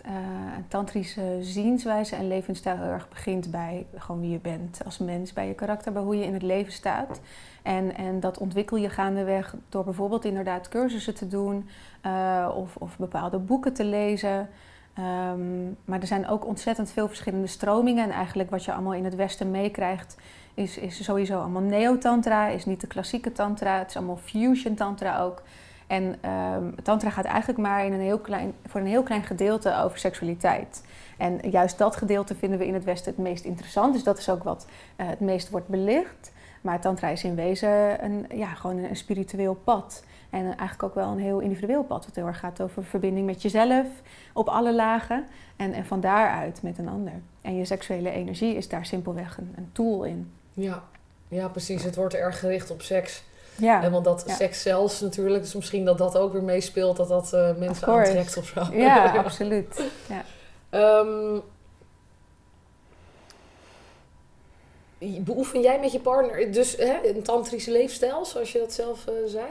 een 0.56 0.68
tantrische 0.68 1.38
zienswijze 1.40 2.16
en 2.16 2.28
levensstijl 2.28 2.76
heel 2.76 2.90
erg 2.90 3.08
begint 3.08 3.50
bij 3.50 3.86
gewoon 3.96 4.20
wie 4.20 4.30
je 4.30 4.38
bent 4.38 4.80
als 4.84 4.98
mens, 4.98 5.32
bij 5.32 5.46
je 5.46 5.54
karakter, 5.54 5.92
bij 5.92 6.02
hoe 6.02 6.16
je 6.16 6.24
in 6.24 6.32
het 6.32 6.42
leven 6.42 6.72
staat. 6.72 7.20
En, 7.62 7.96
en 7.96 8.20
dat 8.20 8.38
ontwikkel 8.38 8.76
je 8.76 8.88
gaandeweg 8.88 9.54
door 9.68 9.84
bijvoorbeeld 9.84 10.24
inderdaad 10.24 10.68
cursussen 10.68 11.14
te 11.14 11.28
doen 11.28 11.68
uh, 12.06 12.48
of, 12.56 12.76
of 12.76 12.98
bepaalde 12.98 13.38
boeken 13.38 13.72
te 13.72 13.84
lezen. 13.84 14.48
Um, 14.98 15.76
maar 15.84 16.00
er 16.00 16.06
zijn 16.06 16.28
ook 16.28 16.46
ontzettend 16.46 16.90
veel 16.90 17.08
verschillende 17.08 17.46
stromingen. 17.46 18.04
En 18.04 18.10
eigenlijk 18.10 18.50
wat 18.50 18.64
je 18.64 18.72
allemaal 18.72 18.94
in 18.94 19.04
het 19.04 19.14
Westen 19.14 19.50
meekrijgt, 19.50 20.16
is, 20.54 20.78
is 20.78 21.04
sowieso 21.04 21.40
allemaal 21.40 21.62
neo-tantra, 21.62 22.46
is 22.46 22.64
niet 22.64 22.80
de 22.80 22.86
klassieke 22.86 23.32
tantra. 23.32 23.78
Het 23.78 23.88
is 23.88 23.96
allemaal 23.96 24.16
fusion 24.16 24.74
tantra 24.74 25.20
ook. 25.20 25.42
En 25.86 26.30
um, 26.30 26.74
tantra 26.82 27.10
gaat 27.10 27.24
eigenlijk 27.24 27.58
maar 27.58 27.84
in 27.84 27.92
een 27.92 28.00
heel 28.00 28.18
klein, 28.18 28.52
voor 28.66 28.80
een 28.80 28.86
heel 28.86 29.02
klein 29.02 29.22
gedeelte 29.22 29.76
over 29.76 29.98
seksualiteit. 29.98 30.82
En 31.16 31.50
juist 31.50 31.78
dat 31.78 31.96
gedeelte 31.96 32.34
vinden 32.34 32.58
we 32.58 32.66
in 32.66 32.74
het 32.74 32.84
Westen 32.84 33.12
het 33.12 33.22
meest 33.22 33.44
interessant. 33.44 33.92
Dus 33.92 34.02
dat 34.02 34.18
is 34.18 34.30
ook 34.30 34.42
wat 34.42 34.66
uh, 34.96 35.08
het 35.08 35.20
meest 35.20 35.50
wordt 35.50 35.68
belicht. 35.68 36.32
Maar 36.60 36.80
tantra 36.80 37.08
is 37.08 37.24
in 37.24 37.34
wezen 37.34 38.04
een, 38.04 38.26
ja, 38.34 38.54
gewoon 38.54 38.76
een 38.76 38.96
spiritueel 38.96 39.54
pad. 39.54 40.04
En 40.30 40.44
eigenlijk 40.44 40.82
ook 40.82 40.94
wel 40.94 41.10
een 41.10 41.18
heel 41.18 41.40
individueel 41.40 41.84
pad. 41.84 42.04
Wat 42.06 42.14
heel 42.14 42.26
erg 42.26 42.38
gaat 42.38 42.60
over 42.60 42.84
verbinding 42.84 43.26
met 43.26 43.42
jezelf 43.42 43.86
op 44.32 44.48
alle 44.48 44.74
lagen. 44.74 45.26
En, 45.56 45.72
en 45.72 45.86
van 45.86 46.00
daaruit 46.00 46.62
met 46.62 46.78
een 46.78 46.88
ander. 46.88 47.12
En 47.40 47.56
je 47.56 47.64
seksuele 47.64 48.10
energie 48.10 48.54
is 48.54 48.68
daar 48.68 48.86
simpelweg 48.86 49.38
een, 49.38 49.52
een 49.56 49.68
tool 49.72 50.04
in. 50.04 50.30
Ja. 50.52 50.82
ja, 51.28 51.48
precies. 51.48 51.82
Het 51.82 51.96
wordt 51.96 52.14
erg 52.14 52.38
gericht 52.38 52.70
op 52.70 52.82
seks. 52.82 53.24
Ja. 53.58 53.82
En 53.82 53.90
want 53.92 54.04
dat 54.04 54.24
Ja. 54.26 54.34
seks 54.34 54.62
zelfs 54.62 55.00
natuurlijk, 55.00 55.42
dus 55.42 55.54
misschien 55.54 55.84
dat 55.84 55.98
dat 55.98 56.18
ook 56.18 56.32
weer 56.32 56.42
meespeelt, 56.42 56.96
dat 56.96 57.08
dat 57.08 57.32
eh, 57.32 57.56
mensen 57.58 57.88
aantrekt 57.88 58.36
of 58.36 58.46
zo. 58.46 58.64
Ja, 58.72 59.12
absoluut. 59.24 59.82
Ja. 60.08 60.24
Ehm, 60.70 61.38
beoefen 64.98 65.60
jij 65.60 65.80
met 65.80 65.92
je 65.92 66.00
partner 66.00 66.52
dus 66.52 66.76
hè, 66.76 66.98
een 67.02 67.22
tantrische 67.22 67.70
leefstijl, 67.70 68.24
zoals 68.24 68.52
je 68.52 68.58
dat 68.58 68.72
zelf 68.72 69.06
eh, 69.06 69.14
zei? 69.26 69.44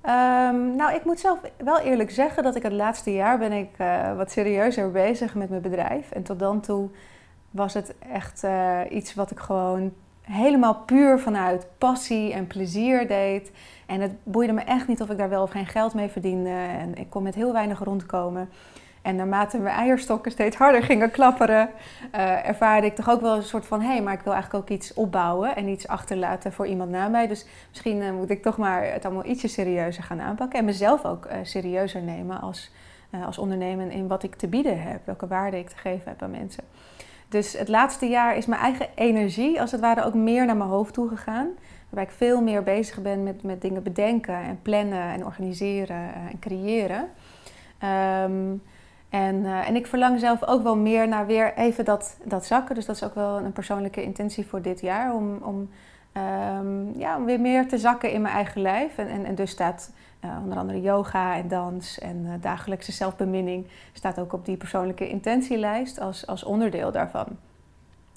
Ehm, 0.00 0.76
nou, 0.76 0.94
ik 0.94 1.04
moet 1.04 1.20
zelf 1.20 1.38
wel 1.56 1.78
eerlijk 1.78 2.10
zeggen 2.10 2.42
dat 2.42 2.56
ik 2.56 2.62
het 2.62 2.72
laatste 2.72 3.12
jaar 3.12 3.38
ben 3.38 3.52
ik 3.52 3.70
eh, 3.76 4.16
wat 4.16 4.30
serieuzer 4.30 4.90
bezig 4.90 5.34
met 5.34 5.48
mijn 5.50 5.62
bedrijf. 5.62 6.10
En 6.10 6.22
tot 6.22 6.38
dan 6.38 6.60
toe 6.60 6.88
was 7.50 7.74
het 7.74 7.94
echt 8.12 8.44
iets 8.90 9.14
wat 9.14 9.30
ik 9.30 9.38
gewoon 9.38 9.92
helemaal 10.26 10.74
puur 10.74 11.18
vanuit 11.20 11.66
passie 11.78 12.32
en 12.32 12.46
plezier 12.46 13.08
deed. 13.08 13.52
En 13.86 14.00
het 14.00 14.12
boeide 14.22 14.52
me 14.52 14.60
echt 14.60 14.88
niet 14.88 15.00
of 15.00 15.10
ik 15.10 15.18
daar 15.18 15.28
wel 15.28 15.42
of 15.42 15.50
geen 15.50 15.66
geld 15.66 15.94
mee 15.94 16.08
verdiende. 16.08 16.50
En 16.50 16.94
ik 16.94 17.10
kon 17.10 17.22
met 17.22 17.34
heel 17.34 17.52
weinig 17.52 17.78
rondkomen. 17.78 18.48
En 19.06 19.16
naarmate 19.16 19.58
mijn 19.58 19.76
eierstokken 19.76 20.32
steeds 20.32 20.56
harder 20.56 20.82
gingen 20.82 21.10
klapperen, 21.10 21.70
eh, 22.10 22.48
ervaarde 22.48 22.86
ik 22.86 22.94
toch 22.94 23.10
ook 23.10 23.20
wel 23.20 23.36
een 23.36 23.42
soort 23.42 23.66
van: 23.66 23.80
hé, 23.80 23.86
hey, 23.86 24.02
maar 24.02 24.14
ik 24.14 24.20
wil 24.20 24.32
eigenlijk 24.32 24.64
ook 24.64 24.78
iets 24.78 24.94
opbouwen 24.94 25.56
en 25.56 25.68
iets 25.68 25.88
achterlaten 25.88 26.52
voor 26.52 26.66
iemand 26.66 26.90
na 26.90 27.08
mij. 27.08 27.26
Dus 27.26 27.46
misschien 27.68 28.02
eh, 28.02 28.12
moet 28.12 28.30
ik 28.30 28.42
toch 28.42 28.56
maar 28.56 28.92
het 28.92 29.04
allemaal 29.04 29.26
ietsje 29.26 29.48
serieuzer 29.48 30.02
gaan 30.02 30.20
aanpakken. 30.20 30.58
En 30.58 30.64
mezelf 30.64 31.04
ook 31.04 31.24
eh, 31.24 31.38
serieuzer 31.42 32.02
nemen 32.02 32.40
als, 32.40 32.70
als 33.24 33.38
ondernemer 33.38 33.90
in 33.90 34.08
wat 34.08 34.22
ik 34.22 34.34
te 34.34 34.48
bieden 34.48 34.82
heb, 34.82 35.00
welke 35.04 35.26
waarde 35.26 35.58
ik 35.58 35.68
te 35.68 35.76
geven 35.76 36.08
heb 36.08 36.22
aan 36.22 36.30
mensen. 36.30 36.64
Dus 37.28 37.52
het 37.52 37.68
laatste 37.68 38.06
jaar 38.06 38.36
is 38.36 38.46
mijn 38.46 38.60
eigen 38.60 38.88
energie, 38.94 39.60
als 39.60 39.72
het 39.72 39.80
ware, 39.80 40.04
ook 40.04 40.14
meer 40.14 40.46
naar 40.46 40.56
mijn 40.56 40.70
hoofd 40.70 40.94
toe 40.94 41.08
gegaan. 41.08 41.48
Waarbij 41.88 42.12
ik 42.12 42.18
veel 42.18 42.42
meer 42.42 42.62
bezig 42.62 43.02
ben 43.02 43.22
met, 43.22 43.42
met 43.42 43.60
dingen 43.60 43.82
bedenken 43.82 44.34
en 44.34 44.58
plannen 44.62 45.12
en 45.12 45.24
organiseren 45.24 45.96
eh, 45.96 46.30
en 46.30 46.38
creëren. 46.38 47.08
Ehm, 47.78 48.54
en, 49.08 49.44
eh, 49.44 49.68
en 49.68 49.76
ik 49.76 49.86
verlang 49.86 50.20
zelf 50.20 50.44
ook 50.44 50.62
wel 50.62 50.76
meer 50.76 51.08
naar 51.08 51.26
weer 51.26 51.54
even 51.54 51.84
dat, 51.84 52.16
dat 52.24 52.46
zakken. 52.46 52.74
Dus 52.74 52.86
dat 52.86 52.96
is 52.96 53.04
ook 53.04 53.14
wel 53.14 53.38
een 53.38 53.52
persoonlijke 53.52 54.02
intentie 54.02 54.46
voor 54.46 54.62
dit 54.62 54.80
jaar. 54.80 55.14
Om, 55.14 55.38
om, 55.42 55.70
ehm, 56.12 56.98
ja, 56.98 57.16
om 57.16 57.24
weer 57.24 57.40
meer 57.40 57.68
te 57.68 57.78
zakken 57.78 58.12
in 58.12 58.22
mijn 58.22 58.34
eigen 58.34 58.60
lijf. 58.60 58.98
En, 58.98 59.08
en, 59.08 59.24
en 59.24 59.34
dus 59.34 59.50
staat 59.50 59.90
eh, 60.26 60.42
onder 60.42 60.58
andere 60.58 60.80
yoga 60.80 61.36
en 61.36 61.48
dans 61.48 61.98
en 61.98 62.26
eh, 62.26 62.32
dagelijkse 62.40 62.92
zelfbeminning... 62.92 63.66
staat 63.92 64.18
ook 64.18 64.32
op 64.32 64.44
die 64.44 64.56
persoonlijke 64.56 65.08
intentielijst 65.08 66.00
als, 66.00 66.26
als 66.26 66.44
onderdeel 66.44 66.92
daarvan. 66.92 67.26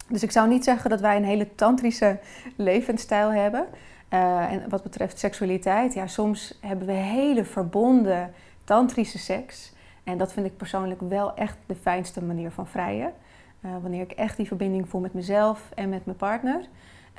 Dus 0.08 0.24
ik 0.24 0.32
zou 0.32 0.48
niet 0.50 0.64
zeggen 0.64 0.90
dat 0.90 1.00
wij 1.00 1.16
een 1.16 1.24
hele 1.24 1.56
tantrische 1.56 2.20
levensstijl 2.56 3.32
hebben. 3.32 3.66
Eh, 4.10 4.52
en 4.52 4.70
wat 4.70 4.84
betreft 4.84 5.20
seksualiteit, 5.20 5.94
ja, 5.94 6.08
soms 6.08 6.58
hebben 6.62 6.88
we 6.88 6.94
hele 6.94 7.46
verbonden 7.46 8.34
tantrische 8.64 9.20
seks... 9.20 9.78
En 10.04 10.18
dat 10.18 10.34
vind 10.34 10.46
ik 10.46 10.58
persoonlijk 10.58 11.02
wel 11.02 11.36
echt 11.36 11.58
de 11.66 11.76
fijnste 11.76 12.24
manier 12.24 12.52
van 12.52 12.68
vrijen. 12.68 13.14
Wanneer 13.60 14.02
ik 14.02 14.12
echt 14.12 14.38
die 14.38 14.48
verbinding 14.48 14.90
voel 14.90 15.02
met 15.02 15.14
mezelf 15.14 15.70
en 15.76 15.90
met 15.90 16.06
mijn 16.06 16.18
partner. 16.18 16.62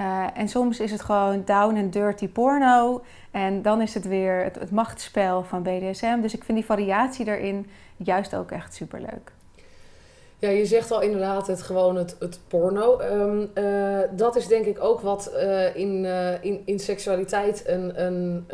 Uh, 0.00 0.26
en 0.34 0.48
soms 0.48 0.80
is 0.80 0.90
het 0.90 1.02
gewoon 1.02 1.42
down 1.44 1.76
and 1.76 1.92
dirty 1.92 2.28
porno. 2.28 3.02
En 3.30 3.62
dan 3.62 3.80
is 3.80 3.94
het 3.94 4.06
weer 4.06 4.44
het, 4.44 4.58
het 4.58 4.70
machtsspel 4.70 5.42
van 5.42 5.62
BDSM. 5.62 6.20
Dus 6.20 6.34
ik 6.34 6.44
vind 6.44 6.58
die 6.58 6.66
variatie 6.66 7.24
daarin 7.24 7.70
juist 7.96 8.34
ook 8.34 8.50
echt 8.50 8.74
superleuk. 8.74 9.32
Ja, 10.38 10.48
je 10.48 10.66
zegt 10.66 10.90
al 10.90 11.00
inderdaad 11.00 11.46
het 11.46 11.62
gewoon 11.62 11.96
het, 11.96 12.40
porno. 12.48 13.00
Um, 13.00 13.50
uh, 13.54 13.98
dat 14.16 14.36
is 14.36 14.46
denk 14.46 14.64
ik 14.64 14.84
ook 14.84 15.00
wat 15.00 15.30
uh, 15.34 15.76
in, 15.76 16.04
in, 16.40 16.62
in 16.64 16.78
seksualiteit 16.78 17.62
een, 17.66 18.04
een, 18.04 18.44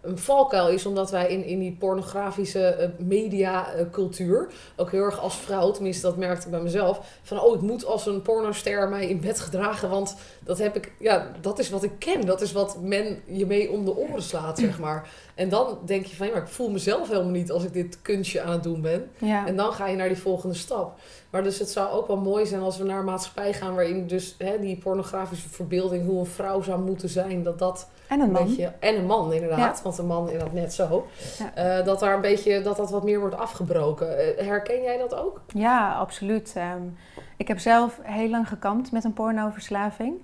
een 0.00 0.18
valkuil 0.18 0.68
is. 0.68 0.86
Omdat 0.86 1.10
wij 1.10 1.28
in, 1.28 1.44
in 1.44 1.58
die 1.58 1.76
pornografische 1.78 2.90
mediacultuur, 2.98 4.48
ook 4.76 4.90
heel 4.90 5.02
erg 5.02 5.20
als 5.20 5.36
vrouw, 5.36 5.70
tenminste 5.70 6.06
dat 6.06 6.16
merkte 6.16 6.44
ik 6.44 6.50
bij 6.50 6.62
mezelf. 6.62 7.00
Van 7.22 7.40
oh, 7.40 7.54
ik 7.54 7.60
moet 7.60 7.84
als 7.84 8.06
een 8.06 8.22
pornoster 8.22 8.88
mij 8.88 9.06
in 9.06 9.20
bed 9.20 9.40
gedragen. 9.40 9.90
Want 9.90 10.16
dat 10.46 10.58
heb 10.58 10.76
ik, 10.76 10.92
ja, 10.98 11.32
dat 11.40 11.58
is 11.58 11.70
wat 11.70 11.82
ik 11.82 11.92
ken. 11.98 12.26
Dat 12.26 12.40
is 12.40 12.52
wat 12.52 12.76
men 12.80 13.22
je 13.26 13.46
mee 13.46 13.70
om 13.70 13.84
de 13.84 13.96
oren 13.96 14.22
slaat, 14.22 14.58
zeg 14.58 14.78
maar. 14.78 15.08
En 15.34 15.48
dan 15.48 15.78
denk 15.84 16.04
je 16.04 16.16
van 16.16 16.26
ja, 16.26 16.32
maar 16.32 16.42
ik 16.42 16.48
voel 16.48 16.70
mezelf 16.70 17.08
helemaal 17.08 17.30
niet 17.30 17.50
als 17.50 17.64
ik 17.64 17.72
dit 17.72 18.02
kunstje 18.02 18.42
aan 18.42 18.52
het 18.52 18.62
doen 18.62 18.80
ben. 18.80 19.10
Ja. 19.18 19.46
En 19.46 19.56
dan 19.56 19.72
ga 19.72 19.86
je 19.86 19.96
naar 19.96 20.08
die 20.08 20.18
volgende 20.18 20.54
stap. 20.54 20.98
Maar 21.30 21.42
dus 21.42 21.58
het 21.58 21.70
zou 21.70 21.90
ook 21.90 22.06
wel 22.06 22.16
mooi 22.16 22.46
zijn 22.46 22.60
als 22.60 22.78
we 22.78 22.84
naar 22.84 22.98
een 22.98 23.04
maatschappij 23.04 23.52
gaan 23.52 23.74
waarin 23.74 24.06
dus 24.06 24.34
hè, 24.38 24.58
die 24.60 24.76
pornografische 24.76 25.48
verbeelding, 25.48 26.06
hoe 26.06 26.18
een 26.18 26.26
vrouw 26.26 26.62
zou 26.62 26.80
moeten 26.80 27.08
zijn, 27.08 27.42
dat 27.42 27.58
dat 27.58 27.88
en 28.08 28.20
een 28.20 28.30
man. 28.30 28.46
beetje. 28.46 28.72
En 28.80 28.96
een 28.96 29.06
man 29.06 29.32
inderdaad, 29.32 29.76
Ja. 29.76 29.82
want 29.82 29.98
een 29.98 30.06
man 30.06 30.24
inderdaad 30.30 30.52
net 30.52 30.74
zo. 30.74 31.06
Ja. 31.38 31.78
Uh, 31.78 31.84
dat 31.84 32.00
daar 32.00 32.14
een 32.14 32.20
beetje 32.20 32.62
dat 32.62 32.76
dat 32.76 32.90
wat 32.90 33.04
meer 33.04 33.20
wordt 33.20 33.36
afgebroken. 33.36 34.08
Uh, 34.08 34.46
herken 34.46 34.82
jij 34.82 34.98
dat 34.98 35.14
ook? 35.14 35.40
Ja, 35.54 35.94
absoluut. 35.94 36.54
Um, 36.56 36.96
ik 37.36 37.48
heb 37.48 37.58
zelf 37.58 37.98
heel 38.02 38.28
lang 38.28 38.48
gekampt 38.48 38.92
met 38.92 39.04
een 39.04 39.12
pornoverslaving. 39.12 40.14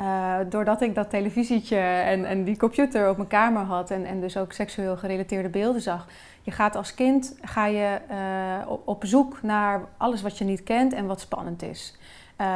Uh, 0.00 0.36
doordat 0.48 0.80
ik 0.80 0.94
dat 0.94 1.10
televisietje 1.10 1.76
en, 1.76 2.24
en 2.24 2.44
die 2.44 2.56
computer 2.56 3.08
op 3.08 3.16
mijn 3.16 3.28
kamer 3.28 3.62
had 3.62 3.90
en, 3.90 4.04
en 4.04 4.20
dus 4.20 4.36
ook 4.36 4.52
seksueel 4.52 4.96
gerelateerde 4.96 5.48
beelden 5.48 5.80
zag. 5.80 6.06
Je 6.42 6.50
gaat 6.50 6.76
als 6.76 6.94
kind 6.94 7.36
ga 7.42 7.66
je, 7.66 7.98
uh, 8.10 8.70
op, 8.84 9.04
zoek 9.04 9.42
naar 9.42 9.80
alles 9.96 10.22
wat 10.22 10.38
je 10.38 10.44
niet 10.44 10.62
kent 10.62 10.92
en 10.92 11.06
wat 11.06 11.20
spannend 11.20 11.62
is. 11.62 11.98
Uh, 12.40 12.46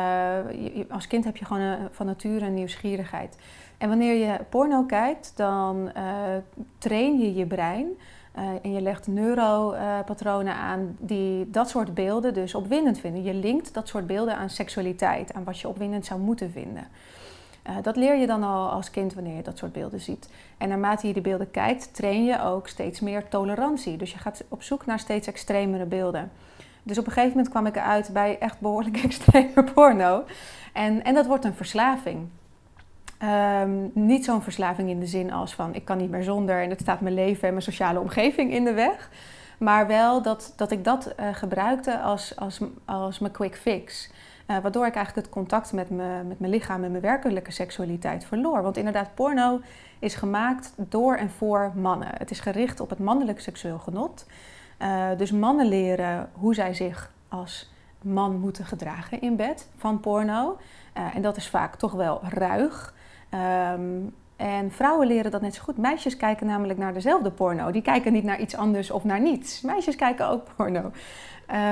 je, 0.51 0.87
als 0.91 1.07
kind 1.07 1.25
heb 1.25 1.37
je 1.37 1.45
gewoon 1.45 1.63
een, 1.63 1.89
van 1.91 2.07
nature 2.07 2.47
een 2.47 2.55
nieuwsgierigheid. 2.55 3.39
En 3.79 3.89
wanneer 3.89 4.15
je 4.15 4.39
porno 4.49 4.83
kijkt, 4.83 5.33
dan 5.37 5.93
train 6.79 7.19
je 7.19 7.35
je 7.35 7.47
brein. 7.47 7.87
en 8.63 8.73
je 8.73 8.81
legt 8.81 9.07
neuropatronen 9.07 10.55
aan 10.55 10.97
die 11.01 11.51
dat 11.51 11.69
soort 11.69 11.95
beelden 11.95 12.35
dus 12.35 12.55
opwindend 12.55 12.99
vinden. 12.99 13.23
Je 13.23 13.35
linkt 13.35 13.75
dat 13.75 13.89
soort 13.89 14.07
beelden 14.07 14.37
aan 14.37 14.51
seksualiteit, 14.51 15.35
aan 15.35 15.45
wat 15.45 15.61
je 15.61 15.69
opwindend 15.69 16.07
zou 16.07 16.21
moeten 16.21 16.51
vinden. 16.51 16.87
Uh, 17.69 17.77
dat 17.83 17.97
leer 17.97 18.17
je 18.17 18.27
dan 18.27 18.43
al 18.43 18.69
als 18.69 18.91
kind 18.91 19.15
wanneer 19.15 19.37
je 19.37 19.43
dat 19.43 19.59
soort 19.59 19.73
beelden 19.73 20.01
ziet. 20.01 20.29
En 20.59 20.69
naarmate 20.69 21.07
je 21.07 21.13
die 21.13 21.23
beelden 21.23 21.51
kijkt, 21.51 21.95
train 21.95 22.25
je 22.25 22.43
ook 22.43 22.69
steeds 22.69 23.01
meer 23.01 23.29
tolerantie. 23.29 23.97
Dus 23.97 24.13
je 24.13 24.19
gaat 24.19 24.45
op 24.49 24.63
zoek 24.63 24.87
naar 24.87 24.99
steeds 24.99 25.27
extremere 25.27 25.85
beelden. 25.85 26.31
Dus 26.83 26.99
op 26.99 27.07
een 27.07 27.13
gegeven 27.13 27.37
moment 27.37 27.49
kwam 27.49 27.67
ik 27.67 27.77
eruit 27.77 28.11
bij 28.13 28.39
echt 28.39 28.61
behoorlijk 28.61 28.97
extreme 29.05 29.65
porno. 29.75 30.25
En, 30.73 31.05
en 31.05 31.15
dat 31.15 31.27
wordt 31.27 31.45
een 31.45 31.55
verslaving. 31.55 32.29
Um, 33.23 33.91
niet 33.95 34.25
zo'n 34.25 34.43
verslaving 34.43 34.91
in 34.91 35.01
de 35.01 35.07
zin 35.07 35.33
als 35.33 35.55
van 35.55 35.75
ik 35.75 35.85
kan 35.85 35.99
niet 35.99 36.11
meer 36.11 36.23
zonder 36.23 36.63
en 36.63 36.71
het 36.71 36.81
staat 36.81 37.01
mijn 37.01 37.15
leven 37.15 37.43
en 37.43 37.51
mijn 37.51 37.65
sociale 37.65 38.01
omgeving 38.01 38.53
in 38.53 38.65
de 38.65 38.73
weg. 38.73 39.11
Maar 39.59 39.87
wel 39.87 40.23
dat, 40.23 40.53
dat 40.57 40.71
ik 40.71 40.85
dat 40.85 41.15
uh, 41.21 41.27
gebruikte 41.33 42.01
als, 42.01 42.37
als, 42.37 42.61
als 42.85 43.19
mijn 43.19 43.33
quick 43.33 43.57
fix. 43.57 44.11
Uh, 44.47 44.59
waardoor 44.59 44.87
ik 44.87 44.95
eigenlijk 44.95 45.27
het 45.27 45.35
contact 45.37 45.73
met, 45.73 45.91
me, 45.91 46.23
met 46.23 46.41
mijn 46.41 46.53
lichaam 46.53 46.85
en 46.85 46.91
mijn 46.91 47.03
werkelijke 47.03 47.51
seksualiteit 47.51 48.25
verloor. 48.25 48.63
Want 48.63 48.77
inderdaad, 48.77 49.15
porno 49.15 49.61
is 49.99 50.15
gemaakt 50.15 50.73
door 50.77 51.15
en 51.17 51.31
voor 51.31 51.73
mannen. 51.75 52.09
Het 52.13 52.31
is 52.31 52.41
gericht 52.41 52.81
op 52.81 52.91
het 52.91 52.99
mannelijk 52.99 53.41
seksueel 53.41 53.79
genot. 53.79 54.27
Uh, 54.83 55.09
dus 55.17 55.31
mannen 55.33 55.67
leren 55.67 56.31
hoe 56.33 56.55
zij 56.55 56.75
zich 56.75 57.13
als 57.29 57.73
man 58.03 58.39
moeten 58.39 58.65
gedragen 58.65 59.21
in 59.21 59.37
bed 59.37 59.69
van 59.77 60.01
porno. 60.01 60.59
Uh, 60.99 61.17
en 61.17 61.23
dat 61.23 61.37
is 61.37 61.49
vaak 61.49 61.77
toch 61.77 61.93
wel 61.93 62.21
ruig. 62.23 62.95
Um, 63.75 64.15
en 64.37 64.73
vrouwen 64.73 65.07
leren 65.07 65.31
dat 65.31 65.41
net 65.41 65.55
zo 65.55 65.63
goed. 65.63 65.77
Meisjes 65.77 66.17
kijken 66.17 66.47
namelijk 66.47 66.79
naar 66.79 66.93
dezelfde 66.93 67.31
porno. 67.31 67.71
Die 67.71 67.83
kijken 67.83 68.13
niet 68.13 68.25
naar 68.25 68.41
iets 68.41 68.57
anders 68.57 68.91
of 68.91 69.05
naar 69.05 69.21
niets. 69.21 69.61
Meisjes 69.61 69.97
kijken 69.97 70.29
ook 70.29 70.47
porno. 70.57 70.91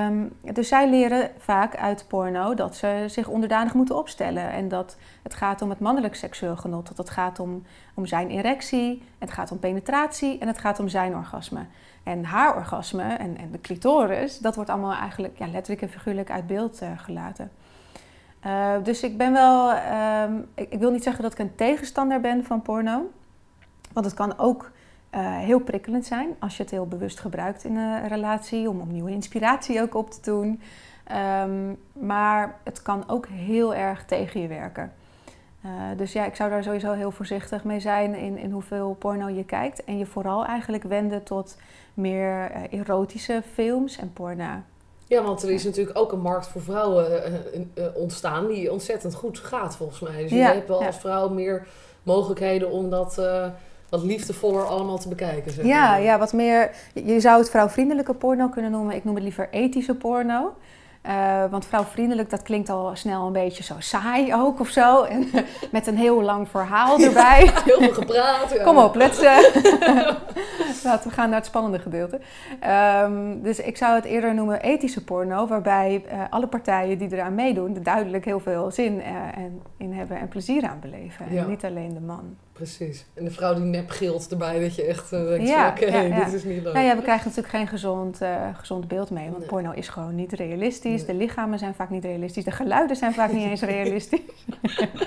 Um, 0.07 0.33
dus 0.53 0.69
zij 0.69 0.91
leren 0.91 1.31
vaak 1.39 1.77
uit 1.77 2.05
porno 2.09 2.55
dat 2.55 2.77
ze 2.77 3.05
zich 3.07 3.29
onderdanig 3.29 3.75
moeten 3.75 3.97
opstellen. 3.97 4.51
En 4.51 4.69
dat 4.69 4.97
het 5.23 5.35
gaat 5.35 5.63
om 5.63 5.71
het 5.71 5.81
mannelijk 5.81 6.15
seksueel 6.15 6.57
genot. 6.57 6.89
Dat 6.89 6.99
het 6.99 7.11
gaat 7.11 7.39
om, 7.39 7.63
om 7.95 8.07
zijn 8.07 8.31
erectie, 8.31 9.03
het 9.19 9.31
gaat 9.31 9.53
om 9.53 9.59
penetratie 9.59 10.39
en 10.39 10.47
het 10.47 10.59
gaat 10.59 10.81
om 10.81 10.89
zijn 10.89 11.17
orgasme. 11.17 11.67
En 12.03 12.25
haar 12.25 12.57
orgasme 12.57 13.03
en, 13.03 13.37
en 13.37 13.51
de 13.51 13.61
clitoris, 13.61 14.39
dat 14.39 14.55
wordt 14.55 14.71
allemaal 14.71 14.95
eigenlijk 14.95 15.39
ja, 15.39 15.47
letterlijk 15.47 15.83
en 15.83 15.91
figuurlijk 15.91 16.31
uit 16.31 16.47
beeld 16.47 16.83
uh, 16.83 16.89
gelaten. 16.97 17.51
Uh, 18.47 18.75
dus 18.83 19.03
ik 19.03 19.17
ben 19.17 19.33
wel, 19.33 19.71
um, 19.71 20.49
ik, 20.55 20.71
ik 20.71 20.79
wil 20.79 20.91
niet 20.91 21.03
zeggen 21.03 21.23
dat 21.23 21.33
ik 21.33 21.39
een 21.39 21.55
tegenstander 21.55 22.21
ben 22.21 22.45
van 22.45 22.63
porno. 22.63 23.11
Want 23.93 24.07
het 24.07 24.15
kan 24.15 24.39
ook 24.39 24.71
uh, 25.15 25.37
heel 25.37 25.61
prikkelend 25.61 26.07
zijn 26.07 26.29
als 26.39 26.57
je 26.57 26.63
het 26.63 26.73
heel 26.73 26.87
bewust 26.87 27.21
gebruikt 27.21 27.65
in 27.65 27.77
een 27.77 28.09
relatie, 28.09 28.69
om, 28.69 28.93
nieuwe 28.93 29.11
inspiratie 29.11 29.83
ook 29.83 29.95
op 29.95 30.11
te 30.11 30.21
doen. 30.23 30.61
Um, 31.43 31.79
maar 31.93 32.57
het 32.63 32.83
kan 32.83 33.05
ook 33.07 33.27
heel 33.27 33.75
erg 33.75 34.05
tegen 34.05 34.41
je 34.41 34.49
werken. 34.49 34.93
dus 35.97 36.13
ja, 36.13 36.25
ik 36.25 36.37
zou 36.37 36.51
daar 36.51 36.63
sowieso 36.63 36.93
heel 36.93 37.11
voorzichtig 37.11 37.65
mee 37.65 37.81
zijn 37.81 38.15
in, 38.15 38.39
in 38.39 38.51
hoeveel 38.51 38.97
porno 38.99 39.29
je 39.29 39.45
kijkt. 39.45 39.85
En 39.85 39.99
je 39.99 40.07
vooral 40.07 40.47
eigenlijk 40.47 40.83
wenden 40.83 41.23
tot 41.23 41.57
meer 41.95 42.51
erotische 42.71 43.43
films 43.53 43.99
en 43.99 44.13
porno. 44.13 44.63
Ja, 45.13 45.23
want 45.23 45.43
er 45.43 45.51
is 45.51 45.65
natuurlijk 45.65 45.99
ook 45.99 46.13
een 46.13 46.21
markt 46.21 46.47
voor 46.47 46.61
vrouwen 46.63 47.23
ontstaan 47.95 48.47
die 48.47 48.73
ontzettend 48.73 49.15
goed 49.15 49.39
gaat 49.39 49.77
volgens 49.77 50.01
mij. 50.01 50.23
Dus 50.23 50.31
je 50.31 50.37
hebt 50.37 50.69
wel 50.69 50.85
als 50.85 50.97
vrouw 50.97 51.29
meer 51.29 51.67
mogelijkheden 52.03 52.71
om 52.71 52.91
dat 52.91 53.21
wat 53.89 54.03
liefdevoller 54.03 54.65
allemaal 54.65 54.99
te 54.99 55.09
bekijken. 55.09 55.53
Zeg 55.53 55.65
ja, 55.65 55.97
ja, 55.97 56.19
wat 56.19 56.33
meer. 56.33 56.71
Je 56.95 57.21
zou 57.21 57.39
het 57.39 57.51
vrouwvriendelijke 57.51 58.15
porno 58.15 58.49
kunnen 58.49 58.71
noemen. 58.71 58.97
Ik 58.97 59.05
noem 59.05 59.15
het 59.15 59.25
liever 59.25 59.49
ethische 59.51 59.95
porno. 59.95 60.55
Uh, 61.07 61.45
want 61.51 61.67
vrouwvriendelijk, 61.67 62.31
dat 62.31 62.43
klinkt 62.43 62.69
al 62.69 62.91
snel 62.95 63.27
een 63.27 63.33
beetje 63.33 63.63
zo 63.63 63.75
saai 63.79 64.35
ook 64.35 64.61
of 64.61 64.69
zo. 64.69 65.03
En 65.03 65.31
met 65.73 65.87
een 65.87 65.97
heel 65.97 66.23
lang 66.23 66.49
verhaal 66.49 66.99
erbij. 67.01 67.51
heel 67.65 67.79
veel 67.79 67.93
gepraat. 67.93 68.63
Kom 68.63 68.79
op, 68.79 68.95
let's... 68.95 69.23
Uh, 69.23 69.39
laten 70.85 71.09
we 71.09 71.15
gaan 71.15 71.29
naar 71.29 71.39
het 71.39 71.47
spannende 71.47 71.79
gedeelte. 71.79 72.21
Um, 73.03 73.43
dus 73.43 73.61
ik 73.61 73.77
zou 73.77 73.95
het 73.95 74.05
eerder 74.05 74.35
noemen 74.35 74.63
ethische 74.63 75.05
porno. 75.05 75.47
Waarbij 75.47 76.05
uh, 76.07 76.23
alle 76.31 76.47
partijen 76.47 76.99
die 76.99 77.13
eraan 77.13 77.35
meedoen... 77.35 77.79
duidelijk 77.83 78.25
heel 78.25 78.41
veel 78.41 78.71
zin 78.71 79.03
en, 79.03 79.63
in 79.77 79.93
hebben 79.93 80.19
en 80.19 80.29
plezier 80.29 80.65
aan 80.65 80.81
beleven. 80.81 81.27
En 81.27 81.49
niet 81.49 81.65
alleen 81.65 81.95
de 81.95 82.01
man. 82.01 82.37
Precies. 82.63 83.05
En 83.15 83.25
de 83.25 83.31
vrouw 83.31 83.55
die 83.55 83.65
nep 83.65 83.91
gilt 83.91 84.31
erbij, 84.31 84.61
dat 84.61 84.75
je 84.75 84.83
echt 84.83 85.13
uh, 85.13 85.29
denkt, 85.29 85.49
ja, 85.49 85.69
oké, 85.69 85.97
ja, 85.97 86.25
dit 86.25 86.33
is 86.33 86.45
niet 86.45 86.63
leuk. 86.63 86.73
Nou 86.73 86.87
ja, 86.87 86.97
we 86.97 87.03
krijgen 87.03 87.29
natuurlijk 87.29 87.55
geen 87.55 87.67
gezond, 87.67 88.23
uh, 88.23 88.49
gezond 88.53 88.89
beeld 88.89 89.11
mee, 89.11 89.31
want 89.31 89.47
porno 89.47 89.73
is 89.73 89.89
gewoon 89.89 90.15
niet 90.15 90.33
realistisch. 90.33 91.07
De 91.07 91.15
lichamen 91.15 91.59
zijn 91.59 91.75
vaak 91.75 91.91
niet 91.91 92.05
realistisch, 92.05 92.45
de 92.45 92.51
geluiden 92.51 92.97
zijn 92.97 93.15
vaak 93.15 93.33
niet 93.33 93.45
eens 93.45 93.63
realistisch. 93.63 94.21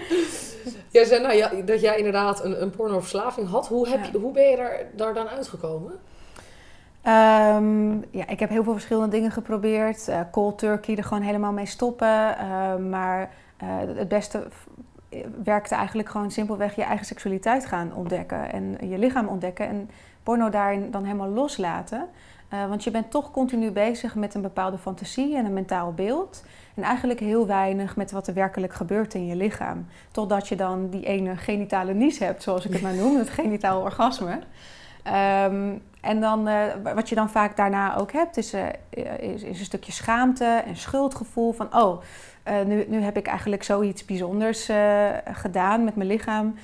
jij 0.92 1.06
zei 1.06 1.22
nou, 1.22 1.36
ja, 1.36 1.52
dat 1.66 1.82
jij 1.82 1.98
inderdaad 1.98 2.44
een, 2.44 2.62
een 2.62 2.70
pornoverslaving 2.70 3.48
had. 3.48 3.68
Hoe, 3.68 3.90
heb 3.90 4.04
je, 4.12 4.18
hoe 4.18 4.32
ben 4.32 4.50
je 4.50 4.56
daar, 4.56 4.80
daar 4.96 5.14
dan 5.14 5.28
uitgekomen? 5.28 5.92
Um, 5.92 8.04
ja, 8.12 8.28
ik 8.28 8.40
heb 8.40 8.50
heel 8.50 8.64
veel 8.64 8.74
verschillende 8.74 9.10
dingen 9.10 9.32
geprobeerd. 9.32 10.08
Uh, 10.08 10.20
cold 10.32 10.58
turkey 10.58 10.96
er 10.96 11.04
gewoon 11.04 11.24
helemaal 11.24 11.52
mee 11.52 11.66
stoppen. 11.66 12.36
maar 12.90 13.34
het 13.96 14.08
beste 14.08 14.44
werkte 15.44 15.76
eigenlijk 15.76 16.10
gewoon 16.10 16.32
simpelweg 16.32 16.76
je 16.76 16.84
eigen 16.84 17.06
seksualiteit 17.06 17.66
gaan 17.66 17.94
ontdekken 17.94 18.52
en 18.52 18.90
je 18.90 18.98
lichaam 18.98 19.28
ontdekken 19.28 19.68
en 19.68 19.90
porno 20.24 20.50
daarin 20.50 20.92
dan 20.92 21.04
helemaal 21.04 21.30
loslaten. 21.30 22.08
Uh, 22.54 22.68
want 22.68 22.84
je 22.84 22.92
bent 22.92 23.12
toch 23.12 23.32
continu 23.32 23.72
bezig 23.72 24.16
met 24.16 24.34
een 24.34 24.42
bepaalde 24.42 24.78
fantasie 24.78 25.36
en 25.36 25.46
een 25.46 25.54
mentaal 25.54 25.94
beeld. 25.94 26.44
En 26.76 26.84
eigenlijk 26.84 27.20
heel 27.20 27.48
weinig 27.48 27.96
met 27.96 28.12
wat 28.12 28.28
er 28.28 28.34
werkelijk 28.34 28.74
gebeurt 28.74 29.14
in 29.14 29.26
je 29.26 29.36
lichaam. 29.36 29.86
Totdat 30.12 30.48
je 30.48 30.56
dan 30.56 30.90
die 30.90 31.06
ene 31.06 31.36
genitale 31.36 31.94
nies 31.94 32.20
hebt, 32.20 32.44
zoals 32.44 32.66
ik 32.66 32.74
het 32.74 32.82
maar 32.82 32.94
noem, 32.94 33.18
het 33.18 33.30
genitaal 33.30 33.82
orgasme. 33.82 34.40
Um, 35.44 35.82
en 36.02 36.20
dan, 36.20 36.48
uh, 36.48 36.64
wat 36.96 37.10
je 37.10 37.16
dan 37.16 37.30
vaak 37.30 37.58
daarna 37.58 37.98
ook 37.98 38.12
hebt, 38.12 38.38
is, 38.38 38.54
uh, 38.54 38.66
is, 39.20 39.44
is, 39.44 39.60
een 39.60 39.66
stukje 39.66 39.92
schaamte 39.92 40.64
en 40.66 40.76
schuldgevoel 40.76 41.52
van, 41.52 41.76
oh, 41.76 42.02
uh, 42.48 42.62
nu, 42.66 42.86
nu 42.88 43.02
heb 43.02 43.18
ik 43.18 43.28
eigenlijk 43.28 43.64
zoiets 43.64 44.06
bijzonders 44.06 44.70
gedaan 45.26 45.84
met 45.84 45.96
mijn 45.96 46.10
lichaam 46.10 46.56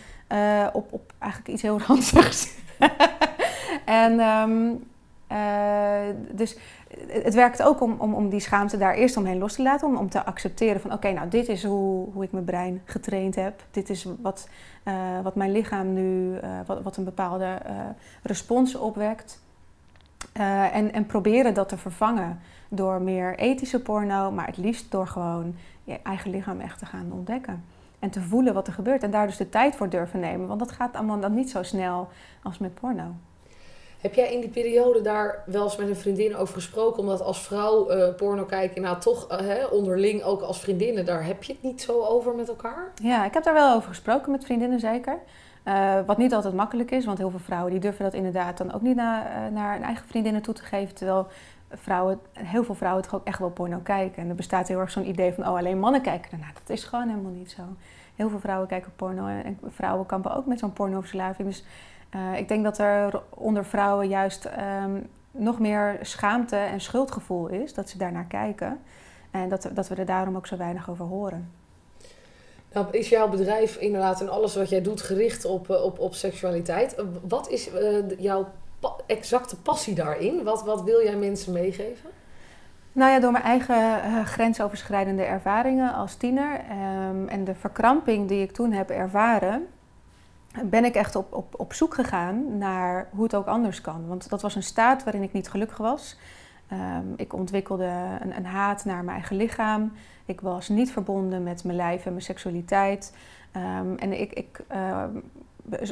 op, 0.73 0.93
op 0.93 1.13
eigenlijk 1.19 1.53
iets 1.53 1.61
heel 1.61 1.79
ranzigs. 1.87 2.53
en 3.85 4.19
um, 4.19 4.83
dus 6.31 6.57
het 7.07 7.33
werkt 7.33 7.61
ook 7.61 7.81
om, 7.81 7.95
om, 7.97 8.13
om 8.13 8.29
die 8.29 8.39
schaamte 8.39 8.77
daar 8.77 8.93
eerst 8.93 9.17
omheen 9.17 9.37
los 9.37 9.53
te 9.53 9.61
laten. 9.61 9.87
Om, 9.87 9.95
om 9.95 10.09
te 10.09 10.25
accepteren 10.25 10.81
van 10.81 10.93
oké, 10.93 11.11
nou 11.11 11.29
dit 11.29 11.49
is 11.49 11.63
hoe, 11.63 12.07
hoe 12.13 12.23
ik 12.23 12.31
mijn 12.31 12.45
brein 12.45 12.81
getraind 12.85 13.35
heb. 13.35 13.63
Dit 13.71 13.89
is 13.89 14.07
wat, 14.21 14.49
wat 15.23 15.35
mijn 15.35 15.51
lichaam 15.51 15.93
nu, 15.93 16.39
wat, 16.65 16.81
wat 16.81 16.97
een 16.97 17.03
bepaalde 17.03 17.57
respons 18.23 18.75
opwekt. 18.75 19.41
en, 20.71 20.93
en 20.93 21.05
proberen 21.05 21.53
dat 21.53 21.69
te 21.69 21.77
vervangen 21.77 22.39
door 22.71 23.01
meer 23.01 23.37
ethische 23.37 23.81
porno. 23.81 24.31
Maar 24.31 24.47
het 24.47 24.57
liefst 24.57 24.91
door 24.91 25.07
gewoon 25.07 25.55
je 25.83 25.99
eigen 26.03 26.31
lichaam 26.31 26.59
echt 26.59 26.79
te 26.79 26.85
gaan 26.85 27.11
ontdekken. 27.11 27.63
En 27.99 28.09
te 28.09 28.21
voelen 28.21 28.53
wat 28.53 28.67
er 28.67 28.73
gebeurt. 28.73 29.03
En 29.03 29.11
daar 29.11 29.27
dus 29.27 29.37
de 29.37 29.49
tijd 29.49 29.75
voor 29.75 29.89
durven 29.89 30.19
nemen. 30.19 30.47
Want 30.47 30.59
dat 30.59 30.71
gaat 30.71 30.95
allemaal 30.95 31.19
dan 31.19 31.33
niet 31.33 31.49
zo 31.49 31.63
snel 31.63 32.09
als 32.43 32.57
met 32.57 32.73
porno. 32.73 33.13
Heb 34.01 34.13
jij 34.13 34.33
in 34.33 34.39
die 34.39 34.49
periode 34.49 35.01
daar 35.01 35.43
wel 35.45 35.63
eens 35.63 35.75
met 35.75 35.89
een 35.89 35.95
vriendin 35.95 36.35
over 36.35 36.53
gesproken? 36.53 36.99
Omdat 36.99 37.21
als 37.21 37.41
vrouw 37.41 37.91
uh, 37.91 38.15
porno 38.15 38.43
kijken, 38.43 38.81
nou 38.81 38.99
toch 38.99 39.31
uh, 39.31 39.37
hè, 39.37 39.65
onderling 39.65 40.23
ook 40.23 40.41
als 40.41 40.59
vriendinnen, 40.59 41.05
daar 41.05 41.25
heb 41.25 41.43
je 41.43 41.53
het 41.53 41.63
niet 41.63 41.81
zo 41.81 42.01
over 42.01 42.35
met 42.35 42.47
elkaar? 42.47 42.91
Ja, 43.01 43.25
ik 43.25 43.33
heb 43.33 43.43
daar 43.43 43.53
wel 43.53 43.75
over 43.75 43.89
gesproken 43.89 44.31
met 44.31 44.45
vriendinnen 44.45 44.79
zeker. 44.79 45.19
Uh, 45.65 45.99
wat 46.05 46.17
niet 46.17 46.33
altijd 46.33 46.53
makkelijk 46.53 46.91
is, 46.91 47.05
want 47.05 47.17
heel 47.17 47.29
veel 47.29 47.39
vrouwen 47.39 47.71
die 47.71 47.79
durven 47.79 48.03
dat 48.03 48.13
inderdaad 48.13 48.57
dan 48.57 48.73
ook 48.73 48.81
niet 48.81 48.95
naar, 48.95 49.51
naar 49.51 49.73
hun 49.73 49.83
eigen 49.83 50.07
vriendinnen 50.07 50.41
toe 50.41 50.53
te 50.53 50.63
geven. 50.63 50.95
Terwijl 50.95 51.27
vrouwen, 51.73 52.19
heel 52.33 52.63
veel 52.63 52.75
vrouwen 52.75 53.03
toch 53.03 53.15
ook 53.15 53.25
echt 53.25 53.39
wel 53.39 53.49
porno 53.49 53.79
kijken. 53.83 54.23
En 54.23 54.29
er 54.29 54.35
bestaat 54.35 54.67
heel 54.67 54.79
erg 54.79 54.91
zo'n 54.91 55.07
idee 55.07 55.33
van, 55.33 55.47
oh 55.47 55.57
alleen 55.57 55.79
mannen 55.79 56.01
kijken. 56.01 56.39
Nou, 56.39 56.53
dat 56.53 56.69
is 56.69 56.83
gewoon 56.83 57.09
helemaal 57.09 57.31
niet 57.31 57.51
zo. 57.51 57.61
Heel 58.15 58.29
veel 58.29 58.39
vrouwen 58.39 58.67
kijken 58.67 58.91
porno 58.95 59.27
en 59.27 59.59
vrouwen 59.67 60.05
kampen 60.05 60.35
ook 60.35 60.45
met 60.45 60.59
zo'n 60.59 60.73
pornoverslaving. 60.73 61.47
Dus 61.47 61.63
uh, 62.15 62.37
ik 62.37 62.47
denk 62.47 62.63
dat 62.63 62.77
er 62.77 63.21
onder 63.29 63.65
vrouwen 63.65 64.07
juist 64.07 64.49
um, 64.83 65.07
nog 65.31 65.59
meer 65.59 65.97
schaamte 66.01 66.55
en 66.55 66.81
schuldgevoel 66.81 67.47
is, 67.47 67.73
dat 67.73 67.89
ze 67.89 67.97
daarnaar 67.97 68.25
kijken. 68.25 68.79
En 69.31 69.49
dat, 69.49 69.69
dat 69.73 69.87
we 69.87 69.95
er 69.95 70.05
daarom 70.05 70.35
ook 70.35 70.47
zo 70.47 70.57
weinig 70.57 70.89
over 70.89 71.05
horen. 71.05 71.51
Nou, 72.73 72.85
is 72.91 73.09
jouw 73.09 73.29
bedrijf 73.29 73.75
inderdaad 73.75 74.21
en 74.21 74.29
alles 74.29 74.55
wat 74.55 74.69
jij 74.69 74.81
doet 74.81 75.01
gericht 75.01 75.45
op, 75.45 75.69
eh, 75.69 75.83
op, 75.83 75.99
op 75.99 76.13
seksualiteit? 76.13 76.95
Eh, 76.95 77.05
wat 77.27 77.49
is 77.49 77.73
uh, 77.73 77.97
jouw 78.17 78.47
exacte 79.05 79.55
passie 79.55 79.95
daarin? 79.95 80.43
Wat, 80.43 80.63
wat 80.63 80.83
wil 80.83 81.03
jij 81.03 81.15
mensen 81.15 81.53
meegeven? 81.53 82.09
Nou 82.93 83.11
ja, 83.11 83.19
door 83.19 83.31
mijn 83.31 83.43
eigen 83.43 83.75
uh, 84.05 84.25
grensoverschrijdende 84.25 85.23
ervaringen 85.23 85.93
als 85.93 86.15
tiener 86.15 86.59
um, 87.09 87.27
en 87.27 87.43
de 87.43 87.55
verkramping 87.55 88.27
die 88.27 88.41
ik 88.41 88.51
toen 88.51 88.71
heb 88.71 88.89
ervaren, 88.89 89.67
ben 90.63 90.85
ik 90.85 90.95
echt 90.95 91.15
op, 91.15 91.33
op, 91.33 91.59
op 91.59 91.73
zoek 91.73 91.93
gegaan 91.93 92.57
naar 92.57 93.07
hoe 93.11 93.23
het 93.23 93.35
ook 93.35 93.47
anders 93.47 93.81
kan. 93.81 94.07
Want 94.07 94.29
dat 94.29 94.41
was 94.41 94.55
een 94.55 94.63
staat 94.63 95.03
waarin 95.03 95.23
ik 95.23 95.33
niet 95.33 95.49
gelukkig 95.49 95.77
was. 95.77 96.17
Um, 96.71 97.13
ik 97.15 97.33
ontwikkelde 97.33 98.17
een, 98.21 98.35
een, 98.35 98.45
haat 98.45 98.85
naar 98.85 99.03
mijn 99.03 99.17
eigen 99.17 99.35
lichaam. 99.35 99.91
Ik 100.25 100.41
was 100.41 100.69
niet 100.69 100.91
verbonden 100.91 101.43
met 101.43 101.63
mijn 101.63 101.77
lijf 101.77 102.05
en 102.05 102.11
mijn 102.11 102.23
seksualiteit. 102.23 103.15
Um, 103.55 103.97
en 103.97 104.19
ik, 104.21 104.33
ik 104.33 104.63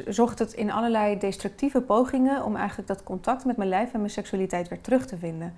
zocht 0.07 0.39
het 0.39 0.53
in 0.53 0.72
allerlei 0.72 1.17
destructieve 1.17 1.82
pogingen 1.82 2.43
om 2.43 2.55
eigenlijk 2.55 2.88
dat 2.88 3.03
contact 3.03 3.45
met 3.45 3.57
mijn 3.57 3.70
lijf 3.70 3.93
en 3.93 3.99
mijn 3.99 4.11
seksualiteit 4.11 4.67
weer 4.67 4.82
terug 4.82 5.05
te 5.05 5.17
vinden. 5.17 5.53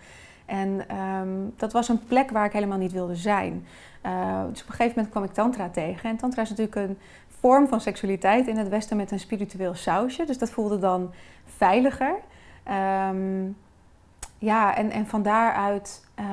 En 0.46 0.98
um, 0.98 1.54
dat 1.56 1.72
was 1.72 1.90
een 1.90 2.06
plek 2.06 2.32
waar 2.32 2.46
ik 2.46 2.52
helemaal 2.52 2.78
niet 2.78 2.92
wilde 2.92 3.16
zijn. 3.16 3.66
Uh, 4.06 4.42
dus 4.50 4.62
op 4.62 4.68
een 4.68 4.74
gegeven 4.74 4.94
moment 4.96 5.10
kwam 5.10 5.24
ik 5.24 5.34
Tantra 5.34 5.70
tegen. 5.70 6.10
En 6.10 6.18
Tantra 6.18 6.42
is 6.42 6.50
natuurlijk 6.50 6.76
een 6.76 6.98
vorm 7.40 7.68
van 7.68 7.82
seksualiteit 7.82 8.48
in 8.48 8.58
het 8.58 8.70
Westen 8.70 8.98
met 8.98 9.12
een 9.12 9.20
spiritueel 9.20 9.74
sausje. 9.74 10.26
Dus 10.26 10.38
dat 10.38 10.50
voelde 10.50 10.80
dan 10.80 11.12
veiliger. 11.46 12.16
Um, 13.10 13.58
ja, 14.38 14.76
en, 14.76 14.92
en 14.92 15.08
van 15.08 15.24
daaruit 15.24 16.06
uh, 16.20 16.26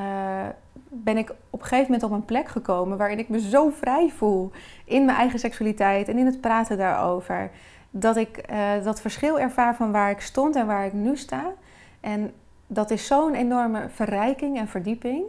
ben 0.88 1.16
ik 1.16 1.30
op 1.50 1.60
een 1.60 1.66
gegeven 1.66 1.92
moment 1.92 2.02
op 2.02 2.10
een 2.10 2.24
plek 2.24 2.48
gekomen 2.48 2.98
waarin 2.98 3.18
ik 3.18 3.28
me 3.28 3.40
zo 3.40 3.70
vrij 3.70 4.10
voel 4.16 4.50
in 4.88 5.04
mijn 5.04 5.18
eigen 5.18 5.38
seksualiteit 5.38 6.08
en 6.08 6.18
in 6.18 6.26
het 6.26 6.40
praten 6.40 6.78
daarover. 6.78 7.50
Dat 7.90 8.16
ik 8.16 8.50
uh, 8.50 8.84
dat 8.84 9.00
verschil 9.00 9.40
ervaar 9.40 9.76
van 9.76 9.92
waar 9.92 10.10
ik 10.10 10.20
stond 10.20 10.56
en 10.56 10.66
waar 10.66 10.86
ik 10.86 10.92
nu 10.92 11.16
sta. 11.16 11.52
En 12.00 12.32
dat 12.66 12.90
is 12.90 13.06
zo'n 13.06 13.34
enorme 13.34 13.88
verrijking 13.88 14.58
en 14.58 14.68
verdieping. 14.68 15.24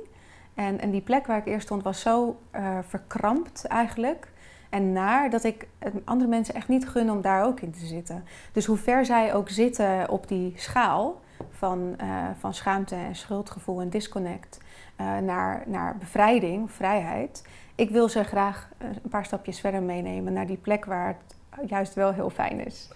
En, 0.53 0.79
en 0.79 0.91
die 0.91 1.01
plek 1.01 1.27
waar 1.27 1.37
ik 1.37 1.45
eerst 1.45 1.65
stond 1.65 1.83
was 1.83 2.01
zo 2.01 2.39
uh, 2.55 2.77
verkrampt 2.87 3.65
eigenlijk 3.65 4.27
en 4.69 4.93
naar 4.93 5.29
dat 5.29 5.43
ik 5.43 5.67
andere 6.03 6.29
mensen 6.29 6.53
echt 6.53 6.67
niet 6.67 6.89
gun 6.89 7.11
om 7.11 7.21
daar 7.21 7.43
ook 7.43 7.59
in 7.59 7.71
te 7.71 7.85
zitten. 7.85 8.25
Dus 8.51 8.65
hoe 8.65 8.77
ver 8.77 9.05
zij 9.05 9.33
ook 9.33 9.49
zitten 9.49 10.09
op 10.09 10.27
die 10.27 10.53
schaal 10.55 11.21
van, 11.49 11.95
van 12.39 12.53
schaamte 12.53 12.95
en 12.95 13.15
schuldgevoel 13.15 13.81
en 13.81 13.89
disconnect 13.89 14.57
naar, 15.21 15.63
naar 15.65 15.97
bevrijding, 15.97 16.71
vrijheid. 16.71 17.43
Ik 17.79 17.89
wil 17.89 18.09
ze 18.09 18.23
graag 18.23 18.69
een 18.77 19.09
paar 19.09 19.25
stapjes 19.25 19.59
verder 19.59 19.83
meenemen 19.83 20.33
naar 20.33 20.47
die 20.47 20.57
plek 20.57 20.85
waar 20.85 21.17
het 21.49 21.69
juist 21.69 21.93
wel 21.93 22.13
heel 22.13 22.29
fijn 22.29 22.65
is. 22.65 22.87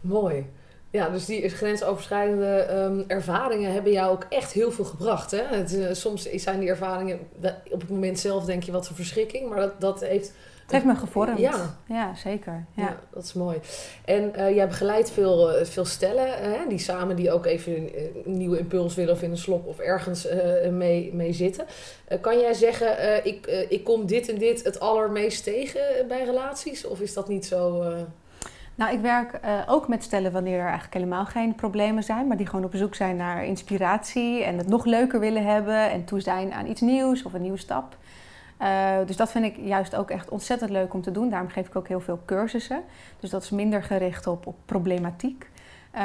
Mooi. 0.00 0.46
Ja, 0.90 1.08
dus 1.08 1.24
die 1.24 1.48
grensoverschrijdende 1.48 2.56
ehm, 2.56 3.02
ervaringen 3.06 3.72
hebben 3.72 3.92
jou 3.92 4.12
ook 4.12 4.26
echt 4.28 4.52
heel 4.52 4.72
veel 4.72 4.84
gebracht. 4.84 5.30
Hè? 5.30 5.42
Het, 5.42 5.72
uh, 5.72 5.92
soms 5.92 6.30
zijn 6.30 6.60
die 6.60 6.68
ervaringen, 6.68 7.18
op 7.70 7.80
het 7.80 7.90
moment 7.90 8.18
zelf 8.18 8.44
denk 8.44 8.62
je 8.62 8.72
wat 8.72 8.88
een 8.88 8.94
verschrikking, 8.94 9.48
maar 9.48 9.58
dat, 9.58 9.80
dat 9.80 10.00
heeft... 10.00 10.32
Het 10.64 10.72
heeft 10.72 10.84
me 10.84 10.94
gevormd. 10.94 11.38
Ja, 11.38 11.76
ja 11.86 12.14
zeker. 12.14 12.64
Ja. 12.74 12.82
ja 12.82 12.98
dat 13.12 13.24
is 13.24 13.32
mooi. 13.32 13.60
En 14.04 14.32
uh, 14.36 14.54
jij 14.54 14.68
begeleidt 14.68 15.10
veel, 15.10 15.60
uh, 15.60 15.64
veel 15.64 15.84
stellen, 15.84 16.28
die 16.68 16.78
samen 16.78 17.16
die 17.16 17.32
ook 17.32 17.46
even 17.46 17.76
een, 17.76 17.90
een, 18.24 18.36
nieuwe 18.36 18.58
impuls 18.58 18.94
willen 18.94 19.14
of 19.14 19.22
in 19.22 19.30
een 19.30 19.36
slop 19.36 19.66
of 19.66 19.78
ergens 19.78 20.28
mee, 20.70 21.14
mee 21.14 21.32
zitten. 21.32 21.66
kan 22.20 22.38
jij 22.38 22.54
zeggen, 22.54 23.26
ik, 23.26 23.66
ik 23.68 23.84
kom 23.84 24.06
dit 24.06 24.28
en 24.28 24.38
dit 24.38 24.64
het 24.64 24.80
allermeest 24.80 25.44
tegen 25.44 25.80
bij 26.08 26.24
relaties? 26.24 26.86
Of 26.86 27.00
is 27.00 27.14
dat 27.14 27.28
niet 27.28 27.46
zo... 27.46 27.84
Nou, 28.74 28.92
ik 28.92 29.00
werk 29.00 29.40
uh, 29.44 29.60
ook 29.66 29.88
met 29.88 30.02
stellen 30.02 30.32
wanneer 30.32 30.58
er 30.58 30.64
eigenlijk 30.64 30.94
helemaal 30.94 31.24
geen 31.24 31.54
problemen 31.54 32.02
zijn, 32.02 32.26
maar 32.26 32.36
die 32.36 32.46
gewoon 32.46 32.64
op 32.64 32.74
zoek 32.74 32.94
zijn 32.94 33.16
naar 33.16 33.44
inspiratie 33.44 34.44
en 34.44 34.58
het 34.58 34.68
nog 34.68 34.84
leuker 34.84 35.20
willen 35.20 35.44
hebben 35.44 35.90
en 35.90 36.04
toe 36.04 36.20
zijn 36.20 36.52
aan 36.52 36.66
iets 36.66 36.80
nieuws 36.80 37.22
of 37.22 37.32
een 37.32 37.42
nieuwe 37.42 37.58
stap. 37.58 37.96
Uh, 38.62 38.96
dus 39.06 39.16
dat 39.16 39.30
vind 39.30 39.44
ik 39.44 39.56
juist 39.56 39.96
ook 39.96 40.10
echt 40.10 40.28
ontzettend 40.28 40.70
leuk 40.70 40.94
om 40.94 41.02
te 41.02 41.10
doen. 41.10 41.30
Daarom 41.30 41.48
geef 41.48 41.66
ik 41.66 41.76
ook 41.76 41.88
heel 41.88 42.00
veel 42.00 42.20
cursussen. 42.24 42.82
Dus 43.20 43.30
dat 43.30 43.42
is 43.42 43.50
minder 43.50 43.82
gericht 43.82 44.26
op, 44.26 44.46
op 44.46 44.56
problematiek. 44.64 45.48
Uh, 45.94 46.00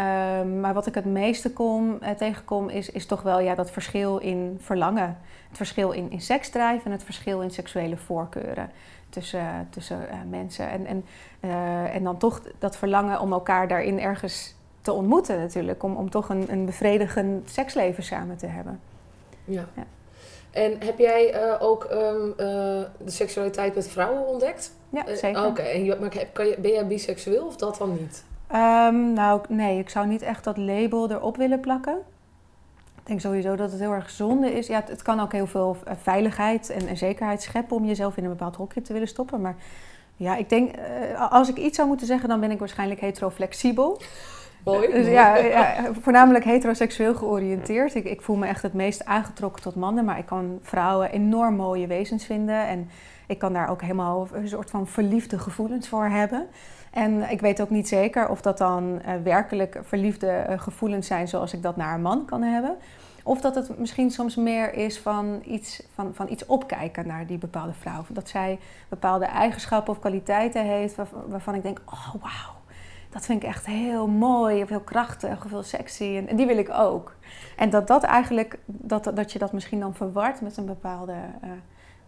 maar 0.60 0.74
wat 0.74 0.86
ik 0.86 0.96
het 0.96 1.06
meeste 1.06 1.54
kom, 1.54 1.98
uh, 2.02 2.10
tegenkom 2.10 2.70
is, 2.70 2.90
is 2.90 3.06
toch 3.06 3.22
wel 3.22 3.40
ja, 3.40 3.56
dat 3.56 3.72
verschil 3.72 4.18
in 4.18 4.58
verlangen. 4.62 5.18
Het 5.48 5.58
verschil 5.58 5.92
in, 5.92 6.12
in 6.12 6.22
seksdrijf 6.22 6.86
en 6.86 6.92
het 6.92 7.04
verschil 7.04 7.42
in 7.42 7.52
seksuele 7.52 7.98
voorkeuren 7.98 8.70
tussen, 9.10 9.68
tussen 9.70 10.10
eh, 10.10 10.18
mensen. 10.30 10.70
En, 10.70 10.86
en, 10.86 11.06
en 11.92 12.04
dan 12.04 12.18
toch 12.18 12.42
dat 12.60 12.78
verlangen 12.78 13.20
om 13.20 13.32
elkaar 13.32 13.68
daarin 13.68 14.00
ergens 14.00 14.56
te 14.82 14.92
ontmoeten 14.92 15.40
natuurlijk. 15.40 15.84
Om, 15.84 15.96
om 15.96 16.10
toch 16.10 16.30
een, 16.30 16.52
een 16.52 16.66
bevredigend 16.66 17.50
seksleven 17.50 18.04
samen 18.04 18.38
te 18.38 18.48
hebben. 18.48 18.80
Ja. 19.46 19.66
ja. 19.76 19.84
En 20.52 20.76
heb 20.80 20.98
jij 20.98 21.34
uh, 21.34 21.56
ook 21.60 21.84
um, 21.92 22.34
de 22.38 22.86
seksualiteit 23.06 23.76
met 23.76 23.88
vrouwen 23.88 24.28
ontdekt? 24.28 24.72
Ja, 24.90 25.16
zeker. 25.16 25.46
Oké, 25.46 25.62
okay. 25.62 25.98
maar 26.00 26.10
kan 26.34 26.48
je, 26.48 26.56
ben 26.60 26.72
jij 26.72 26.88
biseksueel 26.88 27.46
of 27.46 27.56
dat 27.56 27.78
dan 27.78 27.92
niet? 27.92 28.24
Um, 28.54 29.14
nou, 29.14 29.42
nee, 29.50 29.80
ik 29.80 29.90
zou 29.90 30.08
niet 30.08 30.22
echt 30.22 30.44
dat 30.44 30.58
label 30.58 31.12
erop 31.12 31.38
willen 31.38 31.60
plakken 31.60 31.98
denk 33.10 33.22
sowieso 33.22 33.56
dat 33.56 33.72
het 33.72 33.80
heel 33.80 33.92
erg 33.92 34.10
zonde 34.10 34.52
is. 34.52 34.68
Ja, 34.68 34.84
het, 34.86 35.02
kan 35.02 35.20
ook 35.20 35.32
heel 35.32 35.48
veel 35.48 35.78
eh, 35.86 35.94
veiligheid 36.02 36.70
en, 36.70 36.88
en, 36.88 36.98
zekerheid 36.98 37.42
scheppen 37.42 37.78
om 37.78 37.86
jezelf 37.86 38.18
in 38.18 38.24
een 38.24 38.30
bepaald 38.30 38.56
hokje 38.56 38.82
te 38.82 38.94
willen 38.94 39.08
stoppen. 39.08 39.42
Maar 39.42 39.56
ja, 40.16 40.36
ik 40.36 40.50
denk, 40.50 40.78
uh, 40.78 41.32
als 41.32 41.50
ik 41.50 41.58
iets 41.58 41.76
zou 41.76 41.88
moeten 41.88 42.08
zeggen, 42.08 42.30
dan 42.30 42.40
ben 42.40 42.52
ik 42.52 42.60
waarschijnlijk 42.60 43.00
heteroflexibel. 43.00 44.02
Mooi. 44.64 44.92
Dus 44.92 45.08
ja, 45.08 45.38
ja, 45.38 45.94
voornamelijk 46.02 46.46
heteroseksueel 46.46 47.16
georiënteerd. 47.16 47.96
Ik, 47.96 48.06
ik 48.06 48.22
voel 48.22 48.36
me 48.36 48.48
echt 48.48 48.62
het 48.62 48.74
meest 48.74 49.06
aangetrokken 49.06 49.62
tot 49.62 49.76
mannen, 49.76 50.06
maar 50.06 50.18
ik 50.18 50.26
kan 50.26 50.60
vrouwen 50.62 51.12
enorm 51.12 51.56
mooie 51.56 51.88
wezens 51.88 52.26
vinden. 52.26 52.68
En 52.68 52.90
ik 53.28 53.38
kan 53.38 53.54
daar 53.54 53.70
ook 53.70 53.82
helemaal 53.82 54.28
een 54.32 54.48
soort 54.48 54.70
van 54.70 54.88
verliefde 54.88 55.40
gevoelens 55.40 55.88
voor 55.88 56.06
hebben. 56.06 56.48
En 56.92 57.30
ik 57.30 57.42
weet 57.42 57.62
ook 57.62 57.70
niet 57.70 57.88
zeker 57.88 58.30
of 58.30 58.42
dat 58.42 58.58
dan 58.58 59.02
uh, 59.06 59.14
werkelijk 59.24 59.80
verliefde 59.84 60.46
uh, 60.50 60.60
gevoelens 60.60 61.08
zijn 61.08 61.28
zoals 61.28 61.54
ik 61.54 61.62
dat 61.62 61.76
naar 61.76 61.94
een 61.94 62.02
man 62.02 62.26
kan 62.26 62.42
hebben. 62.42 62.76
Of 63.24 63.42
dat 63.42 63.56
het 63.56 63.80
misschien 63.80 64.12
soms 64.12 64.36
meer 64.36 64.74
is 64.74 65.00
van 65.00 65.42
iets, 65.46 65.84
van, 65.94 66.14
van 66.14 66.30
iets 66.30 66.46
opkijken 66.46 67.08
naar 67.08 67.28
die 67.28 67.38
bepaalde 67.38 67.74
vrouw. 67.74 68.06
Dat 68.08 68.30
zij 68.30 68.60
bepaalde 68.90 69.26
eigenschappen 69.26 69.94
of 69.94 70.00
kwaliteiten 70.00 70.66
heeft 70.66 70.96
waarvan 71.28 71.56
ik 71.56 71.64
denk, 71.64 71.82
oh 71.86 72.14
wauw, 72.22 72.59
dat 73.10 73.26
vind 73.26 73.44
ik 73.44 73.50
echt 73.50 73.66
heel 73.66 74.08
mooi 74.08 74.62
of 74.62 74.70
heel 74.70 74.80
krachtig 74.80 75.46
of 75.46 75.52
heel 75.52 75.64
sexy. 75.64 76.04
En, 76.04 76.28
en, 76.28 76.36
die 76.36 76.46
wil 76.46 76.58
ik 76.58 76.70
ook. 76.70 77.16
En 77.58 77.70
dat 77.70 77.88
dat 77.88 78.04
eigenlijk, 78.04 78.60
dat, 78.66 79.12
dat 79.14 79.32
je 79.32 79.40
dat 79.40 79.54
misschien 79.54 79.80
dan 79.80 79.96
verward 79.96 80.42
met 80.42 80.58
een 80.58 80.66
bepaalde... 80.66 81.14
Uh, 81.44 81.50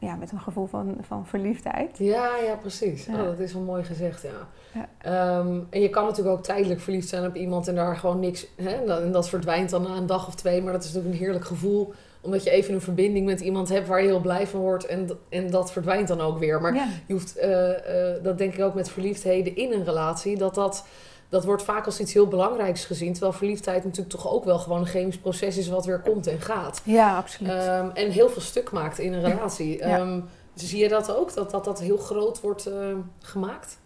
ja, 0.01 0.15
met 0.15 0.31
een 0.31 0.39
gevoel 0.39 0.67
van, 0.67 0.97
van 1.01 1.27
verliefdheid. 1.27 1.97
Ja, 1.97 2.37
ja, 2.37 2.55
precies. 2.55 3.07
Oh, 3.07 3.23
dat 3.23 3.39
is 3.39 3.53
wel 3.53 3.61
mooi 3.61 3.83
gezegd, 3.83 4.21
ja. 4.21 4.47
ja. 4.73 4.87
Ehm, 4.97 5.59
en 5.69 5.81
je 5.81 5.89
kan 5.89 6.05
natuurlijk 6.05 6.37
ook 6.37 6.43
tijdelijk 6.43 6.79
verliefd 6.79 7.09
zijn 7.09 7.25
op 7.25 7.35
iemand 7.35 7.67
en 7.67 7.75
daar 7.75 7.97
gewoon 7.97 8.19
niks... 8.19 8.47
Hè, 8.55 8.99
en 9.01 9.11
dat 9.11 9.29
verdwijnt 9.29 9.69
dan 9.69 9.81
na 9.81 9.95
een 9.95 10.05
dag 10.05 10.27
of 10.27 10.35
twee, 10.35 10.61
maar 10.61 10.73
dat 10.73 10.83
is 10.83 10.87
natuurlijk 10.87 11.15
een 11.15 11.21
heerlijk 11.21 11.45
gevoel 11.45 11.93
omdat 12.21 12.43
je 12.43 12.49
even 12.49 12.73
een 12.73 12.81
verbinding 12.81 13.25
met 13.25 13.39
iemand 13.39 13.69
hebt 13.69 13.87
waar 13.87 14.01
je 14.01 14.07
heel 14.07 14.19
blij 14.19 14.47
van 14.47 14.59
wordt. 14.59 14.85
En, 14.85 15.09
en 15.29 15.49
dat 15.49 15.71
verdwijnt 15.71 16.07
dan 16.07 16.21
ook 16.21 16.39
weer. 16.39 16.61
Maar 16.61 16.73
je 17.05 17.13
hoeft, 17.13 17.37
uh, 17.37 17.69
uh, 17.69 18.23
dat 18.23 18.37
denk 18.37 18.53
ik 18.53 18.63
ook 18.63 18.73
met 18.73 18.89
verliefdheden 18.89 19.55
in 19.55 19.71
een 19.71 19.85
relatie, 19.85 20.37
dat 20.37 20.55
dat 20.55 20.85
dat 21.31 21.45
wordt 21.45 21.63
vaak 21.63 21.85
als 21.85 21.99
iets 21.99 22.13
heel 22.13 22.27
belangrijks 22.27 22.85
gezien. 22.85 23.11
Terwijl 23.11 23.33
verliefdheid 23.33 23.83
natuurlijk 23.83 24.09
toch 24.09 24.31
ook 24.31 24.43
wel 24.43 24.59
gewoon 24.59 24.79
een 24.79 24.85
chemisch 24.85 25.17
proces 25.17 25.57
is 25.57 25.67
wat 25.67 25.85
weer 25.85 25.99
komt 25.99 26.27
en 26.27 26.41
gaat. 26.41 26.81
Ja, 26.83 27.17
absoluut. 27.17 27.51
Um, 27.51 27.91
en 27.93 28.11
heel 28.11 28.29
veel 28.29 28.41
stuk 28.41 28.71
maakt 28.71 28.99
in 28.99 29.13
een 29.13 29.23
relatie. 29.23 29.77
Ja. 29.77 29.99
Um, 29.99 30.25
zie 30.53 30.79
je 30.79 30.89
dat 30.89 31.15
ook, 31.15 31.33
dat 31.33 31.51
dat, 31.51 31.65
dat 31.65 31.79
heel 31.79 31.97
groot 31.97 32.41
wordt 32.41 32.67
uh, 32.67 32.75
gemaakt? 33.19 33.77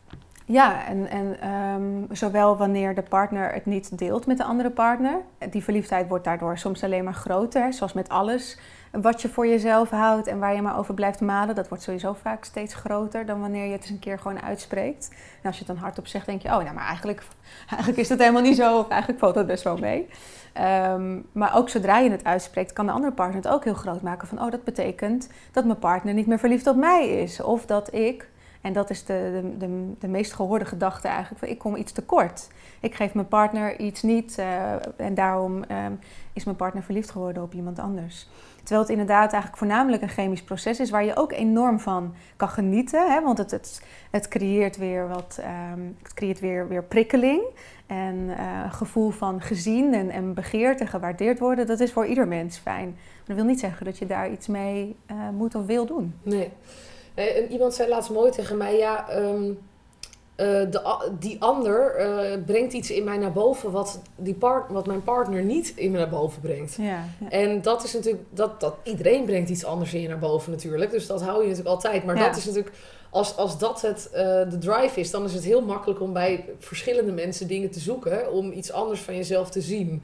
Ja, 0.47 0.85
en, 0.85 1.09
en 1.09 1.49
um, 1.51 2.07
zowel 2.11 2.57
wanneer 2.57 2.95
de 2.95 3.01
partner 3.01 3.53
het 3.53 3.65
niet 3.65 3.97
deelt 3.97 4.25
met 4.25 4.37
de 4.37 4.43
andere 4.43 4.69
partner. 4.69 5.21
Die 5.49 5.63
verliefdheid 5.63 6.07
wordt 6.07 6.23
daardoor 6.23 6.57
soms 6.57 6.83
alleen 6.83 7.03
maar 7.03 7.13
groter, 7.13 7.73
zoals 7.73 7.93
met 7.93 8.09
alles 8.09 8.57
wat 9.01 9.21
je 9.21 9.29
voor 9.29 9.47
jezelf 9.47 9.89
houdt 9.89 10.27
en 10.27 10.39
waar 10.39 10.55
je 10.55 10.61
maar 10.61 10.77
over 10.77 10.93
blijft 10.93 11.21
malen, 11.21 11.55
dat 11.55 11.67
wordt 11.67 11.83
sowieso 11.83 12.13
vaak 12.13 12.43
steeds 12.43 12.73
groter 12.73 13.25
dan 13.25 13.39
wanneer 13.39 13.65
je 13.65 13.71
het 13.71 13.81
eens 13.81 13.89
een 13.89 13.99
keer 13.99 14.19
gewoon 14.19 14.41
uitspreekt. 14.41 15.09
En 15.11 15.47
als 15.47 15.57
je 15.57 15.65
het 15.65 15.73
dan 15.73 15.83
hardop 15.83 16.07
zegt, 16.07 16.25
denk 16.25 16.41
je, 16.41 16.47
oh, 16.47 16.57
nou, 16.57 16.73
maar 16.73 16.87
eigenlijk, 16.87 17.23
eigenlijk 17.69 17.99
is 17.99 18.07
dat 18.07 18.19
helemaal 18.19 18.41
niet 18.41 18.55
zo, 18.55 18.77
of 18.77 18.87
eigenlijk 18.87 19.19
valt 19.19 19.33
dat 19.33 19.47
best 19.47 19.63
wel 19.63 19.77
mee. 19.77 20.07
Um, 20.91 21.25
maar 21.31 21.55
ook 21.55 21.69
zodra 21.69 21.97
je 21.97 22.09
het 22.09 22.23
uitspreekt, 22.23 22.73
kan 22.73 22.85
de 22.85 22.91
andere 22.91 23.13
partner 23.13 23.43
het 23.43 23.51
ook 23.51 23.63
heel 23.63 23.73
groot 23.73 24.01
maken 24.01 24.27
van, 24.27 24.41
oh, 24.41 24.51
dat 24.51 24.63
betekent 24.63 25.29
dat 25.51 25.65
mijn 25.65 25.79
partner 25.79 26.13
niet 26.13 26.27
meer 26.27 26.39
verliefd 26.39 26.67
op 26.67 26.75
mij 26.75 27.07
is. 27.07 27.41
Of 27.41 27.65
dat 27.65 27.93
ik, 27.93 28.29
en 28.65 28.73
dat 28.73 28.89
is 28.89 29.05
de, 29.05 29.41
de, 29.41 29.57
de, 29.57 29.91
de 29.99 30.07
meest 30.07 30.33
gehoorde 30.33 30.65
gedachte 30.65 31.07
eigenlijk, 31.07 31.45
ik 31.45 31.57
kom 31.57 31.75
iets 31.75 31.91
tekort. 31.91 32.47
Ik 32.79 32.95
geef 32.95 33.13
mijn 33.13 33.27
partner 33.27 33.79
iets 33.79 34.01
niet 34.01 34.37
uh, 34.39 34.71
en 34.97 35.13
daarom 35.13 35.55
um, 35.55 35.99
is 36.33 36.43
mijn 36.43 36.57
partner 36.57 36.83
verliefd 36.83 37.09
geworden 37.09 37.43
op 37.43 37.53
iemand 37.53 37.79
anders. 37.79 38.27
Terwijl 38.57 38.81
het 38.81 38.89
inderdaad 38.89 39.31
eigenlijk 39.31 39.57
voornamelijk 39.57 40.01
een 40.01 40.09
chemisch 40.09 40.43
proces 40.43 40.79
is 40.79 40.89
waar 40.89 41.05
je 41.05 41.15
ook 41.15 41.31
enorm 41.31 41.79
van 41.79 42.13
kan 42.35 42.49
genieten. 42.49 43.11
Hè? 43.11 43.21
Want 43.21 43.37
het, 43.37 43.51
het, 43.51 43.81
het 44.11 44.27
creëert 44.27 44.77
weer 44.77 45.07
wat, 45.07 45.39
um, 45.73 45.95
het 46.01 46.13
creëert 46.13 46.39
weer, 46.39 46.67
weer 46.67 46.83
prikkeling. 46.83 47.41
En 47.85 48.15
een 48.63 48.71
gevoel 48.71 49.09
van 49.09 49.41
gezien 49.41 49.93
en, 49.93 50.09
en 50.09 50.33
begeerd 50.33 50.79
en 50.79 50.87
gewaardeerd 50.87 51.39
worden, 51.39 51.67
dat 51.67 51.79
is 51.79 51.91
voor 51.91 52.05
ieder 52.05 52.27
mens 52.27 52.57
fijn. 52.57 52.87
Maar 52.87 53.25
dat 53.25 53.35
wil 53.35 53.45
niet 53.45 53.59
zeggen 53.59 53.85
dat 53.85 53.97
je 53.97 54.05
daar 54.05 54.31
iets 54.31 54.47
mee 54.47 54.95
uh, 55.11 55.29
moet 55.29 55.55
of 55.55 55.65
wil 55.65 55.85
doen. 55.85 56.13
Nee. 56.23 56.51
En 57.15 57.51
iemand 57.51 57.73
zei 57.73 57.89
laatst 57.89 58.09
mooi 58.09 58.31
tegen 58.31 58.57
mij, 58.57 58.77
ja, 58.77 59.17
um, 59.17 59.57
uh, 60.37 60.45
de, 60.47 61.11
die 61.19 61.41
ander 61.41 61.95
uh, 61.99 62.43
brengt 62.45 62.73
iets 62.73 62.91
in 62.91 63.03
mij 63.03 63.17
naar 63.17 63.31
boven 63.31 63.71
wat, 63.71 64.01
die 64.15 64.33
part, 64.33 64.71
wat 64.71 64.87
mijn 64.87 65.03
partner 65.03 65.43
niet 65.43 65.73
in 65.75 65.91
me 65.91 65.97
naar 65.97 66.09
boven 66.09 66.41
brengt. 66.41 66.75
Ja, 66.75 67.05
ja. 67.19 67.29
En 67.29 67.61
dat 67.61 67.83
is 67.83 67.93
natuurlijk, 67.93 68.23
dat, 68.29 68.59
dat, 68.59 68.75
iedereen 68.83 69.25
brengt 69.25 69.49
iets 69.49 69.65
anders 69.65 69.93
in 69.93 70.01
je 70.01 70.07
naar 70.07 70.19
boven 70.19 70.51
natuurlijk. 70.51 70.91
Dus 70.91 71.07
dat 71.07 71.21
hou 71.21 71.41
je 71.41 71.47
natuurlijk 71.47 71.75
altijd. 71.75 72.05
Maar 72.05 72.15
ja. 72.17 72.27
dat 72.27 72.37
is 72.37 72.45
natuurlijk, 72.45 72.75
als, 73.09 73.35
als 73.35 73.57
dat 73.57 73.81
het, 73.81 74.09
uh, 74.11 74.19
de 74.49 74.57
drive 74.59 74.99
is, 74.99 75.11
dan 75.11 75.25
is 75.25 75.33
het 75.33 75.43
heel 75.43 75.61
makkelijk 75.61 76.01
om 76.01 76.13
bij 76.13 76.45
verschillende 76.59 77.11
mensen 77.11 77.47
dingen 77.47 77.71
te 77.71 77.79
zoeken 77.79 78.31
om 78.31 78.51
iets 78.51 78.71
anders 78.71 79.01
van 79.01 79.15
jezelf 79.15 79.49
te 79.49 79.61
zien. 79.61 80.03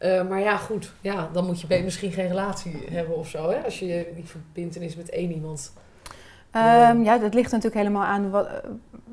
maar 0.00 0.40
ja, 0.40 0.56
goed, 0.56 0.92
ja, 1.00 1.30
dan 1.32 1.46
moet 1.46 1.60
je 1.60 1.82
misschien 1.84 2.12
geen 2.12 2.28
relatie 2.28 2.76
hebben 2.90 3.16
of 3.16 3.28
zo. 3.28 3.50
Hè? 3.50 3.64
Als 3.64 3.78
je 3.78 4.12
die 4.14 4.26
verbindenis 4.26 4.96
met 4.96 5.10
één 5.10 5.32
iemand. 5.32 5.72
Um, 6.52 7.02
ja, 7.04 7.18
dat 7.18 7.34
ligt 7.34 7.50
natuurlijk 7.50 7.80
helemaal 7.80 8.04
aan 8.04 8.30
wat, 8.30 8.48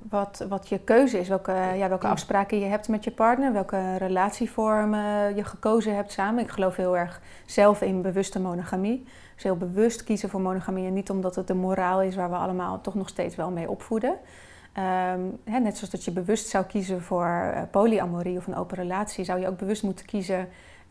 wat, 0.09 0.45
wat 0.49 0.69
je 0.69 0.79
keuze 0.79 1.19
is. 1.19 1.27
Welke, 1.27 1.51
ja, 1.51 1.89
welke 1.89 2.07
afspraken 2.07 2.59
je 2.59 2.65
hebt 2.65 2.87
met 2.87 3.03
je 3.03 3.11
partner. 3.11 3.53
Welke 3.53 3.97
relatievormen 3.97 5.35
je 5.35 5.43
gekozen 5.43 5.95
hebt 5.95 6.11
samen. 6.11 6.43
Ik 6.43 6.49
geloof 6.49 6.75
heel 6.75 6.97
erg 6.97 7.21
zelf 7.45 7.81
in 7.81 8.01
bewuste 8.01 8.39
monogamie. 8.39 9.07
Dus 9.33 9.43
heel 9.43 9.57
bewust 9.57 10.03
kiezen 10.03 10.29
voor 10.29 10.41
monogamie. 10.41 10.87
En 10.87 10.93
niet 10.93 11.09
omdat 11.09 11.35
het 11.35 11.47
de 11.47 11.53
moraal 11.53 12.01
is 12.01 12.15
waar 12.15 12.29
we 12.29 12.35
allemaal 12.35 12.81
toch 12.81 12.95
nog 12.95 13.09
steeds 13.09 13.35
wel 13.35 13.51
mee 13.51 13.69
opvoeden. 13.69 14.09
Um, 14.09 15.39
hè, 15.43 15.59
net 15.59 15.77
zoals 15.77 15.89
dat 15.89 16.03
je 16.03 16.11
bewust 16.11 16.47
zou 16.47 16.65
kiezen 16.65 17.01
voor 17.01 17.25
uh, 17.25 17.61
polyamorie 17.71 18.37
of 18.37 18.47
een 18.47 18.55
open 18.55 18.77
relatie, 18.77 19.23
zou 19.23 19.39
je 19.39 19.47
ook 19.47 19.57
bewust 19.57 19.83
moeten 19.83 20.05
kiezen 20.05 20.47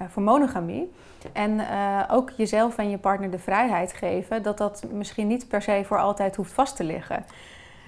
voor 0.09 0.23
monogamie. 0.23 0.93
En 1.33 1.51
uh, 1.51 2.03
ook 2.11 2.31
jezelf 2.31 2.79
en 2.79 2.91
je 2.91 2.99
partner 2.99 3.31
de 3.31 3.39
vrijheid 3.39 3.93
geven 3.93 4.43
dat 4.43 4.59
dat 4.59 4.85
misschien 4.93 5.27
niet 5.27 5.49
per 5.49 5.63
se 5.63 5.83
voor 5.85 5.99
altijd 5.99 6.37
hoeft 6.37 6.53
vast 6.53 6.77
te 6.77 6.85
liggen. 6.85 7.25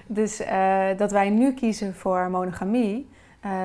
Dus 0.05 0.41
uh, 0.41 0.85
dat 0.97 1.11
wij 1.11 1.29
nu 1.29 1.53
kiezen 1.53 1.95
voor 1.95 2.29
monogamie, 2.29 3.09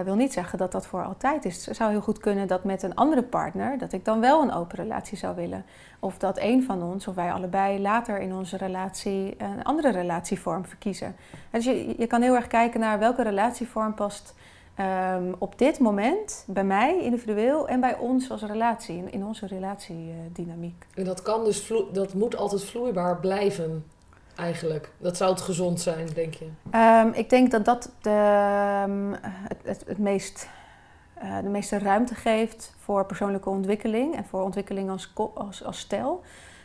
wil 0.05 0.15
niet 0.15 0.33
zeggen 0.33 0.59
dat 0.59 0.73
dat 0.73 0.87
voor 0.87 1.05
altijd 1.05 1.45
is. 1.45 1.67
Het 1.67 1.77
zou 1.77 1.91
heel 1.91 2.01
goed 2.01 2.19
kunnen 2.19 2.47
dat 2.47 2.65
met 2.65 2.83
een 2.83 2.95
andere 2.95 3.23
partner, 3.23 3.79
dat 3.79 3.93
ik 3.93 4.05
dan 4.05 4.21
wel 4.21 4.43
een 4.43 4.53
open 4.53 4.77
relatie 4.77 5.19
zou 5.19 5.37
willen. 5.37 5.65
Of 5.99 6.19
dat 6.19 6.39
een 6.39 6.63
van 6.63 6.83
ons, 6.83 7.09
of 7.09 7.15
wij 7.15 7.33
allebei, 7.33 7.81
later 7.81 8.19
in 8.19 8.35
onze 8.35 8.57
relatie 8.57 9.35
een 9.39 9.65
andere 9.65 9.91
relatievorm 9.91 10.65
verkiezen. 10.65 11.17
Dus 11.51 11.65
je, 11.65 11.95
je 11.99 12.07
kan 12.07 12.23
heel 12.23 12.35
erg 12.35 12.47
kijken 12.47 12.81
naar 12.81 12.99
welke 12.99 13.23
relatievorm 13.23 13.95
past 13.95 14.35
Ehm, 14.75 15.33
op 15.39 15.59
dit 15.59 15.79
moment, 15.79 16.45
bij 16.47 16.65
mij 16.65 17.03
individueel 17.03 17.69
en 17.69 17.81
bij 17.81 17.99
ons 17.99 18.31
als 18.31 18.43
relatie, 18.43 18.97
in, 18.97 19.13
in 19.13 19.25
onze 19.25 19.47
relatiedynamiek. 19.47 20.87
En 20.95 21.05
dat 21.05 21.23
kan 21.23 21.45
dus, 21.45 21.63
vlo- 21.65 21.89
dat 21.93 22.15
moet 22.15 22.37
altijd 22.37 22.65
vloeibaar 22.65 23.21
blijven, 23.21 23.85
eigenlijk. 24.37 24.93
Dat 24.99 25.17
zou 25.17 25.31
het 25.31 25.41
gezond 25.41 25.81
zijn, 25.81 26.07
denk 26.15 26.35
je? 26.35 26.49
Ehm, 26.71 27.09
ik 27.13 27.31
denk 27.31 27.51
dat 27.51 27.65
dat 27.65 27.93
de, 28.01 28.11
ehm, 28.11 29.13
het, 29.23 29.59
het, 29.63 29.85
het 29.87 29.99
meest, 29.99 30.49
eh, 31.15 31.39
de 31.43 31.49
meeste 31.49 31.79
ruimte 31.79 32.15
geeft 32.15 32.75
voor 32.79 33.07
persoonlijke 33.07 33.51
ontwikkeling 33.51 34.17
en 34.17 34.25
voor 34.25 34.43
ontwikkeling 34.43 34.91
als, 34.91 35.13
als, 35.35 35.65
als 35.65 35.79
stel. 35.79 36.23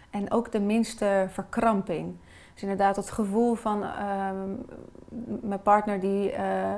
En 0.09 0.31
ook 0.31 0.51
de 0.51 0.59
minste 0.59 1.27
verkramping. 1.29 2.15
Dus 2.53 2.61
inderdaad 2.61 2.95
het 2.95 3.11
gevoel 3.11 3.55
van 3.55 3.85
mijn 5.41 5.61
partner 5.61 5.99
die 5.99 6.31
eh, 6.31 6.73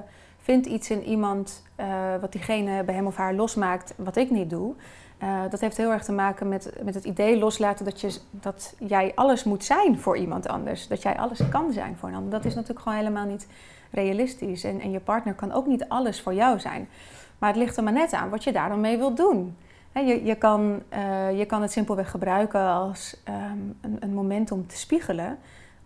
vindt 0.49 0.65
iets 0.65 0.89
in 0.89 1.03
iemand 1.03 1.63
eh, 1.75 1.87
wat 2.21 2.31
diegene 2.31 2.83
bij 2.83 2.95
hem 2.95 3.05
of 3.05 3.15
haar 3.15 3.33
losmaakt, 3.33 3.93
wat 3.97 4.15
ik 4.15 4.29
niet 4.29 4.49
doe. 4.49 4.73
Eh, 5.17 5.41
dat 5.49 5.59
heeft 5.59 5.77
heel 5.77 5.91
erg 5.91 6.03
te 6.03 6.11
maken 6.11 6.49
met, 6.49 6.73
met 6.83 6.93
het 6.93 7.03
idee 7.03 7.37
loslaten 7.37 7.85
dat, 7.85 8.01
je, 8.01 8.19
dat 8.31 8.73
jij 8.79 9.11
alles 9.15 9.43
moet 9.43 9.63
zijn 9.63 9.99
voor 9.99 10.17
iemand 10.17 10.47
anders. 10.47 10.87
Dat 10.87 11.01
jij 11.01 11.17
alles 11.17 11.49
kan 11.49 11.71
zijn 11.71 11.97
voor 11.97 12.09
een 12.09 12.15
ander. 12.15 12.31
Dat 12.31 12.45
is 12.45 12.53
natuurlijk 12.53 12.79
gewoon 12.79 12.97
helemaal 12.97 13.25
niet 13.25 13.47
realistisch. 13.91 14.63
En, 14.63 14.79
en 14.79 14.91
je 14.91 14.99
partner 14.99 15.33
kan 15.33 15.51
ook 15.51 15.67
niet 15.67 15.87
alles 15.87 16.21
voor 16.21 16.33
jou 16.33 16.59
zijn. 16.59 16.89
Maar 17.37 17.49
het 17.49 17.57
ligt 17.57 17.77
er 17.77 17.83
maar 17.83 17.93
net 17.93 18.13
aan 18.13 18.29
wat 18.29 18.43
je 18.43 18.51
daar 18.51 18.69
dan 18.69 18.81
mee 18.81 18.97
wilt 18.97 19.17
doen. 19.17 19.55
Je, 19.93 20.23
je, 20.23 20.35
kan, 20.35 20.81
eh, 20.89 21.37
je 21.37 21.45
kan 21.45 21.61
het 21.61 21.71
simpelweg 21.71 22.11
gebruiken 22.11 22.67
als 22.67 23.21
ehm, 23.23 23.57
een, 23.81 23.97
een 23.99 24.13
moment 24.13 24.51
om 24.51 24.67
te 24.67 24.77
spiegelen. 24.77 25.37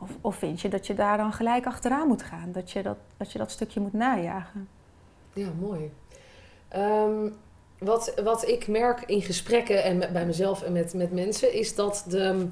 Of, 0.04 0.12
of 0.22 0.36
vind 0.36 0.62
je 0.62 0.70
dat 0.70 0.88
je 0.88 0.94
daar 0.94 1.18
dan 1.18 1.34
gelijk 1.34 1.66
achteraan 1.66 2.08
moet 2.08 2.24
gaan? 2.24 2.52
Dat 2.52 2.72
je 2.72 2.84
dat, 2.84 2.98
dat, 3.18 3.32
je 3.32 3.38
dat 3.38 3.52
stukje 3.52 3.80
moet 3.80 3.94
najagen? 3.94 4.68
Ja, 5.34 5.48
mooi. 5.60 5.92
Ehm, 6.68 7.30
wat, 7.78 8.14
wat 8.24 8.48
ik 8.48 8.68
merk 8.68 9.02
in 9.02 9.22
gesprekken 9.22 9.84
en 9.84 9.98
met, 9.98 10.14
bij 10.14 10.26
mezelf 10.26 10.62
en 10.62 10.72
met, 10.72 10.94
met 10.94 11.12
mensen, 11.12 11.54
is 11.54 11.76
dat 11.76 12.06
de, 12.08 12.48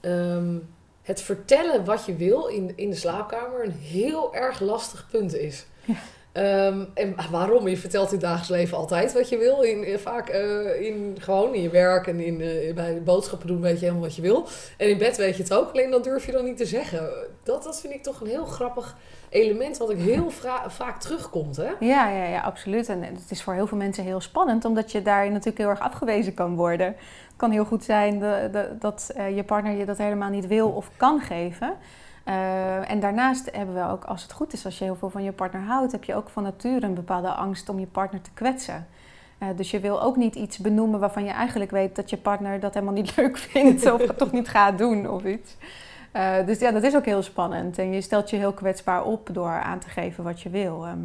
ehm, 0.00 0.56
het 1.02 1.20
vertellen 1.20 1.84
wat 1.84 2.04
je 2.04 2.16
wil 2.16 2.46
in, 2.46 2.72
in 2.76 2.90
de 2.90 2.96
slaapkamer 2.96 3.64
een 3.64 3.72
heel 3.72 4.34
erg 4.34 4.60
lastig 4.60 5.08
punt 5.10 5.34
is. 5.34 5.66
Ja. 5.84 5.94
Ehm, 6.32 6.84
en 6.94 7.14
waarom? 7.30 7.68
Je 7.68 7.76
vertelt 7.76 8.06
in 8.06 8.12
het 8.12 8.20
dagelijks 8.20 8.48
leven 8.48 8.76
altijd 8.76 9.12
wat 9.12 9.28
je 9.28 9.36
wil. 9.38 9.62
In, 9.62 9.84
in- 9.86 9.98
vaak 9.98 10.28
eh, 10.28 10.80
in, 10.86 11.16
gewoon 11.20 11.54
in 11.54 11.62
je 11.62 11.70
werk 11.70 12.06
en 12.06 12.20
in, 12.20 12.40
eh, 12.40 12.74
bij 12.74 13.02
boodschappen 13.02 13.46
doen 13.48 13.60
weet 13.60 13.74
je 13.78 13.84
helemaal 13.84 14.02
wat 14.06 14.16
je 14.16 14.22
wil. 14.22 14.46
En 14.76 14.88
in 14.88 14.98
bed 14.98 15.16
weet 15.16 15.36
je 15.36 15.42
het 15.42 15.54
ook, 15.54 15.70
alleen 15.72 15.90
dat 15.90 16.04
durf 16.04 16.26
je 16.26 16.32
dan 16.32 16.44
niet 16.44 16.56
te 16.56 16.66
zeggen. 16.66 17.10
Dat, 17.42 17.62
dat 17.62 17.80
vind 17.80 17.92
ik 17.94 18.02
toch 18.02 18.20
een 18.20 18.26
heel 18.26 18.44
grappig 18.44 18.96
element 19.28 19.76
wat 19.78 19.90
ik 19.90 19.98
heel 19.98 20.30
vaak 20.68 21.00
terugkomt. 21.00 21.56
Hè? 21.56 21.70
Ja, 21.80 22.08
ja, 22.10 22.24
ja, 22.24 22.40
absoluut. 22.40 22.88
En 22.88 23.02
het 23.02 23.30
is 23.30 23.42
voor 23.42 23.54
heel 23.54 23.66
veel 23.66 23.78
mensen 23.78 24.04
heel 24.04 24.20
spannend, 24.20 24.64
omdat 24.64 24.92
je 24.92 25.02
daar 25.02 25.26
natuurlijk 25.30 25.58
heel 25.58 25.68
erg 25.68 25.80
afgewezen 25.80 26.34
kan 26.34 26.54
worden. 26.56 26.86
Het 26.86 27.36
kan 27.36 27.50
heel 27.50 27.64
goed 27.64 27.84
zijn 27.84 28.18
de- 28.18 28.48
de- 28.52 28.68
dat 28.78 29.12
eh, 29.16 29.36
je 29.36 29.44
partner 29.44 29.76
je 29.76 29.84
dat 29.84 29.98
helemaal 29.98 30.30
niet 30.30 30.46
wil 30.46 30.68
of 30.68 30.90
kan 30.96 31.20
geven. 31.20 31.72
Eh, 32.24 32.90
en 32.90 33.00
daarnaast 33.00 33.50
hebben 33.52 33.74
we 33.74 33.88
ook, 33.90 34.04
als 34.04 34.22
het 34.22 34.32
goed 34.32 34.52
is, 34.52 34.64
als 34.64 34.78
je 34.78 34.84
heel 34.84 34.96
veel 34.96 35.10
van 35.10 35.22
je 35.22 35.32
partner 35.32 35.62
houdt, 35.62 35.92
heb 35.92 36.04
je 36.04 36.14
ook 36.14 36.28
van 36.28 36.42
nature 36.42 36.86
een 36.86 36.94
bepaalde 36.94 37.28
angst 37.28 37.68
om 37.68 37.78
je 37.78 37.86
partner 37.86 38.20
te 38.20 38.30
kwetsen. 38.34 38.86
Eh, 39.38 39.48
dus 39.56 39.70
je 39.70 39.80
wil 39.80 40.02
ook 40.02 40.16
niet 40.16 40.34
iets 40.34 40.58
benoemen 40.58 41.00
waarvan 41.00 41.24
je 41.24 41.30
eigenlijk 41.30 41.70
weet 41.70 41.96
dat 41.96 42.10
je 42.10 42.16
partner 42.16 42.60
dat 42.60 42.74
helemaal 42.74 42.94
niet 42.94 43.16
leuk 43.16 43.38
vindt 43.38 43.92
of 43.92 44.00
het 44.00 44.18
toch 44.18 44.32
niet 44.32 44.48
gaat 44.48 44.78
doen 44.78 45.10
of 45.10 45.24
iets. 45.24 45.56
Eh, 46.12 46.46
dus 46.46 46.58
ja, 46.58 46.70
dat 46.70 46.82
is 46.82 46.96
ook 46.96 47.04
heel 47.04 47.22
spannend. 47.22 47.78
En 47.78 47.92
je 47.92 48.00
stelt 48.00 48.30
je 48.30 48.36
heel 48.36 48.52
kwetsbaar 48.52 49.04
op 49.04 49.28
door 49.32 49.60
aan 49.60 49.78
te 49.78 49.88
geven 49.88 50.24
wat 50.24 50.40
je 50.40 50.50
wil. 50.50 50.86
Ehm, 50.86 50.98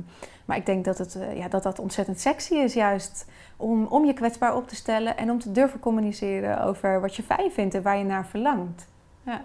maar 0.45 0.57
ik 0.57 0.65
denk 0.65 0.86
dat, 0.86 0.97
het, 0.97 1.18
ja, 1.36 1.47
dat 1.47 1.63
dat 1.63 1.80
ontzettend 1.80 2.20
sexy 2.20 2.53
is, 2.53 2.74
juist 2.74 3.26
om, 3.57 3.86
om 3.86 4.05
je 4.05 4.13
kwetsbaar 4.13 4.55
op 4.55 4.68
te 4.68 4.76
stellen 4.76 5.18
en 5.18 5.32
om 5.32 5.39
te 5.39 5.51
durven 5.51 5.80
communiceren 5.80 6.63
over 6.63 7.01
wat 7.01 7.15
je 7.15 7.24
fijn 7.24 7.51
vindt 7.51 7.76
en 7.76 7.82
waar 7.82 7.97
je 7.97 8.03
naar 8.03 8.26
verlangt. 8.26 8.88
Ja. 9.24 9.41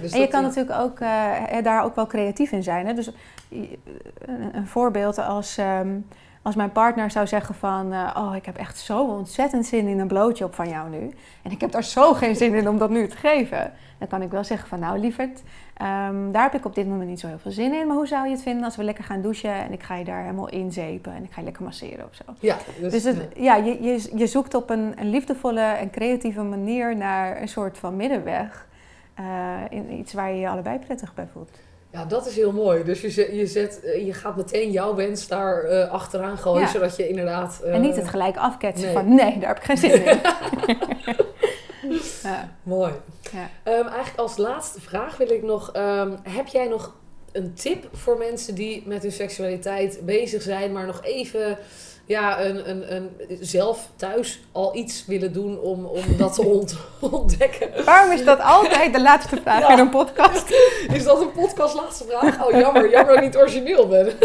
Dus 0.00 0.12
en 0.12 0.20
je 0.20 0.28
kan 0.28 0.42
natuurlijk 0.42 0.80
ook 0.80 1.00
eh, 1.00 1.62
daar 1.62 1.84
ook 1.84 1.94
wel 1.94 2.06
creatief 2.06 2.52
in 2.52 2.62
zijn. 2.62 2.86
Hè? 2.86 2.94
Dus 2.94 3.10
eh, 3.50 3.58
een, 4.52 4.66
voorbeeld 4.66 5.18
als, 5.18 5.58
ehm, 5.58 5.98
als 6.42 6.54
mijn 6.54 6.72
partner 6.72 7.10
zou 7.10 7.26
zeggen 7.26 7.54
van... 7.54 7.92
eh, 7.92 8.16
oh, 8.16 8.36
ik 8.36 8.46
heb 8.46 8.56
echt 8.56 8.78
zo 8.78 9.04
ontzettend 9.04 9.66
zin 9.66 9.86
in 9.86 9.98
een 9.98 10.06
blootje 10.06 10.44
op 10.44 10.54
van 10.54 10.68
jou 10.68 10.90
nu. 10.90 11.10
En 11.42 11.50
ik 11.50 11.60
heb 11.60 11.72
daar 11.72 11.84
zo 11.84 12.12
geen 12.12 12.36
zin 12.36 12.54
in 12.54 12.68
om 12.68 12.78
dat 12.78 12.90
nu 12.90 13.08
te 13.08 13.16
geven. 13.16 13.72
Dan 13.98 14.08
kan 14.08 14.22
ik 14.22 14.30
wel 14.30 14.44
zeggen 14.44 14.68
van 14.68 14.78
nou 14.78 14.98
lieverd, 14.98 15.42
ehm, 15.74 16.30
daar 16.30 16.42
heb 16.42 16.54
ik 16.54 16.64
op 16.64 16.74
dit 16.74 16.88
moment 16.88 17.08
niet 17.08 17.20
zo 17.20 17.26
heel 17.26 17.38
veel 17.38 17.50
zin 17.50 17.74
in. 17.74 17.86
Maar 17.86 17.96
hoe 17.96 18.06
zou 18.06 18.24
je 18.26 18.32
het 18.32 18.42
vinden 18.42 18.64
als 18.64 18.76
we 18.76 18.82
lekker 18.84 19.04
gaan 19.04 19.22
douchen 19.22 19.52
en 19.54 19.72
ik 19.72 19.82
ga 19.82 19.96
je 19.96 20.04
daar 20.04 20.20
helemaal 20.20 20.48
inzepen 20.48 21.12
en 21.12 21.24
ik 21.24 21.32
ga 21.32 21.38
je 21.38 21.44
lekker 21.44 21.62
masseren 21.64 22.04
of 22.04 22.14
zo. 22.14 22.22
Ja, 22.40 22.56
dus, 22.80 22.92
Dus 22.92 23.04
het, 23.04 23.16
ja, 23.36 23.56
je, 23.56 23.82
je, 23.82 24.10
je 24.14 24.26
zoekt 24.26 24.54
op 24.54 24.70
een, 24.70 24.92
een 24.96 25.10
liefdevolle 25.10 25.60
en 25.60 25.90
creatieve 25.90 26.42
manier 26.42 26.96
naar 26.96 27.40
een 27.40 27.48
soort 27.48 27.78
van 27.78 27.96
middenweg. 27.96 28.66
Eh, 29.18 29.60
in 29.78 29.92
iets 29.92 30.12
waar 30.12 30.30
je 30.32 30.40
je 30.40 30.48
allebei 30.48 30.78
prettig 30.78 31.14
bij 31.14 31.26
voelt. 31.32 31.50
ja, 31.90 32.04
dat 32.04 32.26
is 32.26 32.36
heel 32.36 32.52
mooi. 32.52 32.84
Dus 32.84 33.00
je, 33.00 33.10
zet, 33.10 33.28
je, 33.32 33.46
zet, 33.46 33.80
eh, 33.84 34.06
je 34.06 34.12
gaat 34.12 34.36
meteen 34.36 34.70
jouw 34.70 34.94
wens 34.94 35.28
daar 35.28 35.62
eh, 35.64 35.90
achteraan 35.90 36.38
gooien, 36.38 36.60
Ja. 36.60 36.66
zodat 36.68 36.96
je 36.96 37.08
inderdaad... 37.08 37.60
eh, 37.64 37.74
en 37.74 37.80
niet 37.80 37.96
het 37.96 38.08
gelijk 38.08 38.36
afketsen 38.36 38.84
nee. 38.86 38.94
van 38.94 39.14
nee, 39.14 39.38
daar 39.38 39.48
heb 39.48 39.58
ik 39.58 39.64
geen 39.64 39.76
zin 39.76 40.04
in. 40.06 40.18
ja, 42.22 42.48
Mooi. 42.62 42.92
ja. 43.32 43.50
Ehm, 43.62 43.86
eigenlijk 43.86 44.18
als 44.18 44.36
laatste 44.36 44.80
vraag 44.80 45.16
wil 45.16 45.30
ik 45.30 45.42
nog... 45.42 45.72
ehm, 45.72 46.12
heb 46.22 46.46
jij 46.46 46.68
nog 46.68 46.94
een 47.32 47.54
tip 47.54 47.88
voor 47.92 48.18
mensen 48.18 48.54
die 48.54 48.82
met 48.86 49.02
hun 49.02 49.12
seksualiteit 49.12 50.00
bezig 50.02 50.42
zijn... 50.42 50.72
maar 50.72 50.86
nog 50.86 51.04
even 51.04 51.58
ja, 52.08 52.40
een, 52.44 52.70
een, 52.70 52.94
een, 52.94 53.10
zelf 53.40 53.90
thuis 53.96 54.40
al 54.52 54.76
iets 54.76 55.06
willen 55.06 55.32
doen 55.32 55.60
om, 55.60 55.84
om 55.84 56.02
dat 56.16 56.34
te 56.34 56.42
ont- 56.44 56.76
ontdekken? 57.10 57.84
Waarom 57.84 58.12
is 58.12 58.24
dat 58.24 58.40
altijd 58.40 58.92
de 58.92 59.00
laatste 59.02 59.36
vraag 59.42 59.60
Ja. 59.60 59.72
in 59.72 59.78
een 59.78 59.90
podcast? 59.90 60.50
Is 60.92 61.04
dat 61.04 61.20
een 61.20 61.32
podcast 61.32 61.74
laatste 61.74 62.04
vraag? 62.08 62.46
Oh, 62.46 62.50
jammer. 62.60 62.90
Jammer 62.90 63.06
dat 63.14 63.16
ik 63.16 63.22
niet 63.22 63.36
origineel 63.36 63.88
ben. 63.88 64.12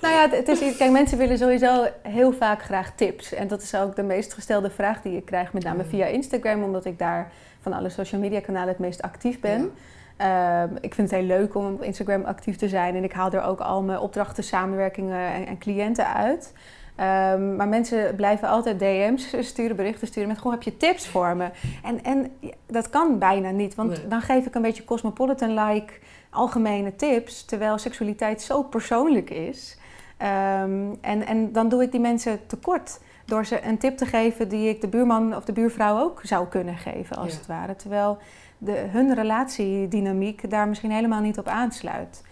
Nou 0.00 0.14
ja, 0.14 0.28
het- 0.36 0.48
is, 0.48 0.76
kijk, 0.76 0.90
mensen 0.90 1.18
willen 1.18 1.38
sowieso 1.38 1.86
heel 2.02 2.32
vaak 2.32 2.62
graag 2.62 2.92
tips. 2.96 3.32
En 3.34 3.48
dat 3.48 3.62
is 3.62 3.74
ook 3.74 3.96
de 3.96 4.02
meest 4.02 4.32
gestelde 4.34 4.70
vraag 4.70 5.02
die 5.02 5.16
ik 5.16 5.24
krijg, 5.24 5.52
met 5.52 5.62
name 5.64 5.82
Ja. 5.82 5.88
via 5.88 6.06
Instagram, 6.06 6.62
omdat 6.62 6.84
ik 6.84 6.98
daar 6.98 7.32
van 7.60 7.72
alle 7.72 7.88
social 7.88 8.20
media 8.20 8.40
kanalen 8.40 8.68
het 8.68 8.78
meest 8.78 9.02
actief 9.02 9.40
ben. 9.40 9.72
Ehm, 10.16 10.68
ik 10.80 10.94
vind 10.94 11.10
het 11.10 11.18
heel 11.20 11.28
leuk 11.28 11.54
om 11.54 11.72
op 11.74 11.82
Instagram 11.82 12.24
actief 12.24 12.56
te 12.56 12.68
zijn 12.68 12.96
en 12.96 13.04
ik 13.04 13.12
haal 13.12 13.30
er 13.32 13.42
ook 13.42 13.60
al 13.60 13.82
mijn 13.82 13.98
opdrachten, 13.98 14.44
samenwerkingen 14.44 15.32
en, 15.32 15.46
en 15.46 15.58
cliënten 15.58 16.14
uit. 16.14 16.52
Ehm, 16.96 17.56
maar 17.56 17.68
mensen 17.68 18.14
blijven 18.16 18.48
altijd 18.48 18.78
DM's 18.78 19.34
sturen, 19.40 19.76
berichten 19.76 20.06
sturen 20.06 20.28
met 20.28 20.38
gewoon 20.38 20.52
heb 20.52 20.62
je 20.62 20.76
tips 20.76 21.06
voor 21.08 21.36
me? 21.36 21.48
En, 21.82 22.04
en 22.04 22.32
dat 22.66 22.90
kan 22.90 23.18
bijna 23.18 23.50
niet, 23.50 23.74
want 23.74 23.88
Nee. 23.90 24.08
dan 24.08 24.20
geef 24.20 24.46
ik 24.46 24.54
een 24.54 24.62
beetje 24.62 24.84
cosmopolitan-like 24.84 25.92
algemene 26.30 26.96
tips, 26.96 27.44
terwijl 27.44 27.78
seksualiteit 27.78 28.42
zo 28.42 28.62
persoonlijk 28.62 29.30
is. 29.30 29.78
Ehm, 30.16 30.94
en, 31.00 31.26
en 31.26 31.52
dan 31.52 31.68
doe 31.68 31.82
ik 31.82 31.90
die 31.90 32.00
mensen 32.00 32.46
tekort 32.46 33.00
door 33.24 33.44
ze 33.46 33.64
een 33.66 33.78
tip 33.78 33.96
te 33.96 34.06
geven 34.06 34.48
die 34.48 34.68
ik 34.68 34.80
de 34.80 34.88
buurman 34.88 35.36
of 35.36 35.44
de 35.44 35.52
buurvrouw 35.52 35.98
ook 35.98 36.20
zou 36.22 36.46
kunnen 36.48 36.76
geven, 36.76 37.16
als 37.16 37.32
Ja. 37.32 37.38
het 37.38 37.46
ware. 37.46 37.76
Terwijl 37.76 38.18
de, 38.58 38.72
hun 38.72 39.14
relatiedynamiek 39.14 40.50
daar 40.50 40.68
misschien 40.68 40.90
helemaal 40.90 41.20
niet 41.20 41.38
op 41.38 41.48
aansluit. 41.48 42.22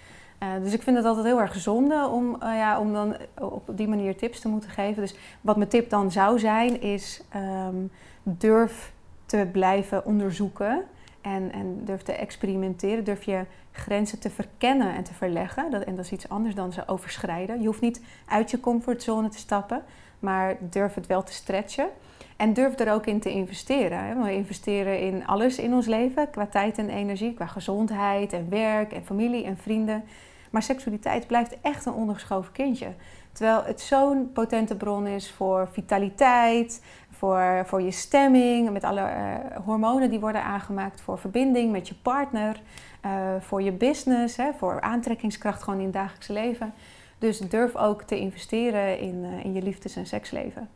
Eh, 0.40 0.48
dus 0.62 0.72
ik 0.72 0.82
vind 0.82 0.96
het 0.96 1.06
altijd 1.06 1.26
heel 1.26 1.40
erg 1.40 1.54
zonde 1.54 2.08
om, 2.12 2.42
eh, 2.42 2.54
ja, 2.54 2.80
om 2.80 2.92
dan 2.92 3.16
op 3.40 3.70
die 3.74 3.88
manier 3.88 4.16
tips 4.16 4.40
te 4.40 4.48
moeten 4.48 4.70
geven. 4.70 5.02
Dus 5.02 5.14
wat 5.40 5.56
mijn 5.56 5.68
tip 5.68 5.90
dan 5.90 6.10
zou 6.10 6.38
zijn, 6.38 6.80
is 6.80 7.22
ehm, 7.28 7.76
durf 8.22 8.92
te 9.26 9.48
blijven 9.52 10.04
onderzoeken 10.04 10.84
en, 11.20 11.52
en 11.52 11.80
durf 11.84 12.02
te 12.02 12.12
experimenteren. 12.12 13.04
Durf 13.04 13.22
je 13.22 13.44
grenzen 13.72 14.18
te 14.18 14.30
verkennen 14.30 14.94
en 14.94 15.02
te 15.02 15.14
verleggen. 15.14 15.70
Dat, 15.70 15.82
en 15.82 15.96
dat 15.96 16.04
is 16.04 16.12
iets 16.12 16.28
anders 16.28 16.54
dan 16.54 16.72
ze 16.72 16.88
overschrijden. 16.88 17.60
Je 17.60 17.66
hoeft 17.66 17.80
niet 17.80 18.02
uit 18.26 18.50
je 18.50 18.60
comfortzone 18.60 19.28
te 19.28 19.38
stappen, 19.38 19.82
maar 20.18 20.56
durf 20.60 20.94
het 20.94 21.06
wel 21.06 21.22
te 21.22 21.32
stretchen. 21.32 21.88
En 22.36 22.52
durf 22.52 22.78
er 22.78 22.92
ook 22.92 23.06
in 23.06 23.20
te 23.20 23.30
investeren. 23.30 24.22
We 24.22 24.32
investeren 24.32 25.00
in 25.00 25.26
alles 25.26 25.58
in 25.58 25.74
ons 25.74 25.86
leven, 25.86 26.30
qua 26.30 26.46
tijd 26.46 26.78
en 26.78 26.88
energie, 26.88 27.34
qua 27.34 27.46
gezondheid 27.46 28.32
en 28.32 28.46
werk 28.48 28.92
en 28.92 29.04
familie 29.04 29.44
en 29.44 29.56
vrienden. 29.56 30.04
Maar 30.50 30.62
seksualiteit 30.62 31.26
blijft 31.26 31.60
echt 31.60 31.86
een 31.86 31.92
ondergeschoven 31.92 32.52
kindje. 32.52 32.94
Terwijl 33.32 33.64
het 33.64 33.80
zo'n 33.80 34.32
potente 34.32 34.76
bron 34.76 35.06
is 35.06 35.30
voor 35.30 35.68
vitaliteit, 35.72 36.82
voor, 37.10 37.62
voor 37.66 37.82
je 37.82 37.90
stemming, 37.90 38.70
met 38.70 38.84
alle 38.84 39.00
eh, 39.00 39.34
hormonen 39.64 40.10
die 40.10 40.20
worden 40.20 40.44
aangemaakt, 40.44 41.00
voor 41.00 41.18
verbinding 41.18 41.72
met 41.72 41.88
je 41.88 41.94
partner, 41.94 42.60
eh, 43.00 43.34
voor 43.40 43.62
je 43.62 43.72
business, 43.72 44.36
hè, 44.36 44.52
voor 44.52 44.80
aantrekkingskracht 44.80 45.62
gewoon 45.62 45.78
in 45.78 45.84
het 45.84 45.94
dagelijkse 45.94 46.32
leven. 46.32 46.74
Dus 47.18 47.38
durf 47.38 47.76
ook 47.76 48.02
te 48.02 48.18
investeren 48.18 48.98
in, 48.98 49.24
eh, 49.24 49.44
in 49.44 49.52
je 49.52 49.62
liefdes- 49.62 49.96
en 49.96 50.06
seksleven. 50.06 50.68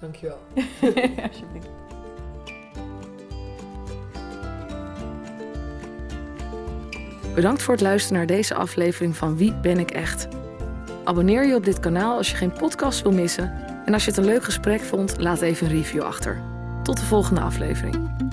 Dankjewel. 0.00 0.38
Alsjeblieft. 1.28 1.85
Bedankt 7.36 7.62
voor 7.62 7.74
het 7.74 7.82
luisteren 7.82 8.16
naar 8.18 8.26
deze 8.26 8.54
aflevering 8.54 9.16
van 9.16 9.36
Wie 9.36 9.54
ben 9.54 9.78
ik 9.78 9.90
echt? 9.90 10.28
Abonneer 11.04 11.46
je 11.46 11.54
op 11.54 11.64
dit 11.64 11.80
kanaal 11.80 12.16
als 12.16 12.30
je 12.30 12.36
geen 12.36 12.52
podcast 12.52 13.02
wil 13.02 13.12
missen. 13.12 13.52
En 13.84 13.92
als 13.92 14.04
je 14.04 14.10
het 14.10 14.18
een 14.18 14.24
leuk 14.24 14.44
gesprek 14.44 14.80
vond, 14.80 15.14
laat 15.18 15.40
even 15.40 15.66
een 15.66 15.72
review 15.72 16.02
achter. 16.02 16.42
Tot 16.82 16.96
de 16.96 17.04
volgende 17.04 17.40
aflevering. 17.40 18.25